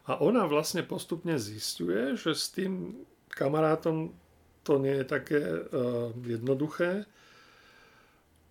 a 0.07 0.23
ona 0.23 0.47
vlastne 0.47 0.87
postupne 0.87 1.35
zistuje, 1.35 2.15
že 2.15 2.31
s 2.31 2.55
tým 2.55 2.95
kamarátom 3.27 4.15
to 4.63 4.79
nie 4.79 5.03
je 5.03 5.07
také 5.07 5.43
uh, 5.43 6.15
jednoduché. 6.23 7.07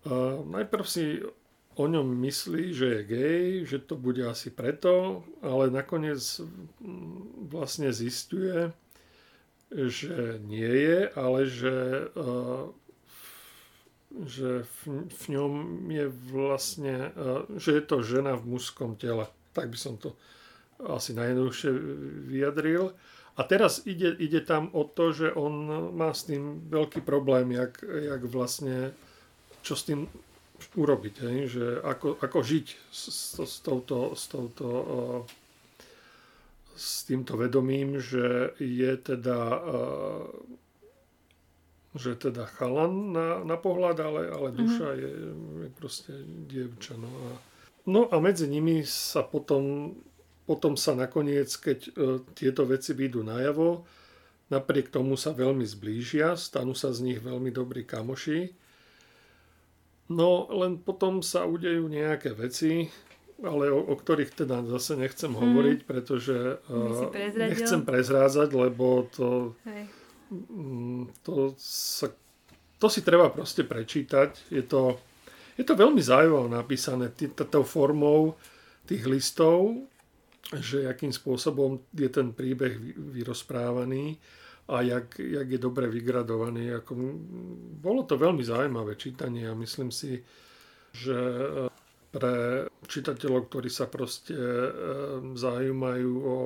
Uh, 0.04 0.44
najprv 0.44 0.84
si 0.84 1.24
o 1.76 1.84
ňom 1.84 2.08
myslí, 2.24 2.72
že 2.72 2.86
je 2.88 3.00
gay, 3.04 3.44
že 3.64 3.84
to 3.84 3.96
bude 3.96 4.20
asi 4.24 4.48
preto, 4.48 5.24
ale 5.44 5.68
nakoniec 5.68 6.20
vlastne 7.52 7.92
zistuje, 7.92 8.72
že 9.72 10.40
nie 10.44 10.72
je, 10.72 10.98
ale 11.12 11.40
že, 11.44 11.76
uh, 12.16 12.72
že 14.24 14.64
v, 14.64 15.04
v 15.08 15.24
ňom 15.36 15.52
je 15.88 16.06
vlastne, 16.32 17.12
že 17.60 17.80
je 17.80 17.82
to 17.84 18.00
žena 18.00 18.40
v 18.40 18.56
mužskom 18.56 18.96
tele. 18.96 19.28
Tak 19.52 19.68
by 19.68 19.76
som 19.76 20.00
to 20.00 20.16
asi 20.82 21.16
najjednoduchšie 21.16 21.70
vyjadril. 22.28 22.92
A 23.36 23.44
teraz 23.44 23.84
ide, 23.84 24.16
ide 24.16 24.40
tam 24.40 24.72
o 24.72 24.88
to, 24.88 25.12
že 25.12 25.28
on 25.36 25.68
má 25.92 26.12
s 26.16 26.24
tým 26.24 26.72
veľký 26.72 27.04
problém, 27.04 27.52
jak, 27.52 27.84
jak 27.84 28.22
vlastne, 28.24 28.96
čo 29.60 29.76
s 29.76 29.84
tým 29.84 30.08
urobiť, 30.72 31.14
hej? 31.20 31.38
že 31.52 31.66
ako, 31.84 32.16
ako 32.16 32.38
žiť 32.40 32.66
s, 32.88 33.02
s, 33.12 33.22
s, 33.44 33.60
touto, 33.60 34.16
s, 34.16 34.24
touto, 34.32 34.68
s 36.72 37.04
týmto 37.04 37.36
vedomím, 37.36 38.00
že 38.00 38.56
je 38.60 38.92
teda 38.96 39.38
že 41.96 42.12
teda 42.12 42.44
chalan 42.60 43.16
na, 43.16 43.40
na 43.40 43.56
pohľad, 43.56 43.96
ale, 44.04 44.28
ale 44.28 44.52
duša 44.52 44.84
mm-hmm. 44.92 45.00
je, 45.00 45.12
je 45.64 45.68
proste 45.80 46.12
dievča. 46.44 46.92
No 47.00 47.08
a 47.08 47.40
No 47.86 48.10
a 48.10 48.18
medzi 48.18 48.50
nimi 48.50 48.82
sa 48.82 49.22
potom, 49.22 49.94
potom 50.46 50.78
sa 50.78 50.94
nakoniec, 50.94 51.50
keď 51.50 51.78
e, 51.82 51.90
tieto 52.38 52.62
veci 52.64 52.94
výjdu 52.94 53.26
najavo, 53.26 53.82
napriek 54.46 54.94
tomu 54.94 55.18
sa 55.18 55.34
veľmi 55.34 55.66
zblížia, 55.66 56.38
stanú 56.38 56.72
sa 56.72 56.94
z 56.94 57.02
nich 57.02 57.18
veľmi 57.18 57.50
dobrí 57.50 57.82
kamoši. 57.82 58.54
No 60.06 60.46
len 60.54 60.78
potom 60.78 61.18
sa 61.18 61.50
udejú 61.50 61.90
nejaké 61.90 62.30
veci, 62.30 62.86
ale 63.42 63.74
o, 63.74 63.82
o 63.90 63.94
ktorých 63.98 64.46
teda 64.46 64.62
zase 64.70 64.94
nechcem 64.94 65.34
mm. 65.34 65.38
hovoriť, 65.42 65.78
pretože 65.82 66.62
uh, 66.70 67.10
nechcem 67.34 67.82
prezrázať, 67.82 68.48
lebo 68.54 69.10
to, 69.10 69.58
um, 70.30 71.10
to, 71.26 71.58
sa, 71.58 72.06
to 72.78 72.86
si 72.86 73.02
treba 73.02 73.34
proste 73.34 73.66
prečítať. 73.66 74.46
Je 74.54 74.62
to, 74.62 74.94
je 75.58 75.66
to 75.66 75.74
veľmi 75.74 75.98
zaujímavé 75.98 76.54
napísané 76.54 77.10
tou 77.34 77.66
formou 77.66 78.38
tých 78.86 79.02
listov, 79.10 79.74
že 80.54 80.86
akým 80.86 81.10
spôsobom 81.10 81.82
je 81.90 82.06
ten 82.06 82.30
príbeh 82.30 82.78
vyrozprávaný 82.94 84.14
a 84.68 84.82
jak, 84.82 85.18
jak 85.18 85.48
je 85.50 85.58
dobre 85.58 85.86
vygradovaný. 85.86 86.74
Ako, 86.74 86.92
bolo 87.78 88.02
to 88.02 88.14
veľmi 88.14 88.42
zaujímavé 88.42 88.94
čítanie 88.94 89.46
a 89.46 89.58
myslím 89.58 89.90
si, 89.90 90.22
že 90.90 91.14
e, 91.14 91.66
pre 92.10 92.66
čitateľov, 92.86 93.50
ktorí 93.50 93.70
sa 93.70 93.86
proste 93.86 94.34
e, 94.34 94.70
zaujímajú 95.34 96.12
o 96.14 96.36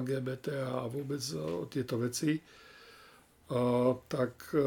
LGBT 0.00 0.46
a 0.64 0.88
vôbec 0.88 1.20
o 1.36 1.64
tieto 1.68 2.00
veci, 2.00 2.40
tak 4.08 4.34
e, 4.56 4.64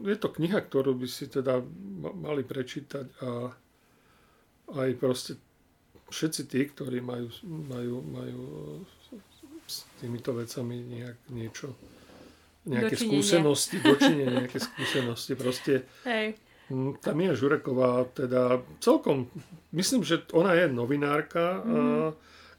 je 0.00 0.16
to 0.16 0.28
kniha, 0.32 0.60
ktorú 0.64 0.96
by 0.96 1.08
si 1.08 1.28
teda 1.28 1.60
mali 2.16 2.40
prečítať 2.42 3.06
a 3.20 3.52
aj 4.80 4.90
proste 4.96 5.32
všetci 6.10 6.42
tí, 6.50 6.60
ktorí 6.68 6.98
majú, 7.00 7.30
majú, 7.46 7.96
majú 8.02 8.42
s 9.70 9.86
týmito 10.02 10.34
vecami 10.34 10.82
nejak 10.82 11.18
niečo, 11.30 11.78
nejaké 12.66 12.98
dočinenie. 12.98 13.14
skúsenosti, 13.14 13.76
dočinenie, 13.78 14.26
nejaké 14.44 14.58
skúsenosti. 14.58 15.32
Proste 15.38 15.86
Hej. 16.04 16.36
tá 16.98 17.14
Mia 17.14 17.32
Žureková 17.32 18.10
teda 18.10 18.60
celkom, 18.82 19.30
myslím, 19.70 20.02
že 20.02 20.26
ona 20.34 20.58
je 20.58 20.66
novinárka, 20.66 21.62
mm. 21.62 21.70
a, 21.70 21.78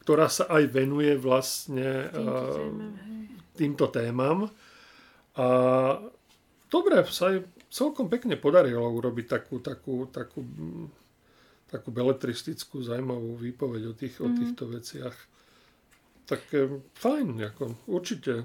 ktorá 0.02 0.32
sa 0.32 0.50
aj 0.50 0.64
venuje 0.72 1.14
vlastne 1.20 2.10
týmto, 2.10 2.18
a, 2.18 2.34
témam, 2.56 2.92
týmto 3.54 3.86
témam. 3.92 4.38
A 5.36 5.48
dobre, 6.72 7.04
sa 7.12 7.36
aj 7.36 7.44
celkom 7.72 8.12
pekne 8.12 8.36
podarilo 8.36 8.84
urobiť 8.84 9.26
takú, 9.28 9.64
takú, 9.64 10.08
takú, 10.12 10.44
takú 11.72 11.90
beletristickú, 11.90 12.84
zaujímavú 12.84 13.40
výpoveď 13.40 13.82
o, 13.88 13.94
tých, 13.96 14.20
mm. 14.20 14.24
o 14.24 14.28
mhm. 14.28 14.36
týchto 14.38 14.64
veciach. 14.68 15.16
Tak 16.28 16.42
eh, 16.52 16.68
fajn, 17.00 17.56
ako, 17.56 17.64
určite. 17.88 18.44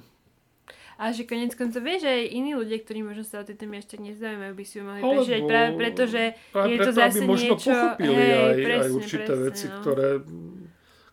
A 0.97 1.13
že 1.13 1.29
konec 1.29 1.53
koncov 1.53 1.85
vieš, 1.85 2.09
že 2.09 2.11
aj 2.11 2.25
iní 2.33 2.57
ľudia, 2.57 2.81
ktorí 2.81 3.05
možno 3.05 3.21
sa 3.21 3.45
o 3.45 3.45
tej 3.45 3.61
téme 3.61 3.77
ešte 3.77 4.01
nezaujímajú, 4.01 4.53
by 4.57 4.65
si 4.65 4.75
ju 4.81 4.83
mohli 4.89 5.01
Alebo, 5.05 5.29
prečítať 5.29 5.43
práve 5.45 5.71
preto, 5.77 6.03
že 6.09 6.23
práve 6.57 6.69
je 6.73 6.77
preto, 6.81 6.89
to 6.89 6.93
zase 6.97 7.05
aby 7.05 7.21
možno 7.29 7.53
niečo... 7.53 7.69
pochopili 7.69 8.17
hej, 8.17 8.33
aj, 8.33 8.57
presne, 8.57 8.81
aj 8.81 8.91
určité 8.97 9.25
presne, 9.29 9.45
veci, 9.45 9.65
no. 9.69 9.77
ktoré, 9.77 10.09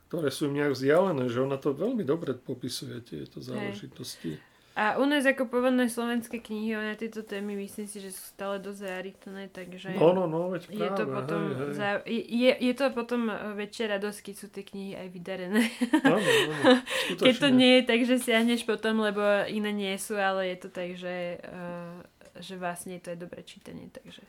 ktoré 0.07 0.27
sú 0.31 0.41
im 0.47 0.53
nejak 0.55 0.71
vzdialené, 0.71 1.23
že 1.27 1.39
ona 1.43 1.57
to 1.59 1.69
veľmi 1.75 2.03
dobre 2.07 2.31
popisuje, 2.31 2.95
tieto 3.03 3.43
záležitosti. 3.43 4.31
Hej. 4.39 4.52
A 4.73 4.97
u 4.97 5.05
nás 5.05 5.21
ako 5.21 5.45
povedné 5.45 5.85
slovenské 5.85 6.41
knihy 6.41 6.73
na 6.73 6.97
tieto 6.97 7.21
témy 7.21 7.53
myslím 7.61 7.85
si, 7.85 8.01
že 8.01 8.09
sú 8.09 8.25
stále 8.33 8.57
dosť 8.57 8.79
zaritné, 8.81 9.53
takže 9.53 9.93
no, 9.93 10.17
no, 10.17 10.25
no, 10.25 10.49
veď 10.49 10.65
práve, 10.65 10.81
je, 10.81 10.89
to 10.97 11.05
potom 11.05 11.41
hej, 11.45 11.53
hej. 11.53 11.71
Za, 11.77 11.89
je, 12.09 12.51
je 12.57 12.73
to 12.73 12.85
potom 12.89 13.21
väčšia 13.53 13.85
radosť, 14.01 14.19
keď 14.25 14.35
sú 14.35 14.47
tie 14.49 14.65
knihy 14.65 14.97
aj 14.97 15.07
vydarené. 15.13 15.63
Áno, 16.01 16.17
áno, 16.17 16.81
keď 17.21 17.33
to 17.37 17.47
nie 17.53 17.71
je 17.77 17.83
tak, 17.85 17.99
že 18.01 18.15
siahneš 18.17 18.65
potom, 18.65 18.97
lebo 19.05 19.21
iné 19.45 19.69
nie 19.69 19.93
sú, 20.01 20.17
ale 20.17 20.49
je 20.49 20.57
to 20.65 20.69
tak, 20.73 20.97
že, 20.97 21.37
uh, 21.45 22.01
že 22.41 22.57
vlastne 22.57 22.97
to 22.97 23.13
je 23.13 23.17
dobré 23.21 23.45
čítanie, 23.45 23.93
takže... 23.93 24.25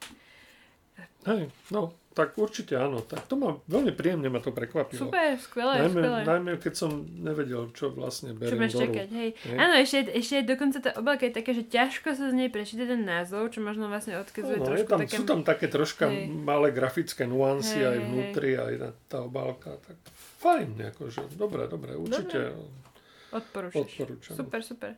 Hej, 1.24 1.48
no, 1.72 1.96
tak 2.14 2.38
určite 2.38 2.78
áno. 2.78 3.02
Tak 3.02 3.26
to 3.26 3.34
ma 3.34 3.58
veľmi 3.66 3.90
príjemne 3.96 4.30
ma 4.30 4.38
to 4.38 4.54
prekvapilo. 4.54 5.10
Super, 5.10 5.34
skvelé, 5.40 5.82
najmä, 5.82 6.00
skvelé. 6.04 6.20
Najmä 6.22 6.50
keď 6.62 6.74
som 6.78 6.90
nevedel, 7.10 7.72
čo 7.74 7.90
vlastne 7.90 8.36
beriem 8.36 8.54
Čo 8.54 8.60
máš 8.60 8.74
čakať, 8.76 9.08
hej. 9.10 9.30
hej. 9.34 9.58
Áno, 9.58 9.74
ešte, 9.74 9.98
ešte 10.14 10.46
dokonca 10.46 10.78
tá 10.78 10.90
obálka 10.94 11.26
je 11.26 11.34
taká, 11.34 11.50
že 11.50 11.64
ťažko 11.66 12.14
sa 12.14 12.30
z 12.30 12.34
nej 12.36 12.48
prečíta 12.52 12.86
ten 12.86 13.02
názov, 13.02 13.50
čo 13.50 13.64
možno 13.64 13.90
vlastne 13.90 14.20
odkazuje 14.20 14.60
no, 14.60 14.68
trošku 14.68 14.90
tam, 14.94 15.00
také... 15.02 15.16
Sú 15.16 15.24
tam 15.26 15.40
také 15.42 15.66
troška 15.66 16.06
hej. 16.06 16.30
malé 16.30 16.70
grafické 16.70 17.26
nuancy 17.26 17.82
hej, 17.82 17.88
aj 17.88 17.98
vnútri, 18.04 18.50
hej. 18.54 18.62
aj 18.62 18.74
tá 19.10 19.18
obálka. 19.24 19.74
Tak 19.82 19.96
fajn, 20.44 20.94
akože, 20.94 21.34
dobre, 21.34 21.66
dobre, 21.66 21.98
určite. 21.98 22.52
Dobre. 22.54 22.84
Odporúčaš. 23.34 23.80
Odporúčam. 23.80 24.34
Super, 24.38 24.60
super. 24.62 24.92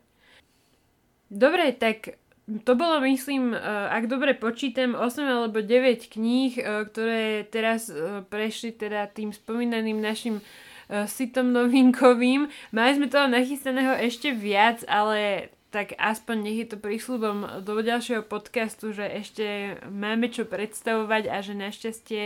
Dobre, 1.32 1.72
tak 1.72 2.20
to 2.46 2.78
bolo, 2.78 3.02
myslím, 3.02 3.54
e, 3.54 3.58
ak 3.90 4.06
dobre 4.06 4.30
počítam, 4.38 4.94
8 4.94 5.26
alebo 5.26 5.66
9 5.66 6.06
kníh, 6.06 6.54
e, 6.54 6.62
ktoré 6.86 7.42
teraz 7.42 7.90
e, 7.90 8.22
prešli 8.22 8.70
teda 8.70 9.10
tým 9.10 9.34
spomínaným 9.34 9.98
našim 9.98 10.38
sitom 10.86 11.50
novinkovým. 11.50 12.46
Mali 12.70 12.90
sme 12.94 13.10
toho 13.10 13.26
nachystaného 13.26 13.98
ešte 13.98 14.30
viac, 14.30 14.86
ale 14.86 15.50
tak 15.74 15.98
aspoň 15.98 16.36
nech 16.46 16.58
je 16.62 16.68
to 16.70 16.78
prísľubom 16.78 17.66
do 17.66 17.74
ďalšieho 17.82 18.22
podcastu, 18.22 18.94
že 18.94 19.02
ešte 19.02 19.76
máme 19.90 20.30
čo 20.30 20.46
predstavovať 20.46 21.26
a 21.26 21.42
že 21.42 21.58
našťastie 21.58 22.22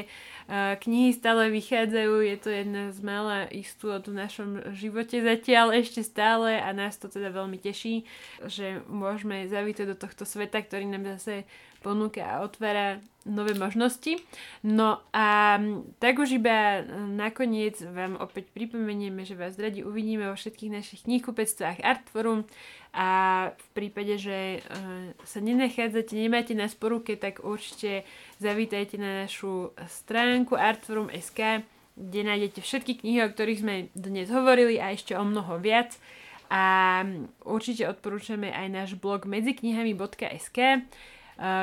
Knihy 0.50 1.14
stále 1.14 1.46
vychádzajú, 1.46 2.26
je 2.26 2.36
to 2.42 2.50
jedna 2.50 2.90
z 2.90 2.98
malá 3.06 3.46
istôt 3.54 4.02
v 4.02 4.18
našom 4.18 4.74
živote 4.74 5.22
zatiaľ 5.22 5.78
ešte 5.78 6.02
stále 6.02 6.58
a 6.58 6.74
nás 6.74 6.98
to 6.98 7.06
teda 7.06 7.30
veľmi 7.30 7.54
teší, 7.54 8.02
že 8.50 8.82
môžeme 8.90 9.46
zavítať 9.46 9.94
do 9.94 9.94
tohto 9.94 10.26
sveta, 10.26 10.58
ktorý 10.58 10.90
nám 10.90 11.06
zase 11.22 11.46
ponúka 11.86 12.26
a 12.26 12.42
otvára 12.42 12.98
nové 13.24 13.52
možnosti. 13.54 14.16
No 14.64 15.00
a 15.12 15.60
tak 16.00 16.18
už 16.18 16.40
iba 16.40 16.84
nakoniec 17.08 17.80
vám 17.84 18.16
opäť 18.16 18.48
pripomenieme, 18.52 19.24
že 19.28 19.36
vás 19.36 19.56
radi 19.60 19.84
uvidíme 19.84 20.28
vo 20.28 20.36
všetkých 20.36 20.74
našich 20.74 21.00
knihkupectvách 21.04 21.84
Artforum 21.84 22.48
a 22.90 23.08
v 23.54 23.66
prípade, 23.76 24.18
že 24.18 24.60
uh, 24.60 25.14
sa 25.22 25.38
nenachádzate, 25.38 26.16
nemáte 26.16 26.58
nás 26.58 26.74
po 26.74 26.90
ruke, 26.90 27.14
tak 27.14 27.44
určite 27.46 28.02
zavítajte 28.40 28.96
na 28.96 29.28
našu 29.28 29.76
stránku 29.84 30.56
artforum.sk, 30.56 31.60
kde 31.92 32.20
nájdete 32.24 32.64
všetky 32.64 33.04
knihy, 33.04 33.20
o 33.20 33.28
ktorých 33.28 33.60
sme 33.60 33.74
dnes 33.92 34.32
hovorili 34.32 34.80
a 34.80 34.96
ešte 34.96 35.12
o 35.12 35.20
mnoho 35.20 35.60
viac. 35.60 36.00
A 36.48 37.04
určite 37.44 37.86
odporúčame 37.86 38.50
aj 38.50 38.66
náš 38.72 38.90
blog 38.96 39.28
medziknihami.sk, 39.28 40.58
uh, 40.58 40.82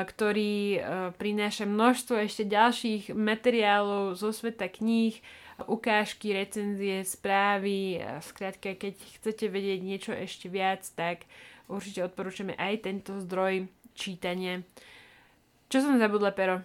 ktorý 0.06 0.54
uh, 0.78 0.82
prináša 1.18 1.66
množstvo 1.66 2.24
ešte 2.24 2.46
ďalších 2.46 3.12
materiálov 3.12 4.16
zo 4.16 4.30
sveta 4.30 4.70
kníh, 4.70 5.18
ukážky, 5.66 6.30
recenzie, 6.30 7.02
správy, 7.02 7.98
skrátka, 8.22 8.78
keď 8.78 8.94
chcete 9.18 9.50
vedieť 9.50 9.80
niečo 9.82 10.12
ešte 10.14 10.46
viac, 10.46 10.86
tak 10.94 11.26
určite 11.66 12.06
odporúčame 12.06 12.54
aj 12.54 12.86
tento 12.86 13.18
zdroj 13.18 13.66
čítania. 13.98 14.62
Čo 15.68 15.84
som 15.84 16.00
zabudla, 16.00 16.32
Pero? 16.32 16.64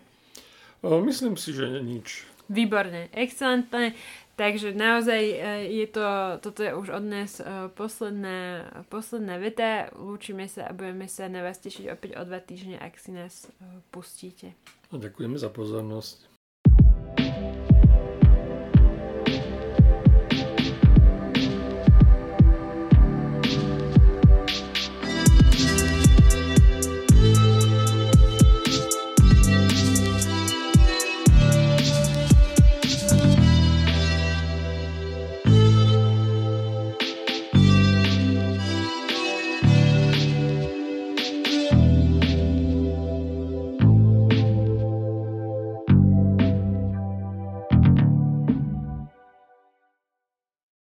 Myslím 0.84 1.36
si, 1.36 1.52
že 1.52 1.80
nič. 1.80 2.24
Výborne, 2.48 3.08
excelentné. 3.16 3.96
Takže 4.34 4.74
naozaj 4.74 5.22
e, 5.22 5.38
je 5.84 5.88
to, 5.94 6.06
toto 6.42 6.66
je 6.66 6.74
už 6.74 6.90
od 6.90 7.06
nás 7.06 7.38
e, 7.38 7.70
posledná, 7.78 8.66
posledná 8.90 9.38
veta. 9.38 9.94
Lúčime 9.94 10.50
sa 10.50 10.68
a 10.68 10.76
budeme 10.76 11.06
sa 11.06 11.30
na 11.30 11.46
vás 11.46 11.62
tešiť 11.62 11.86
opäť 11.94 12.18
o 12.18 12.26
dva 12.26 12.42
týždne, 12.42 12.82
ak 12.82 12.98
si 12.98 13.14
nás 13.14 13.46
e, 13.46 13.64
pustíte. 13.94 14.58
Ďakujeme 14.90 15.38
za 15.38 15.54
pozornosť. 15.54 16.34